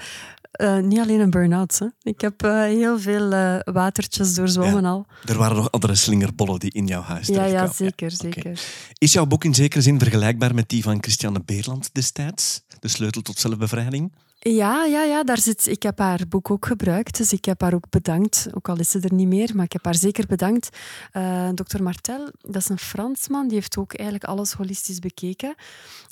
uh, 0.61 0.79
niet 0.79 0.99
alleen 0.99 1.19
een 1.19 1.29
burn-out. 1.29 1.79
Ik 2.01 2.21
heb 2.21 2.43
uh, 2.43 2.61
heel 2.61 2.99
veel 2.99 3.33
uh, 3.33 3.59
watertjes 3.63 4.33
doorzwommen 4.33 4.81
ja, 4.83 4.89
al. 4.89 5.05
Er 5.25 5.37
waren 5.37 5.55
nog 5.55 5.71
andere 5.71 5.95
slingerbollen 5.95 6.59
die 6.59 6.71
in 6.71 6.87
jouw 6.87 7.01
huis 7.01 7.27
ja, 7.27 7.43
ja, 7.45 7.67
zeker, 7.67 8.11
zeker. 8.11 8.39
Okay. 8.39 8.55
Is 8.97 9.13
jouw 9.13 9.25
boek 9.25 9.43
in 9.43 9.53
zekere 9.53 9.81
zin 9.81 9.99
vergelijkbaar 9.99 10.55
met 10.55 10.69
die 10.69 10.83
van 10.83 10.97
Christiane 11.01 11.41
Beerland 11.45 11.89
destijds? 11.93 12.63
De 12.79 12.87
sleutel 12.87 13.21
tot 13.21 13.39
zelfbevrijding? 13.39 14.11
Ja, 14.41 14.85
ja, 14.85 15.03
ja 15.03 15.23
daar 15.23 15.37
zit, 15.37 15.67
ik 15.67 15.83
heb 15.83 15.99
haar 15.99 16.19
boek 16.29 16.51
ook 16.51 16.65
gebruikt, 16.65 17.17
dus 17.17 17.33
ik 17.33 17.45
heb 17.45 17.61
haar 17.61 17.73
ook 17.73 17.89
bedankt. 17.89 18.47
Ook 18.53 18.69
al 18.69 18.79
is 18.79 18.89
ze 18.89 18.99
er 18.99 19.13
niet 19.13 19.27
meer, 19.27 19.51
maar 19.55 19.65
ik 19.65 19.71
heb 19.71 19.85
haar 19.85 19.95
zeker 19.95 20.25
bedankt. 20.27 20.77
Uh, 21.13 21.49
Dr. 21.49 21.83
Martel, 21.83 22.31
dat 22.41 22.55
is 22.55 22.69
een 22.69 22.79
Fransman, 22.79 23.47
die 23.47 23.57
heeft 23.57 23.77
ook 23.77 23.93
eigenlijk 23.93 24.29
alles 24.29 24.53
holistisch 24.53 24.99
bekeken. 24.99 25.55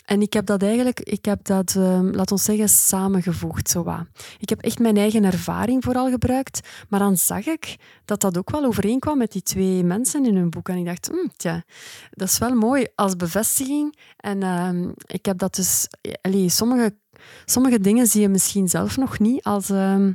En 0.06 0.22
ik 0.22 0.34
heb 0.34 0.46
dat 0.46 0.64
eigenlijk, 0.64 1.00
ik 1.00 1.26
heb 1.26 1.46
dat, 1.46 1.76
uh, 1.78 2.00
laat 2.02 2.32
ons 2.32 2.44
zeggen, 2.44 2.70
samengevoegd. 2.70 3.70
Zo 3.70 3.84
wat. 3.84 4.06
Ik 4.40 4.50
heb 4.50 4.62
echt 4.62 4.80
mijn 4.80 4.98
eigen 4.98 5.24
ervaring 5.24 5.84
vooral 5.84 6.10
gebruikt, 6.10 6.60
maar 6.90 7.00
dan 7.00 7.18
zag 7.18 7.46
ik 7.46 7.76
dat 8.06 8.22
dat 8.22 8.38
ook 8.38 8.52
wel 8.52 8.66
overeenkwam 8.66 9.18
met 9.18 9.32
die 9.32 9.44
twee 9.44 9.84
mensen 9.84 10.26
in 10.26 10.36
hun 10.36 10.50
boek. 10.50 10.70
En 10.70 10.78
ik 10.78 10.86
dacht, 10.86 11.08
hm, 11.08 11.28
tja, 11.38 11.64
dat 12.12 12.28
is 12.28 12.38
wel 12.38 12.56
mooi 12.56 12.88
als 12.96 13.16
bevestiging. 13.16 13.98
En 14.18 14.42
uh, 14.42 14.90
ik 15.06 15.26
heb 15.26 15.38
dat 15.38 15.56
dus, 15.56 15.88
allee, 16.22 16.50
sommige 16.50 16.96
sommige 17.46 17.80
dingen 17.80 18.08
zie 18.08 18.22
je 18.22 18.30
misschien 18.30 18.68
zelf 18.68 18.98
nog 18.98 19.20
niet 19.20 19.44
als, 19.44 19.70
uh, 19.70 20.08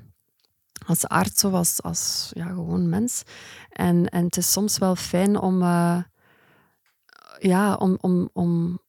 als 0.87 1.07
arts 1.09 1.45
of 1.45 1.53
als, 1.53 1.83
als 1.83 2.31
ja, 2.35 2.47
gewoon 2.47 2.89
mens. 2.89 3.23
En, 3.69 4.09
en 4.09 4.25
het 4.25 4.37
is 4.37 4.53
soms 4.53 4.79
wel 4.79 4.97
fijn 4.97 5.39
om, 5.39 5.63
uh, 5.63 5.99
ja, 7.39 7.75
om, 7.75 7.99
om, 8.01 8.29
om 8.33 8.81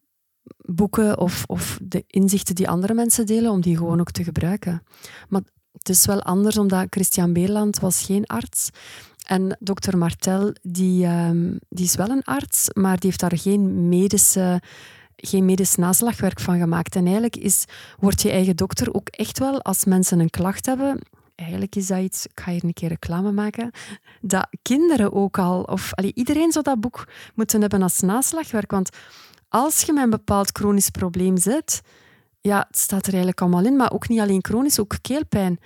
boeken 0.58 1.18
of, 1.18 1.44
of 1.48 1.80
de 1.82 2.04
inzichten 2.08 2.56
die 2.56 2.70
andere 2.70 2.94
mensen 2.94 3.26
delen, 3.26 3.52
om 3.52 3.62
die 3.62 3.78
gewoon 3.78 4.00
ook 4.00 4.12
te 4.12 4.24
gebruiken. 4.24 4.84
Maar 5.30 5.42
het 5.72 5.90
is 5.90 6.06
wel 6.06 6.22
anders, 6.22 6.58
omdat 6.58 6.88
Christian 6.90 7.34
Beerland 7.34 7.80
was 7.80 8.04
geen 8.04 8.26
arts. 8.26 8.70
En 9.24 9.58
dokter 9.60 9.98
Martel, 9.98 10.54
die, 10.62 11.08
um, 11.08 11.60
die 11.70 11.86
is 11.86 11.96
wel 11.96 12.10
een 12.10 12.24
arts, 12.24 12.70
maar 12.74 13.00
die 13.00 13.10
heeft 13.10 13.20
daar 13.20 13.38
geen 13.38 13.90
medische 13.90 14.62
geen 15.16 15.46
medisch 15.46 15.76
naslagwerk 15.76 16.40
van 16.40 16.60
gemaakt. 16.60 16.96
En 16.96 17.04
eigenlijk 17.04 17.36
is, 17.36 17.66
wordt 18.00 18.22
je 18.22 18.32
eigen 18.32 18.56
dokter 18.56 18.94
ook 18.94 19.08
echt 19.08 19.40
wel, 19.40 19.62
als 19.62 19.86
mensen 19.86 20.20
een 20.20 20.30
klacht 20.30 20.66
hebben, 20.66 21.00
eigenlijk 21.36 21.76
is 21.76 21.88
dat 21.88 22.00
iets, 22.00 22.26
ik 22.26 22.40
ga 22.40 22.52
hier 22.52 22.64
een 22.64 22.74
keer 22.74 22.90
reclame 22.90 23.32
maken, 23.32 23.72
dat 24.22 24.48
kinderen 24.62 25.14
ook 25.14 25.38
al, 25.38 25.62
of 25.62 25.94
allee, 25.94 26.12
iedereen 26.16 26.52
zou 26.52 26.64
dat 26.64 26.80
boek 26.80 27.08
moeten 27.36 27.62
hebben 27.62 27.82
als 27.82 28.00
naslagwerk. 28.00 28.72
Want 28.72 28.90
als 29.50 29.82
je 29.82 29.94
met 29.94 30.04
een 30.04 30.10
bepaald 30.10 30.50
chronisch 30.52 30.90
probleem 30.90 31.38
zit, 31.38 31.82
ja, 32.42 32.66
het 32.68 32.78
staat 32.78 33.02
er 33.02 33.08
eigenlijk 33.08 33.42
allemaal 33.42 33.66
in, 33.66 33.76
maar 33.76 33.92
ook 33.92 34.08
niet 34.08 34.20
alleen 34.20 34.46
chronisch, 34.46 34.80
ook 34.80 34.96
keelpijn. 35.02 35.60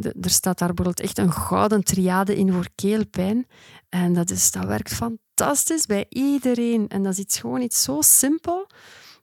er 0.00 0.30
staat 0.30 0.58
daar 0.58 0.74
bijvoorbeeld 0.74 1.00
echt 1.00 1.18
een 1.18 1.32
gouden 1.32 1.84
triade 1.84 2.36
in 2.36 2.52
voor 2.52 2.68
keelpijn. 2.74 3.46
En 3.92 4.12
dat, 4.12 4.30
is, 4.30 4.50
dat 4.50 4.64
werkt 4.64 4.94
fantastisch 4.94 5.86
bij 5.86 6.06
iedereen. 6.08 6.88
En 6.88 7.02
dat 7.02 7.18
is 7.18 7.38
gewoon 7.38 7.60
iets 7.60 7.82
zo 7.82 8.00
simpel. 8.00 8.66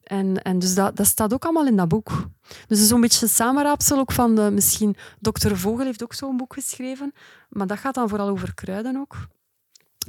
En, 0.04 0.42
en 0.42 0.60
dus 0.60 0.76
dat, 0.76 0.96
dat 0.96 1.08
staat 1.08 1.34
ook 1.34 1.44
allemaal 1.44 1.68
in 1.68 1.76
dat 1.76 1.88
boek. 1.88 2.30
Dus 2.68 2.88
zo'n 2.88 3.02
beetje 3.02 3.28
samenraapsel 3.28 4.00
ook 4.00 4.12
van 4.12 4.36
de, 4.36 4.52
misschien 4.52 4.96
Dokter 5.20 5.58
Vogel 5.58 5.86
heeft 5.86 6.04
ook 6.04 6.14
zo'n 6.14 6.38
boek 6.38 6.54
geschreven. 6.54 7.14
Maar 7.50 7.68
dat 7.68 7.78
gaat 7.78 7.94
dan 7.94 8.10
vooral 8.10 8.30
over 8.30 8.54
kruiden 8.54 8.98
ook. 8.98 9.28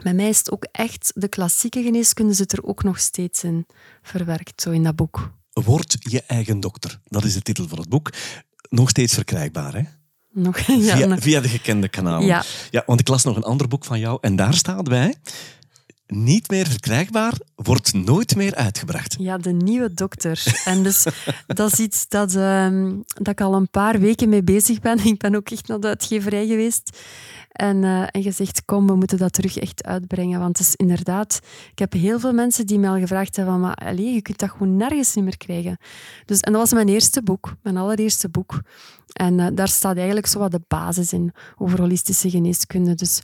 Bij 0.03 0.15
mij 0.15 0.29
is 0.29 0.51
ook 0.51 0.65
echt, 0.73 1.13
de 1.15 1.29
klassieke 1.29 1.83
geneeskunde 1.83 2.33
zit 2.33 2.53
er 2.53 2.65
ook 2.65 2.83
nog 2.83 2.99
steeds 2.99 3.45
in 3.45 3.67
verwerkt, 4.03 4.61
zo 4.61 4.71
in 4.71 4.83
dat 4.83 4.97
boek. 4.97 5.33
Word 5.53 5.97
je 5.99 6.23
eigen 6.23 6.61
dokter. 6.61 7.01
Dat 7.05 7.25
is 7.25 7.35
de 7.35 7.43
titel 7.43 7.69
van 7.69 7.79
het 7.79 7.89
boek. 7.89 8.11
Nog 8.69 8.89
steeds 8.89 9.15
verkrijgbaar, 9.15 9.75
hè? 9.75 9.83
Nog, 10.33 10.59
ja, 10.59 10.97
via, 10.97 11.19
via 11.19 11.41
de 11.41 11.49
gekende 11.49 11.89
kanalen. 11.89 12.27
Ja. 12.27 12.43
ja, 12.71 12.83
want 12.87 13.01
ik 13.01 13.09
las 13.09 13.25
nog 13.25 13.37
een 13.37 13.43
ander 13.43 13.69
boek 13.69 13.85
van 13.85 13.99
jou 13.99 14.19
en 14.21 14.37
daar 14.37 14.55
staat 14.55 14.89
bij 14.89 15.15
niet 16.11 16.51
meer 16.51 16.67
verkrijgbaar, 16.67 17.33
wordt 17.55 17.93
nooit 17.93 18.37
meer 18.37 18.55
uitgebracht. 18.55 19.17
Ja, 19.19 19.39
de 19.39 19.53
nieuwe 19.53 19.95
dokter. 19.95 20.43
En 20.65 20.83
dus 20.83 21.07
dat 21.47 21.73
is 21.73 21.79
iets 21.79 22.09
dat, 22.09 22.35
uh, 22.35 22.89
dat 23.05 23.29
ik 23.29 23.41
al 23.41 23.55
een 23.55 23.71
paar 23.71 24.01
weken 24.01 24.29
mee 24.29 24.43
bezig 24.43 24.81
ben. 24.81 25.05
Ik 25.05 25.19
ben 25.19 25.35
ook 25.35 25.51
echt 25.51 25.69
naar 25.69 25.81
de 25.81 25.87
uitgeverij 25.87 26.47
geweest. 26.47 26.99
En, 27.51 27.77
uh, 27.83 28.03
en 28.11 28.23
gezegd, 28.23 28.65
kom, 28.65 28.87
we 28.87 28.95
moeten 28.95 29.19
dat 29.19 29.33
terug 29.33 29.59
echt 29.59 29.85
uitbrengen. 29.85 30.41
Want 30.41 30.59
het 30.59 30.67
is 30.67 30.77
inderdaad... 30.77 31.41
Ik 31.71 31.79
heb 31.79 31.93
heel 31.93 32.19
veel 32.19 32.33
mensen 32.33 32.67
die 32.67 32.79
mij 32.79 32.91
al 32.91 32.99
gevraagd 32.99 33.37
hebben, 33.37 33.61
maar 33.61 33.75
allez, 33.75 34.15
je 34.15 34.23
kunt 34.23 34.39
dat 34.39 34.51
gewoon 34.51 34.77
nergens 34.77 35.15
niet 35.15 35.25
meer 35.25 35.37
krijgen. 35.37 35.77
Dus, 36.25 36.41
en 36.41 36.53
dat 36.53 36.61
was 36.61 36.73
mijn 36.73 36.89
eerste 36.89 37.23
boek, 37.23 37.55
mijn 37.63 37.77
allereerste 37.77 38.29
boek. 38.29 38.61
En 39.13 39.39
uh, 39.39 39.47
daar 39.53 39.69
staat 39.69 39.97
eigenlijk 39.97 40.27
zo 40.27 40.39
wat 40.39 40.51
de 40.51 40.61
basis 40.69 41.13
in 41.13 41.33
over 41.59 41.81
holistische 41.81 42.31
geneeskunde. 42.31 42.95
Dus 42.95 43.23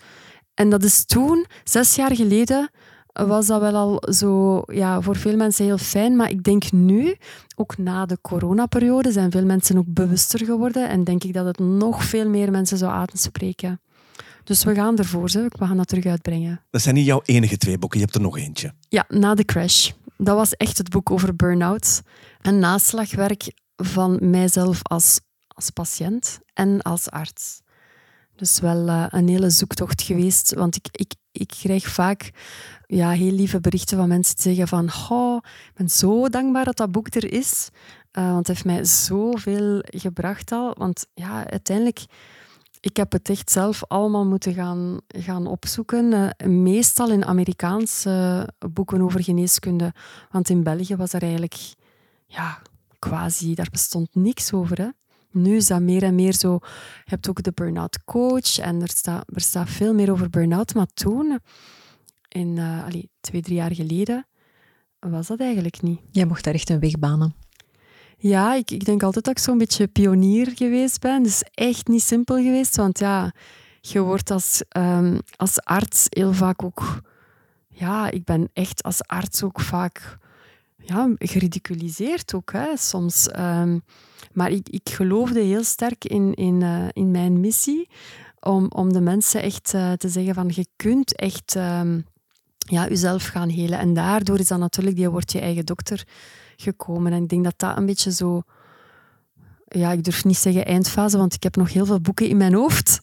en 0.55 0.71
dat 0.71 0.83
is 0.83 1.05
toen, 1.05 1.47
zes 1.65 1.95
jaar 1.95 2.17
geleden, 2.17 2.71
was 3.13 3.47
dat 3.47 3.61
wel 3.61 3.75
al 3.75 4.03
zo, 4.13 4.63
ja, 4.67 5.01
voor 5.01 5.17
veel 5.17 5.37
mensen 5.37 5.65
heel 5.65 5.79
fijn. 5.79 6.17
Maar 6.17 6.31
ik 6.31 6.43
denk 6.43 6.73
nu, 6.73 7.17
ook 7.57 7.79
na 7.79 8.07
de 8.07 8.19
coronaperiode, 8.21 9.13
zijn 9.13 9.31
veel 9.31 9.45
mensen 9.45 9.79
ook 9.79 9.89
bewuster 9.89 10.45
geworden. 10.45 10.89
En 10.89 11.05
denk 11.05 11.25
ik 11.25 11.33
dat 11.33 11.47
het 11.47 11.59
nog 11.59 12.05
veel 12.05 12.29
meer 12.29 12.51
mensen 12.51 12.79
zou 12.79 12.93
aanspreken. 12.93 13.81
Dus 14.47 14.65
we 14.65 14.75
gaan 14.75 14.99
ervoor, 14.99 15.31
ze. 15.31 15.47
we 15.49 15.67
gaan 15.67 15.77
dat 15.77 15.89
terug 15.89 16.05
uitbrengen. 16.05 16.61
Dat 16.71 16.83
zijn 16.83 16.95
niet 16.95 17.07
jouw 17.07 17.23
enige 17.25 17.57
twee 17.57 17.79
boeken, 17.79 17.99
je 17.99 18.05
hebt 18.05 18.17
er 18.17 18.23
nog 18.23 18.39
eentje. 18.39 18.75
Ja, 18.89 19.05
na 19.09 19.35
de 19.35 19.45
crash. 19.45 19.91
Dat 20.17 20.37
was 20.37 20.53
echt 20.53 20.79
het 20.79 20.89
boek 20.89 21.11
over 21.11 21.37
burn-out. 21.37 22.03
Een 22.43 22.59
naslagwerk 22.59 23.53
van 23.77 24.31
mijzelf 24.31 24.83
als, 24.83 25.21
als 25.49 25.71
patiënt 25.71 26.41
en 26.53 26.83
als 26.83 27.11
arts. 27.11 27.61
Dus 28.37 28.61
wel 28.61 28.89
uh, 28.89 29.07
een 29.09 29.29
hele 29.29 29.51
zoektocht 29.51 30.03
geweest. 30.03 30.55
Want 30.55 30.77
ik, 30.77 30.87
ik, 30.91 31.15
ik 31.33 31.49
krijg 31.49 31.89
vaak 31.89 32.31
ja, 32.87 33.11
heel 33.11 33.33
lieve 33.33 33.61
berichten 33.61 33.97
van 33.97 34.09
mensen 34.09 34.35
die 34.35 34.45
zeggen 34.45 34.69
van 34.69 34.91
oh, 35.11 35.37
ik 35.45 35.75
ben 35.75 35.89
zo 35.89 36.29
dankbaar 36.29 36.65
dat 36.65 36.77
dat 36.77 36.93
boek 36.93 37.15
er 37.15 37.33
is. 37.33 37.69
Uh, 38.19 38.25
want 38.25 38.37
het 38.37 38.47
heeft 38.47 38.65
mij 38.65 38.85
zoveel 38.85 39.79
gebracht 39.83 40.53
al. 40.53 40.75
Want 40.79 41.07
ja, 41.15 41.51
uiteindelijk, 41.51 42.05
ik 42.87 42.97
heb 42.97 43.13
het 43.13 43.29
echt 43.29 43.51
zelf 43.51 43.85
allemaal 43.87 44.27
moeten 44.27 44.55
gaan, 44.55 45.01
gaan 45.09 45.47
opzoeken. 45.47 46.13
Uh, 46.13 46.49
meestal 46.49 47.11
in 47.11 47.25
Amerikaanse 47.25 48.49
boeken 48.73 49.01
over 49.01 49.23
geneeskunde. 49.23 49.95
Want 50.31 50.49
in 50.49 50.63
België 50.63 50.97
was 50.97 51.13
er 51.13 51.23
eigenlijk 51.23 51.57
ja, 52.27 52.63
quasi, 52.99 53.55
daar 53.55 53.69
bestond 53.71 54.09
niks 54.13 54.53
over. 54.53 54.79
Hè 54.79 54.89
nu 55.37 55.57
is 55.57 55.67
dat 55.67 55.81
meer 55.81 56.03
en 56.03 56.15
meer 56.15 56.35
zo. 56.35 56.59
Je 57.05 57.11
hebt 57.11 57.29
ook 57.29 57.43
de 57.43 57.53
burn-out 57.55 58.05
coach 58.05 58.59
en 58.59 58.83
er 58.83 58.89
staat, 58.89 59.25
er 59.35 59.41
staat 59.41 59.69
veel 59.69 59.95
meer 59.95 60.11
over 60.11 60.31
burn-out. 60.31 60.75
Maar 60.75 60.87
toen, 60.95 61.39
in, 62.29 62.59
allee, 62.59 63.11
twee, 63.21 63.43
drie 63.43 63.57
jaar 63.57 63.75
geleden, 63.75 64.27
was 64.99 65.27
dat 65.27 65.41
eigenlijk 65.41 65.83
niet. 65.83 66.01
Jij 66.11 66.25
mocht 66.25 66.45
daar 66.45 66.55
echt 66.55 66.71
een 66.71 66.81
weg 66.81 66.99
banen. 66.99 67.35
Ja, 68.17 68.55
ik, 68.55 68.71
ik 68.71 68.85
denk 68.85 69.03
altijd 69.03 69.25
dat 69.25 69.37
ik 69.37 69.43
zo'n 69.43 69.59
beetje 69.59 69.87
pionier 69.87 70.51
geweest 70.55 71.01
ben. 71.01 71.23
Dus 71.23 71.43
echt 71.55 71.87
niet 71.87 72.03
simpel 72.03 72.37
geweest, 72.37 72.77
want 72.77 72.99
ja, 72.99 73.33
je 73.81 74.01
wordt 74.01 74.31
als, 74.31 74.63
um, 74.77 75.19
als 75.37 75.61
arts 75.61 76.07
heel 76.09 76.33
vaak 76.33 76.63
ook... 76.63 77.01
Ja, 77.69 78.11
ik 78.11 78.25
ben 78.25 78.49
echt 78.53 78.83
als 78.83 79.03
arts 79.03 79.43
ook 79.43 79.61
vaak 79.61 80.19
ja, 80.77 81.15
geridiculiseerd 81.19 82.35
ook, 82.35 82.53
hè, 82.53 82.77
soms. 82.77 83.29
Ehm, 83.29 83.79
maar 84.33 84.51
ik, 84.51 84.69
ik 84.69 84.89
geloofde 84.89 85.41
heel 85.41 85.65
sterk 85.65 86.05
in, 86.05 86.35
in, 86.35 86.61
uh, 86.61 86.87
in 86.93 87.11
mijn 87.11 87.41
missie 87.41 87.89
om, 88.41 88.67
om 88.69 88.93
de 88.93 89.01
mensen 89.01 89.43
echt 89.43 89.73
uh, 89.75 89.93
te 89.93 90.09
zeggen 90.09 90.35
van 90.35 90.51
je 90.55 90.67
kunt 90.77 91.17
echt 91.17 91.55
um, 91.55 92.07
ja, 92.59 92.89
jezelf 92.89 93.27
gaan 93.27 93.49
helen. 93.49 93.79
En 93.79 93.95
daardoor 93.95 94.39
is 94.39 94.49
dan 94.49 94.61
natuurlijk 94.61 94.97
die 94.97 95.11
wordt 95.11 95.33
je 95.33 95.41
eigen 95.41 95.67
dokter 95.67 96.05
gekomen. 96.57 97.13
En 97.13 97.23
ik 97.23 97.29
denk 97.29 97.45
dat 97.45 97.55
dat 97.57 97.77
een 97.77 97.87
beetje 97.87 98.13
zo... 98.13 98.43
Ja, 99.69 99.93
ik 99.93 100.05
durf 100.05 100.25
niet 100.25 100.37
zeggen 100.37 100.65
eindfase, 100.65 101.19
want 101.19 101.35
ik 101.35 101.43
heb 101.43 101.57
nog 101.57 101.73
heel 101.73 101.87
veel 101.87 102.01
boeken 102.01 102.29
in 102.29 102.37
mijn 102.37 102.55
hoofd. 102.55 103.01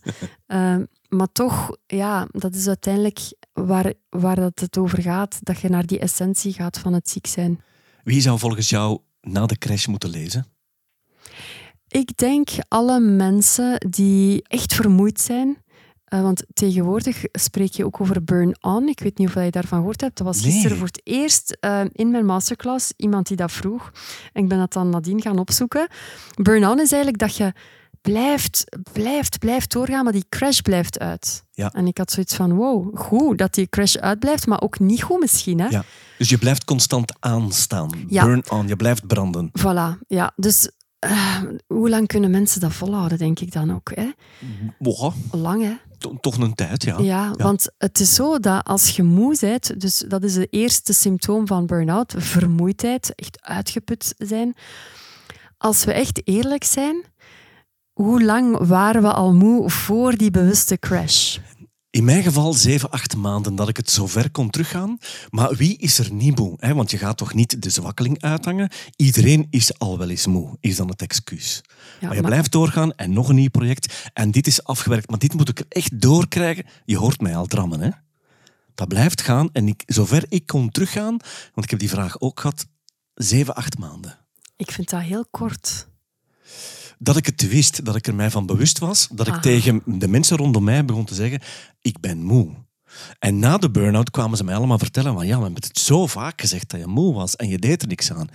uh, 0.47 0.75
maar 1.17 1.31
toch, 1.31 1.77
ja, 1.85 2.27
dat 2.31 2.55
is 2.55 2.67
uiteindelijk 2.67 3.19
waar, 3.53 3.93
waar 4.09 4.35
dat 4.35 4.59
het 4.59 4.77
over 4.77 5.01
gaat. 5.01 5.39
Dat 5.41 5.59
je 5.59 5.69
naar 5.69 5.85
die 5.85 5.99
essentie 5.99 6.53
gaat 6.53 6.79
van 6.79 6.93
het 6.93 7.09
ziek 7.09 7.27
zijn. 7.27 7.61
Wie 8.03 8.21
zou 8.21 8.39
volgens 8.39 8.69
jou 8.69 8.99
na 9.21 9.45
de 9.45 9.57
crash 9.57 9.85
moeten 9.85 10.09
lezen? 10.09 10.45
Ik 11.87 12.17
denk 12.17 12.49
alle 12.67 12.99
mensen 12.99 13.89
die 13.89 14.43
echt 14.47 14.73
vermoeid 14.73 15.21
zijn. 15.21 15.62
Uh, 16.13 16.21
want 16.21 16.43
tegenwoordig 16.53 17.23
spreek 17.31 17.71
je 17.73 17.85
ook 17.85 18.01
over 18.01 18.23
burn-on. 18.23 18.87
Ik 18.87 18.99
weet 18.99 19.17
niet 19.17 19.27
of 19.27 19.33
je 19.43 19.51
daarvan 19.51 19.77
gehoord 19.77 20.01
hebt. 20.01 20.17
Dat 20.17 20.27
was 20.27 20.41
Nee. 20.41 20.51
gisteren 20.51 20.77
voor 20.77 20.87
het 20.87 21.01
eerst 21.03 21.57
uh, 21.61 21.81
in 21.91 22.11
mijn 22.11 22.25
masterclass 22.25 22.93
iemand 22.97 23.27
die 23.27 23.37
dat 23.37 23.51
vroeg. 23.51 23.91
En 24.33 24.43
ik 24.43 24.49
ben 24.49 24.57
dat 24.57 24.73
dan 24.73 24.89
nadien 24.89 25.21
gaan 25.21 25.37
opzoeken. 25.37 25.87
Burn-on 26.41 26.79
is 26.79 26.91
eigenlijk 26.91 27.17
dat 27.17 27.35
je 27.35 27.53
blijft, 28.01 28.65
blijft, 28.93 29.39
blijft 29.39 29.71
doorgaan, 29.71 30.03
maar 30.03 30.13
die 30.13 30.25
crash 30.29 30.59
blijft 30.59 30.99
uit. 30.99 31.43
Ja. 31.51 31.71
En 31.73 31.87
ik 31.87 31.97
had 31.97 32.11
zoiets 32.11 32.35
van, 32.35 32.53
wow, 32.53 32.97
goed 32.97 33.37
dat 33.37 33.53
die 33.53 33.69
crash 33.69 33.95
uitblijft, 33.95 34.47
maar 34.47 34.61
ook 34.61 34.79
niet 34.79 35.03
goed 35.03 35.19
misschien. 35.19 35.59
Hè? 35.59 35.67
Ja. 35.67 35.83
Dus 36.17 36.29
je 36.29 36.37
blijft 36.37 36.63
constant 36.63 37.13
aanstaan. 37.19 37.89
Ja. 38.07 38.25
Burn 38.25 38.43
on, 38.49 38.67
je 38.67 38.75
blijft 38.75 39.07
branden. 39.07 39.51
Voilà, 39.59 40.07
ja. 40.07 40.31
Dus 40.35 40.69
uh, 41.05 41.41
hoe 41.67 41.89
lang 41.89 42.07
kunnen 42.07 42.31
mensen 42.31 42.61
dat 42.61 42.73
volhouden, 42.73 43.17
denk 43.17 43.39
ik 43.39 43.51
dan 43.51 43.73
ook. 43.73 43.91
Hè? 43.95 44.09
Lang, 45.31 45.63
hè? 45.63 45.73
To- 46.03 46.17
toch 46.21 46.37
een 46.37 46.53
tijd, 46.53 46.83
ja. 46.83 46.99
Ja, 46.99 47.31
want 47.31 47.67
het 47.77 47.99
is 47.99 48.13
zo 48.13 48.39
dat 48.39 48.65
als 48.65 48.89
je 48.89 49.03
moe 49.03 49.37
bent, 49.39 49.81
dus 49.81 50.03
dat 50.07 50.23
is 50.23 50.35
het 50.35 50.47
eerste 50.49 50.93
symptoom 50.93 51.47
van 51.47 51.65
burn-out, 51.65 52.13
vermoeidheid, 52.17 53.15
echt 53.15 53.41
uitgeput 53.41 54.13
zijn. 54.17 54.55
Als 55.57 55.83
we 55.83 55.93
echt 55.93 56.21
eerlijk 56.27 56.63
zijn, 56.63 57.03
hoe 57.93 58.23
lang 58.23 58.57
waren 58.67 59.01
we 59.01 59.13
al 59.13 59.33
moe 59.33 59.69
voor 59.69 60.15
die 60.17 60.31
bewuste 60.31 60.77
crash? 60.79 61.37
In 61.89 62.03
mijn 62.03 62.23
geval 62.23 62.53
zeven, 62.53 62.89
acht 62.89 63.15
maanden 63.15 63.55
dat 63.55 63.69
ik 63.69 63.77
het 63.77 63.89
zover 63.89 64.31
kon 64.31 64.49
teruggaan. 64.49 64.97
Maar 65.29 65.55
wie 65.55 65.77
is 65.77 65.99
er 65.99 66.13
niet 66.13 66.39
moe? 66.39 66.53
Hè? 66.57 66.73
Want 66.73 66.91
je 66.91 66.97
gaat 66.97 67.17
toch 67.17 67.33
niet 67.33 67.61
de 67.61 67.69
zwakkeling 67.69 68.21
uithangen? 68.21 68.69
Iedereen 68.95 69.47
is 69.49 69.79
al 69.79 69.97
wel 69.97 70.09
eens 70.09 70.27
moe, 70.27 70.57
is 70.59 70.75
dan 70.75 70.87
het 70.87 71.01
excuus. 71.01 71.61
Maar 72.07 72.15
je 72.15 72.21
blijft 72.21 72.51
doorgaan 72.51 72.93
en 72.93 73.13
nog 73.13 73.29
een 73.29 73.35
nieuw 73.35 73.49
project. 73.49 74.09
En 74.13 74.31
dit 74.31 74.47
is 74.47 74.63
afgewerkt, 74.63 75.09
maar 75.09 75.19
dit 75.19 75.33
moet 75.33 75.49
ik 75.49 75.59
er 75.59 75.65
echt 75.69 76.01
doorkrijgen. 76.01 76.65
Je 76.85 76.97
hoort 76.97 77.21
mij 77.21 77.35
al 77.35 77.45
drammen, 77.45 77.79
hè? 77.79 77.89
Dat 78.75 78.87
blijft 78.87 79.21
gaan. 79.21 79.49
En 79.51 79.67
ik, 79.67 79.83
zover 79.85 80.25
ik 80.29 80.45
kon 80.47 80.69
teruggaan, 80.69 81.17
want 81.53 81.63
ik 81.63 81.69
heb 81.69 81.79
die 81.79 81.89
vraag 81.89 82.19
ook 82.19 82.39
gehad, 82.39 82.65
zeven, 83.13 83.55
acht 83.55 83.77
maanden. 83.77 84.17
Ik 84.55 84.71
vind 84.71 84.89
dat 84.89 85.01
heel 85.01 85.25
kort. 85.31 85.87
Dat 86.97 87.17
ik 87.17 87.25
het 87.25 87.49
wist, 87.49 87.85
dat 87.85 87.95
ik 87.95 88.07
er 88.07 88.15
mij 88.15 88.31
van 88.31 88.45
bewust 88.45 88.79
was, 88.79 89.07
dat 89.11 89.27
ik 89.27 89.33
Aha. 89.33 89.41
tegen 89.41 89.81
de 89.85 90.07
mensen 90.07 90.37
rondom 90.37 90.63
mij 90.63 90.85
begon 90.85 91.05
te 91.05 91.15
zeggen, 91.15 91.41
ik 91.81 91.99
ben 91.99 92.23
moe. 92.23 92.49
En 93.19 93.39
na 93.39 93.57
de 93.57 93.71
burn-out 93.71 94.11
kwamen 94.11 94.37
ze 94.37 94.43
mij 94.43 94.55
allemaal 94.55 94.77
vertellen 94.77 95.13
van 95.13 95.25
ja, 95.25 95.37
we 95.37 95.43
hebben 95.43 95.63
het 95.63 95.79
zo 95.79 96.07
vaak 96.07 96.41
gezegd 96.41 96.69
dat 96.69 96.79
je 96.79 96.87
moe 96.87 97.13
was 97.13 97.35
en 97.35 97.47
je 97.47 97.59
deed 97.59 97.81
er 97.81 97.87
niks 97.87 98.11
aan. 98.11 98.27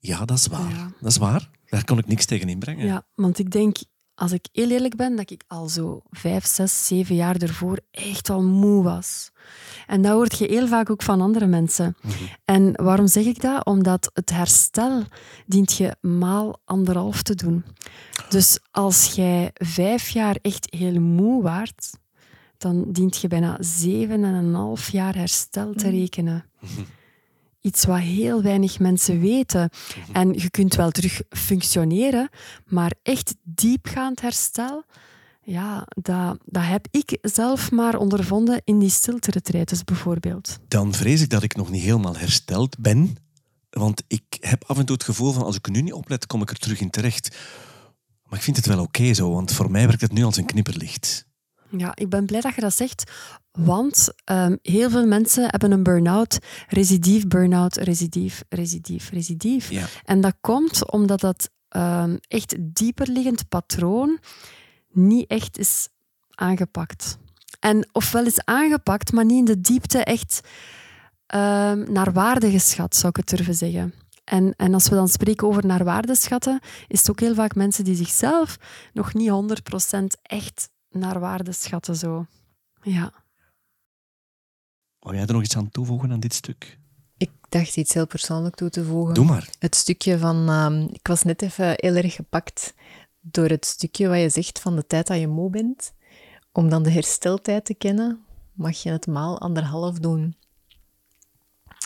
Ja, 0.00 0.24
dat 0.24 0.38
is 0.38 0.46
waar. 0.46 0.70
Ja. 0.70 0.90
Dat 1.00 1.10
is 1.10 1.16
waar. 1.16 1.48
Daar 1.74 1.84
kon 1.84 1.98
ik 1.98 2.06
niks 2.06 2.24
tegen 2.24 2.48
inbrengen. 2.48 2.86
Ja, 2.86 3.06
want 3.14 3.38
ik 3.38 3.50
denk, 3.50 3.76
als 4.14 4.32
ik 4.32 4.48
heel 4.52 4.70
eerlijk 4.70 4.96
ben, 4.96 5.16
dat 5.16 5.30
ik 5.30 5.44
al 5.46 5.68
zo 5.68 6.02
vijf, 6.10 6.46
zes, 6.46 6.86
zeven 6.86 7.14
jaar 7.14 7.36
ervoor 7.36 7.78
echt 7.90 8.30
al 8.30 8.42
moe 8.42 8.82
was. 8.82 9.30
En 9.86 10.02
dat 10.02 10.12
hoort 10.12 10.38
je 10.38 10.46
heel 10.46 10.66
vaak 10.66 10.90
ook 10.90 11.02
van 11.02 11.20
andere 11.20 11.46
mensen. 11.46 11.96
En 12.44 12.72
waarom 12.82 13.06
zeg 13.06 13.24
ik 13.24 13.40
dat? 13.40 13.64
Omdat 13.64 14.10
het 14.12 14.30
herstel 14.30 15.02
dient 15.46 15.72
je 15.72 15.96
maal 16.00 16.60
anderhalf 16.64 17.22
te 17.22 17.34
doen. 17.34 17.64
Dus 18.28 18.58
als 18.70 19.12
jij 19.12 19.50
vijf 19.54 20.08
jaar 20.08 20.36
echt 20.42 20.66
heel 20.70 21.00
moe 21.00 21.42
waart, 21.42 21.90
dan 22.58 22.92
dient 22.92 23.16
je 23.16 23.28
bijna 23.28 23.56
zeven 23.60 24.24
en 24.24 24.34
een 24.34 24.54
half 24.54 24.90
jaar 24.90 25.14
herstel 25.14 25.74
te 25.74 25.90
rekenen. 25.90 26.44
Iets 27.64 27.84
wat 27.84 27.98
heel 27.98 28.42
weinig 28.42 28.78
mensen 28.78 29.20
weten. 29.20 29.70
En 30.12 30.32
je 30.32 30.50
kunt 30.50 30.74
wel 30.74 30.90
terug 30.90 31.22
functioneren, 31.28 32.28
maar 32.66 32.92
echt 33.02 33.34
diepgaand 33.42 34.20
herstel, 34.20 34.84
ja, 35.42 35.86
dat, 35.88 36.38
dat 36.44 36.62
heb 36.64 36.86
ik 36.90 37.18
zelf 37.22 37.70
maar 37.70 37.96
ondervonden 37.96 38.62
in 38.64 38.78
die 38.78 38.90
stilte 38.90 39.42
bijvoorbeeld. 39.84 40.58
Dan 40.68 40.94
vrees 40.94 41.20
ik 41.20 41.30
dat 41.30 41.42
ik 41.42 41.56
nog 41.56 41.70
niet 41.70 41.82
helemaal 41.82 42.16
hersteld 42.16 42.78
ben. 42.78 43.16
Want 43.70 44.02
ik 44.06 44.36
heb 44.40 44.64
af 44.66 44.78
en 44.78 44.84
toe 44.84 44.96
het 44.96 45.04
gevoel 45.04 45.32
van 45.32 45.42
als 45.42 45.56
ik 45.56 45.66
er 45.66 45.72
nu 45.72 45.82
niet 45.82 45.92
oplet, 45.92 46.26
kom 46.26 46.42
ik 46.42 46.50
er 46.50 46.58
terug 46.58 46.80
in 46.80 46.90
terecht. 46.90 47.36
Maar 48.28 48.38
ik 48.38 48.44
vind 48.44 48.56
het 48.56 48.66
wel 48.66 48.80
oké 48.80 49.14
zo, 49.14 49.32
want 49.32 49.52
voor 49.52 49.70
mij 49.70 49.86
werkt 49.86 50.02
het 50.02 50.12
nu 50.12 50.24
als 50.24 50.36
een 50.36 50.46
knipperlicht. 50.46 51.26
Ja, 51.70 51.92
ik 51.94 52.08
ben 52.08 52.26
blij 52.26 52.40
dat 52.40 52.54
je 52.54 52.60
dat 52.60 52.74
zegt, 52.74 53.10
want 53.52 54.12
ehm, 54.24 54.56
heel 54.62 54.90
veel 54.90 55.06
mensen 55.06 55.42
hebben 55.50 55.72
een 55.72 55.82
burn-out, 55.82 56.38
recidief, 56.68 57.26
burn-out, 57.26 57.76
recidief, 57.76 58.42
recidief. 59.10 59.70
Ja. 59.70 59.86
En 60.04 60.20
dat 60.20 60.34
komt 60.40 60.90
omdat 60.90 61.20
dat 61.20 61.50
ehm, 61.68 62.16
echt 62.28 62.54
dieperliggend 62.58 63.48
patroon 63.48 64.18
niet 64.90 65.30
echt 65.30 65.58
is 65.58 65.88
aangepakt. 66.30 67.18
En 67.60 67.88
ofwel 67.92 68.24
is 68.26 68.44
aangepakt, 68.44 69.12
maar 69.12 69.24
niet 69.24 69.38
in 69.38 69.44
de 69.44 69.60
diepte 69.60 69.98
echt 69.98 70.40
ehm, 71.26 71.92
naar 71.92 72.12
waarde 72.12 72.50
geschat, 72.50 72.96
zou 72.96 73.08
ik 73.08 73.16
het 73.16 73.28
durven 73.28 73.54
zeggen. 73.54 73.94
En, 74.24 74.54
en 74.56 74.74
als 74.74 74.88
we 74.88 74.94
dan 74.94 75.08
spreken 75.08 75.48
over 75.48 75.66
naar 75.66 75.84
waarde 75.84 76.14
schatten, 76.14 76.60
is 76.88 76.98
het 76.98 77.10
ook 77.10 77.20
heel 77.20 77.34
vaak 77.34 77.54
mensen 77.54 77.84
die 77.84 77.94
zichzelf 77.94 78.56
nog 78.92 79.14
niet 79.14 79.30
100% 79.30 80.04
echt 80.22 80.68
naar 80.94 81.20
waarde 81.20 81.52
schatten. 81.52 81.96
Zo. 81.96 82.26
Ja. 82.82 83.12
Wou 84.98 85.16
jij 85.16 85.26
er 85.26 85.32
nog 85.32 85.42
iets 85.42 85.56
aan 85.56 85.68
toevoegen 85.68 86.12
aan 86.12 86.20
dit 86.20 86.34
stuk? 86.34 86.78
Ik 87.16 87.30
dacht 87.48 87.76
iets 87.76 87.94
heel 87.94 88.06
persoonlijk 88.06 88.54
toe 88.54 88.70
te 88.70 88.84
voegen. 88.84 89.14
Doe 89.14 89.24
maar. 89.24 89.48
Het 89.58 89.74
stukje 89.74 90.18
van... 90.18 90.48
ehm, 90.48 90.80
ik 90.92 91.06
was 91.06 91.22
net 91.22 91.42
even 91.42 91.72
heel 91.76 91.94
erg 91.94 92.14
gepakt 92.14 92.74
door 93.20 93.48
het 93.48 93.64
stukje 93.66 94.08
wat 94.08 94.18
je 94.20 94.28
zegt 94.28 94.60
van 94.60 94.76
de 94.76 94.86
tijd 94.86 95.06
dat 95.06 95.18
je 95.18 95.28
moe 95.28 95.50
bent. 95.50 95.92
Om 96.52 96.68
dan 96.68 96.82
de 96.82 96.90
hersteltijd 96.90 97.64
te 97.64 97.74
kennen, 97.74 98.24
mag 98.52 98.82
je 98.82 98.90
het 98.90 99.06
maal 99.06 99.40
anderhalf 99.40 99.98
doen. 99.98 100.36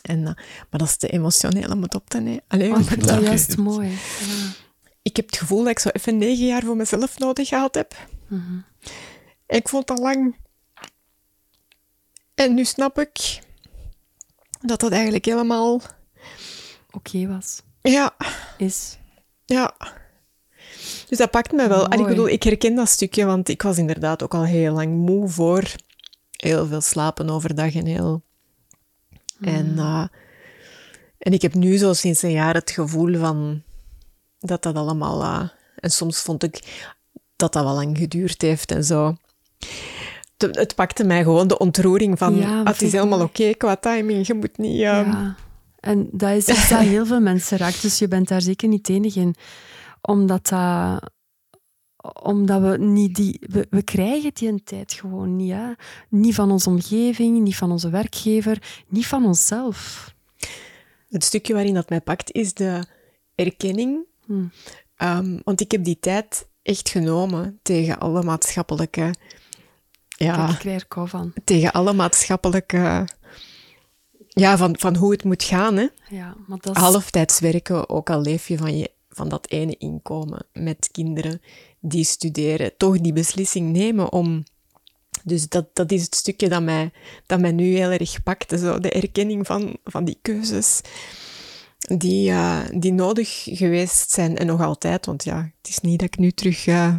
En, 0.02 0.18
eh, 0.26 0.34
maar 0.34 0.80
dat 0.80 0.88
is 0.88 0.96
te 0.96 1.08
emotioneel 1.08 1.70
om 1.70 1.82
het 1.82 1.94
op 1.94 2.08
te 2.10 2.20
nemen. 2.20 2.42
Allee, 2.48 2.70
Oh, 2.72 2.84
maar 2.84 2.98
dat- 2.98 3.10
Oké. 3.10 3.20
juist 3.20 3.56
mooi. 3.56 3.88
Ja. 3.88 3.96
ik 5.02 5.16
heb 5.16 5.26
het 5.26 5.36
gevoel 5.36 5.58
dat 5.58 5.68
ik 5.70 5.78
zo 5.78 5.88
even 5.88 6.18
negen 6.18 6.46
jaar 6.46 6.62
voor 6.62 6.76
mezelf 6.76 7.18
nodig 7.18 7.48
gehad 7.48 7.74
heb. 7.74 7.94
Mhm. 8.28 8.58
Ik 9.46 9.68
vond 9.68 9.86
dat 9.86 9.98
lang. 9.98 10.36
En 12.34 12.54
nu 12.54 12.64
snap 12.64 12.98
ik 12.98 13.40
dat 14.60 14.80
dat 14.80 14.92
eigenlijk 14.92 15.24
helemaal... 15.24 15.80
Oké 16.90 17.26
was. 17.26 17.62
Ja, 17.82 18.16
Is. 18.58 18.98
ja. 19.44 19.74
Dus 21.08 21.18
dat 21.18 21.30
pakt 21.30 21.52
me 21.52 21.68
wel. 21.68 21.84
En 21.84 21.92
ik 21.92 21.98
Mooi. 21.98 22.08
bedoel, 22.08 22.28
ik 22.28 22.42
herken 22.42 22.74
dat 22.74 22.88
stukje, 22.88 23.24
want 23.24 23.48
ik 23.48 23.62
was 23.62 23.78
inderdaad 23.78 24.22
ook 24.22 24.34
al 24.34 24.44
heel 24.44 24.72
lang 24.72 24.94
moe 24.94 25.28
voor 25.28 25.74
heel 26.30 26.66
veel 26.66 26.80
slapen 26.80 27.30
overdag 27.30 27.74
en 27.74 27.86
heel... 27.86 28.22
En, 29.40 29.78
eh, 29.78 30.06
en 31.18 31.32
ik 31.32 31.42
heb 31.42 31.54
nu 31.54 31.76
zo 31.76 31.92
sinds 31.92 32.22
een 32.22 32.30
jaar 32.30 32.54
het 32.54 32.70
gevoel 32.70 33.18
van 33.18 33.62
dat 34.40 34.62
dat 34.62 34.74
allemaal... 34.76 35.22
eh, 35.22 35.48
en 35.76 35.90
soms 35.90 36.20
vond 36.20 36.42
ik 36.42 36.86
dat 37.38 37.52
dat 37.52 37.64
wel 37.64 37.74
lang 37.74 37.98
geduurd 37.98 38.42
heeft 38.42 38.70
en 38.70 38.84
zo. 38.84 39.16
Het, 40.36 40.56
het 40.56 40.74
pakte 40.74 41.04
mij 41.04 41.22
gewoon 41.22 41.48
de 41.48 41.58
ontroering 41.58 42.18
van... 42.18 42.36
Ja, 42.36 42.60
ah, 42.60 42.66
het 42.66 42.82
is 42.82 42.92
helemaal 42.92 43.22
oké 43.22 43.54
qua 43.54 43.76
timing, 43.76 44.26
je 44.26 44.34
moet 44.34 44.58
niet... 44.58 44.80
ehm, 44.82 45.10
Ja. 45.10 45.36
En 45.80 46.08
dat 46.12 46.30
is 46.30 46.48
iets 46.48 46.68
dat 46.68 46.78
heel 46.80 47.06
veel 47.06 47.20
mensen 47.20 47.58
raakt, 47.58 47.82
dus 47.82 47.98
je 47.98 48.08
bent 48.08 48.28
daar 48.28 48.42
zeker 48.42 48.68
niet 48.68 48.88
enig 48.88 49.16
in. 49.16 49.34
Omdat, 50.00 50.48
dat, 50.48 51.10
omdat 52.22 52.60
we 52.60 52.78
niet 52.78 53.14
die... 53.14 53.40
We, 53.40 53.66
we 53.70 53.82
krijgen 53.82 54.30
die 54.34 54.48
een 54.48 54.64
tijd 54.64 54.92
gewoon 54.92 55.36
niet. 55.36 55.52
Hè? 55.52 55.72
Niet 56.08 56.34
van 56.34 56.50
onze 56.50 56.68
omgeving, 56.68 57.40
niet 57.40 57.56
van 57.56 57.70
onze 57.70 57.90
werkgever, 57.90 58.82
niet 58.88 59.06
van 59.06 59.24
onszelf. 59.24 60.06
Het 61.08 61.24
stukje 61.24 61.54
waarin 61.54 61.74
dat 61.74 61.88
mij 61.88 62.00
pakt 62.00 62.32
is 62.32 62.54
de 62.54 62.82
erkenning. 63.34 63.98
Hm. 64.26 64.44
Ehm, 64.96 65.38
want 65.44 65.60
ik 65.60 65.70
heb 65.70 65.84
die 65.84 65.98
tijd 66.00 66.48
echt 66.68 66.88
genomen 66.88 67.58
tegen 67.62 67.98
alle 67.98 68.22
maatschappelijke... 68.22 69.14
Ja, 70.08 70.48
ik 70.48 70.64
er 70.64 70.86
kou 70.86 71.08
van. 71.08 71.32
tegen 71.44 71.72
alle 71.72 71.92
maatschappelijke 71.92 73.08
ja, 74.28 74.56
van, 74.56 74.78
van 74.78 74.96
hoe 74.96 75.12
het 75.12 75.24
moet 75.24 75.42
gaan. 75.42 75.76
Hè. 75.76 75.86
Ja, 76.10 76.36
maar 76.46 76.58
dat 76.60 76.76
is... 76.76 76.82
Halftijds 76.82 77.40
werken, 77.40 77.88
ook 77.88 78.10
al 78.10 78.20
leef 78.20 78.48
je 78.48 78.58
van, 78.58 78.78
je 78.78 78.90
van 79.08 79.28
dat 79.28 79.50
ene 79.50 79.76
inkomen 79.78 80.46
met 80.52 80.88
kinderen 80.92 81.40
die 81.80 82.04
studeren, 82.04 82.76
toch 82.76 83.00
die 83.00 83.12
beslissing 83.12 83.72
nemen 83.72 84.12
om. 84.12 84.44
Dus 85.24 85.48
dat, 85.48 85.66
dat 85.72 85.92
is 85.92 86.02
het 86.02 86.14
stukje 86.14 86.48
dat 86.48 86.62
mij, 86.62 86.90
dat 87.26 87.40
mij 87.40 87.52
nu 87.52 87.76
heel 87.76 87.90
erg 87.90 88.22
pakte. 88.22 88.58
Zo, 88.58 88.78
de 88.78 88.90
erkenning 88.90 89.46
van, 89.46 89.76
van 89.84 90.04
die 90.04 90.18
keuzes 90.22 90.80
die, 91.78 92.30
uh, 92.30 92.60
die 92.74 92.92
nodig 92.92 93.42
geweest 93.44 94.10
zijn 94.10 94.36
en 94.36 94.46
nog 94.46 94.60
altijd. 94.60 95.06
Want 95.06 95.24
ja, 95.24 95.50
het 95.58 95.68
is 95.68 95.78
niet 95.78 95.98
dat 95.98 96.08
ik 96.08 96.18
nu 96.18 96.30
terug 96.30 96.66
uh, 96.66 96.94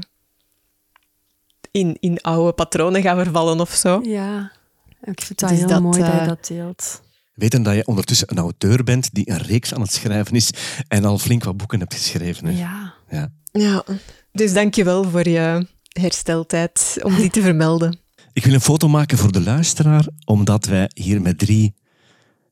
in, 1.71 1.97
in 1.99 2.21
oude 2.21 2.53
patronen 2.53 3.01
ga 3.01 3.15
vervallen 3.15 3.59
of 3.59 3.69
zo. 3.69 3.99
Ja, 4.03 4.51
ik 5.01 5.21
vind 5.21 5.39
het 5.41 5.49
dus 5.49 5.57
heel 5.59 5.67
dat, 5.67 5.81
mooi 5.81 5.99
uh, 5.99 6.05
dat 6.05 6.19
je 6.19 6.27
dat 6.27 6.47
deelt. 6.47 7.01
Weten 7.33 7.63
dat 7.63 7.75
je 7.75 7.87
ondertussen 7.87 8.31
een 8.31 8.37
auteur 8.37 8.83
bent 8.83 9.09
die 9.13 9.29
een 9.29 9.37
reeks 9.37 9.73
aan 9.73 9.81
het 9.81 9.93
schrijven 9.93 10.35
is 10.35 10.49
en 10.87 11.05
al 11.05 11.17
flink 11.17 11.43
wat 11.43 11.57
boeken 11.57 11.79
hebt 11.79 11.93
geschreven. 11.93 12.45
Hè? 12.45 12.59
Ja. 12.59 12.93
ja. 13.09 13.31
Ja, 13.51 13.83
dus 14.31 14.53
dank 14.53 14.75
je 14.75 14.83
wel 14.83 15.03
voor 15.09 15.27
je 15.29 15.67
hersteltijd 15.89 16.97
om 17.01 17.15
die 17.15 17.29
te 17.29 17.41
vermelden. 17.41 17.99
Ik 18.33 18.45
wil 18.45 18.53
een 18.53 18.61
foto 18.61 18.87
maken 18.87 19.17
voor 19.17 19.31
de 19.31 19.41
luisteraar, 19.41 20.07
omdat 20.25 20.65
wij 20.65 20.89
hier 20.93 21.21
met 21.21 21.37
drie 21.37 21.73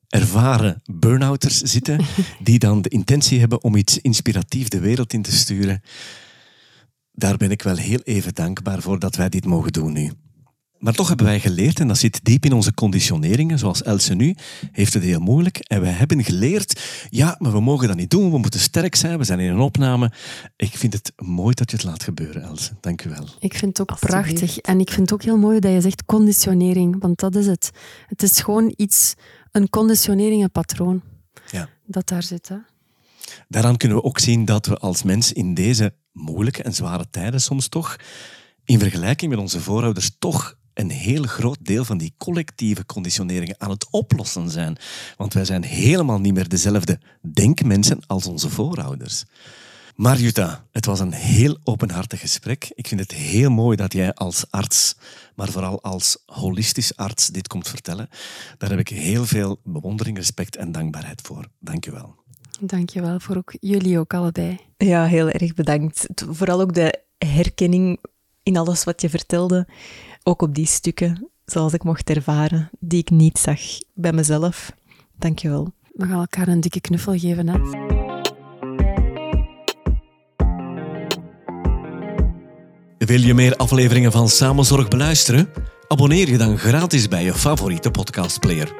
ervaren 0.07 0.81
burn-outers 0.85 1.57
zitten, 1.61 2.05
die 2.43 2.59
dan 2.59 2.81
de 2.81 2.89
intentie 2.89 3.39
hebben 3.39 3.63
om 3.63 3.75
iets 3.75 3.97
inspiratief 3.97 4.67
de 4.67 4.79
wereld 4.79 5.13
in 5.13 5.21
te 5.21 5.31
sturen. 5.31 5.81
Daar 7.11 7.37
ben 7.37 7.51
ik 7.51 7.61
wel 7.61 7.75
heel 7.75 7.99
even 8.03 8.33
dankbaar 8.33 8.81
voor 8.81 8.99
dat 8.99 9.15
wij 9.15 9.29
dit 9.29 9.45
mogen 9.45 9.71
doen 9.71 9.93
nu. 9.93 10.11
Maar 10.79 10.93
toch 10.93 11.07
hebben 11.07 11.25
wij 11.25 11.39
geleerd, 11.39 11.79
en 11.79 11.87
dat 11.87 11.97
zit 11.97 12.19
diep 12.23 12.45
in 12.45 12.53
onze 12.53 12.73
conditioneringen, 12.73 13.59
zoals 13.59 13.83
Else 13.83 14.13
nu, 14.13 14.35
heeft 14.71 14.93
het 14.93 15.03
heel 15.03 15.19
moeilijk. 15.19 15.57
En 15.57 15.81
wij 15.81 15.91
hebben 15.91 16.23
geleerd, 16.23 16.81
ja, 17.09 17.35
maar 17.39 17.51
we 17.51 17.59
mogen 17.59 17.87
dat 17.87 17.97
niet 17.97 18.09
doen, 18.09 18.31
we 18.31 18.37
moeten 18.37 18.59
sterk 18.59 18.95
zijn, 18.95 19.17
we 19.17 19.23
zijn 19.23 19.39
in 19.39 19.51
een 19.51 19.59
opname. 19.59 20.11
Ik 20.55 20.77
vind 20.77 20.93
het 20.93 21.11
mooi 21.15 21.53
dat 21.53 21.71
je 21.71 21.77
het 21.77 21.85
laat 21.85 22.03
gebeuren, 22.03 22.43
Else. 22.43 22.71
Dank 22.79 23.03
u 23.05 23.09
wel. 23.09 23.27
Ik 23.39 23.53
vind 23.53 23.77
het 23.77 23.89
ook 23.89 23.99
prachtig. 23.99 24.57
En 24.57 24.79
ik 24.79 24.89
vind 24.89 25.09
het 25.09 25.13
ook 25.13 25.23
heel 25.23 25.37
mooi 25.37 25.59
dat 25.59 25.71
je 25.71 25.81
zegt 25.81 26.05
conditionering, 26.05 26.95
want 26.99 27.19
dat 27.19 27.35
is 27.35 27.45
het. 27.45 27.71
Het 28.07 28.23
is 28.23 28.39
gewoon 28.39 28.73
iets, 28.75 29.13
een 29.57 29.69
conditionering, 29.69 30.43
een 30.43 30.51
patroon, 30.51 31.01
ja. 31.51 31.69
dat 31.85 32.07
daar 32.07 32.23
zit. 32.23 32.47
Hè? 32.47 32.55
Daaraan 33.47 33.77
kunnen 33.77 33.97
we 33.97 34.03
ook 34.03 34.19
zien 34.19 34.45
dat 34.45 34.65
we 34.65 34.77
als 34.77 35.03
mens 35.03 35.33
in 35.33 35.53
deze 35.53 35.93
moeilijke 36.11 36.63
en 36.63 36.73
zware 36.73 37.09
tijden 37.09 37.41
soms 37.41 37.67
toch, 37.67 37.95
in 38.65 38.79
vergelijking 38.79 39.31
met 39.31 39.39
onze 39.39 39.59
voorouders, 39.59 40.15
toch 40.19 40.55
een 40.73 40.89
heel 40.89 41.23
groot 41.23 41.57
deel 41.61 41.85
van 41.85 41.97
die 41.97 42.13
collectieve 42.17 42.85
conditioneringen 42.85 43.55
aan 43.57 43.69
het 43.69 43.87
oplossen 43.89 44.49
zijn. 44.49 44.77
Want 45.17 45.33
wij 45.33 45.45
zijn 45.45 45.63
helemaal 45.63 46.19
niet 46.19 46.33
meer 46.33 46.49
dezelfde 46.49 46.99
denkmensen 47.33 47.99
als 48.07 48.25
onze 48.25 48.49
voorouders. 48.49 49.23
Maar 49.97 50.17
Jutta, 50.17 50.65
het 50.71 50.85
was 50.85 50.99
een 50.99 51.11
heel 51.11 51.57
openhartig 51.63 52.19
gesprek. 52.19 52.71
Ik 52.73 52.87
vind 52.87 52.99
het 52.99 53.11
heel 53.11 53.49
mooi 53.49 53.77
dat 53.77 53.93
jij 53.93 54.13
als 54.13 54.45
arts, 54.49 54.95
maar 55.35 55.49
vooral 55.49 55.81
als 55.81 56.23
holistisch 56.25 56.95
arts, 56.95 57.27
dit 57.27 57.47
komt 57.47 57.67
vertellen. 57.67 58.09
Daar 58.57 58.69
heb 58.69 58.79
ik 58.79 58.87
heel 58.87 59.25
veel 59.25 59.59
bewondering, 59.63 60.17
respect 60.17 60.55
en 60.55 60.71
dankbaarheid 60.71 61.21
voor. 61.21 61.47
Dank 61.59 61.85
je 61.85 61.91
wel. 61.91 62.15
Dank 62.59 62.89
je 62.89 63.01
wel 63.01 63.19
voor 63.19 63.35
ook 63.35 63.55
jullie 63.59 63.99
ook 63.99 64.13
allebei. 64.13 64.59
Ja, 64.77 65.05
heel 65.05 65.29
erg 65.29 65.53
bedankt. 65.53 66.07
Vooral 66.29 66.61
ook 66.61 66.73
de 66.73 67.01
herkenning 67.17 67.99
in 68.43 68.57
alles 68.57 68.83
wat 68.83 69.01
je 69.01 69.09
vertelde 69.09 69.67
ook 70.23 70.41
op 70.41 70.55
die 70.55 70.67
stukken, 70.67 71.29
zoals 71.45 71.73
ik 71.73 71.83
mocht 71.83 72.09
ervaren, 72.09 72.69
die 72.79 72.99
ik 72.99 73.09
niet 73.09 73.37
zag 73.37 73.59
bij 73.93 74.13
mezelf. 74.13 74.71
Dankjewel. 75.15 75.73
We 75.93 76.05
gaan 76.05 76.19
elkaar 76.19 76.47
een 76.47 76.61
dikke 76.61 76.81
knuffel 76.81 77.17
geven, 77.17 77.47
hè? 77.47 78.06
Wil 83.07 83.21
je 83.21 83.33
meer 83.33 83.55
afleveringen 83.55 84.11
van 84.11 84.29
Samenzorg 84.29 84.87
beluisteren? 84.87 85.49
Abonneer 85.87 86.29
je 86.29 86.37
dan 86.37 86.57
gratis 86.57 87.07
bij 87.07 87.23
je 87.23 87.33
favoriete 87.33 87.91
podcastplayer. 87.91 88.73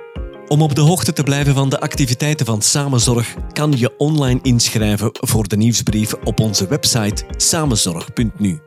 Om 0.47 0.61
op 0.61 0.75
de 0.75 0.81
hoogte 0.81 1.13
te 1.13 1.23
blijven 1.23 1.53
van 1.53 1.69
de 1.69 1.79
activiteiten 1.79 2.45
van 2.45 2.61
Samenzorg 2.61 3.35
kan 3.53 3.73
je 3.77 3.97
online 3.97 4.39
inschrijven 4.41 5.09
voor 5.11 5.47
de 5.47 5.57
nieuwsbrief 5.57 6.13
op 6.13 6.39
onze 6.39 6.67
website 6.67 7.23
samenzorg.nu. 7.37 8.59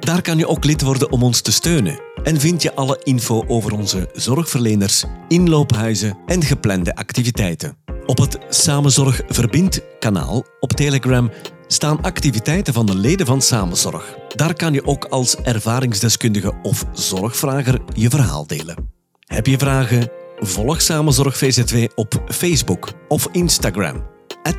Daar 0.00 0.22
kan 0.22 0.38
je 0.38 0.48
ook 0.48 0.64
lid 0.64 0.82
worden 0.82 1.12
om 1.12 1.22
ons 1.22 1.40
te 1.40 1.52
steunen. 1.52 2.00
En 2.22 2.40
vind 2.40 2.62
je 2.62 2.74
alle 2.74 3.00
info 3.02 3.44
over 3.46 3.72
onze 3.72 4.08
zorgverleners, 4.14 5.04
inloophuizen 5.28 6.18
en 6.26 6.42
geplande 6.42 6.94
activiteiten. 6.94 7.76
Op 8.06 8.18
het 8.18 8.38
Samenzorg 8.48 9.20
Verbind 9.28 9.80
kanaal 9.98 10.44
op 10.60 10.72
Telegram 10.72 11.30
staan 11.66 12.02
activiteiten 12.02 12.74
van 12.74 12.86
de 12.86 12.94
leden 12.94 13.26
van 13.26 13.42
Samenzorg. 13.42 14.16
Daar 14.34 14.54
kan 14.54 14.72
je 14.72 14.86
ook 14.86 15.04
als 15.04 15.36
ervaringsdeskundige 15.36 16.52
of 16.62 16.84
zorgvrager 16.92 17.80
je 17.94 18.10
verhaal 18.10 18.46
delen. 18.46 18.90
Heb 19.26 19.46
je 19.46 19.58
vragen? 19.58 20.10
Volg 20.38 20.82
Samenzorg 20.82 21.36
VZW 21.36 21.76
op 21.94 22.22
Facebook 22.28 22.92
of 23.08 23.28
Instagram. 23.32 24.06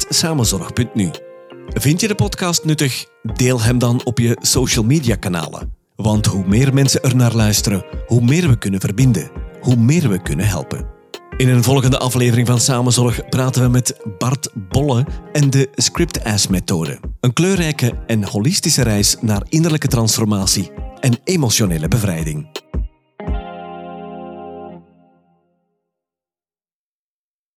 samenzorg.nu 0.09 1.11
Vind 1.67 2.01
je 2.01 2.07
de 2.07 2.15
podcast 2.15 2.65
nuttig? 2.65 3.05
Deel 3.23 3.61
hem 3.61 3.79
dan 3.79 4.01
op 4.03 4.19
je 4.19 4.37
social 4.41 4.85
media 4.85 5.15
kanalen. 5.15 5.73
Want 5.95 6.25
hoe 6.25 6.47
meer 6.47 6.73
mensen 6.73 7.01
er 7.01 7.15
naar 7.15 7.33
luisteren, 7.33 7.85
hoe 8.05 8.21
meer 8.21 8.47
we 8.47 8.57
kunnen 8.57 8.79
verbinden, 8.79 9.31
hoe 9.61 9.75
meer 9.75 10.09
we 10.09 10.21
kunnen 10.21 10.47
helpen. 10.47 10.96
In 11.37 11.49
een 11.49 11.63
volgende 11.63 11.97
aflevering 11.97 12.47
van 12.47 12.59
Samenzorg 12.59 13.29
praten 13.29 13.61
we 13.61 13.69
met 13.69 13.97
Bart 14.17 14.49
Bolle 14.69 15.05
en 15.31 15.49
de 15.49 15.69
Script-Ass-methode. 15.75 16.99
Een 17.19 17.33
kleurrijke 17.33 18.03
en 18.07 18.23
holistische 18.23 18.83
reis 18.83 19.15
naar 19.21 19.41
innerlijke 19.49 19.87
transformatie 19.87 20.71
en 20.99 21.17
emotionele 21.23 21.87
bevrijding. 21.87 22.66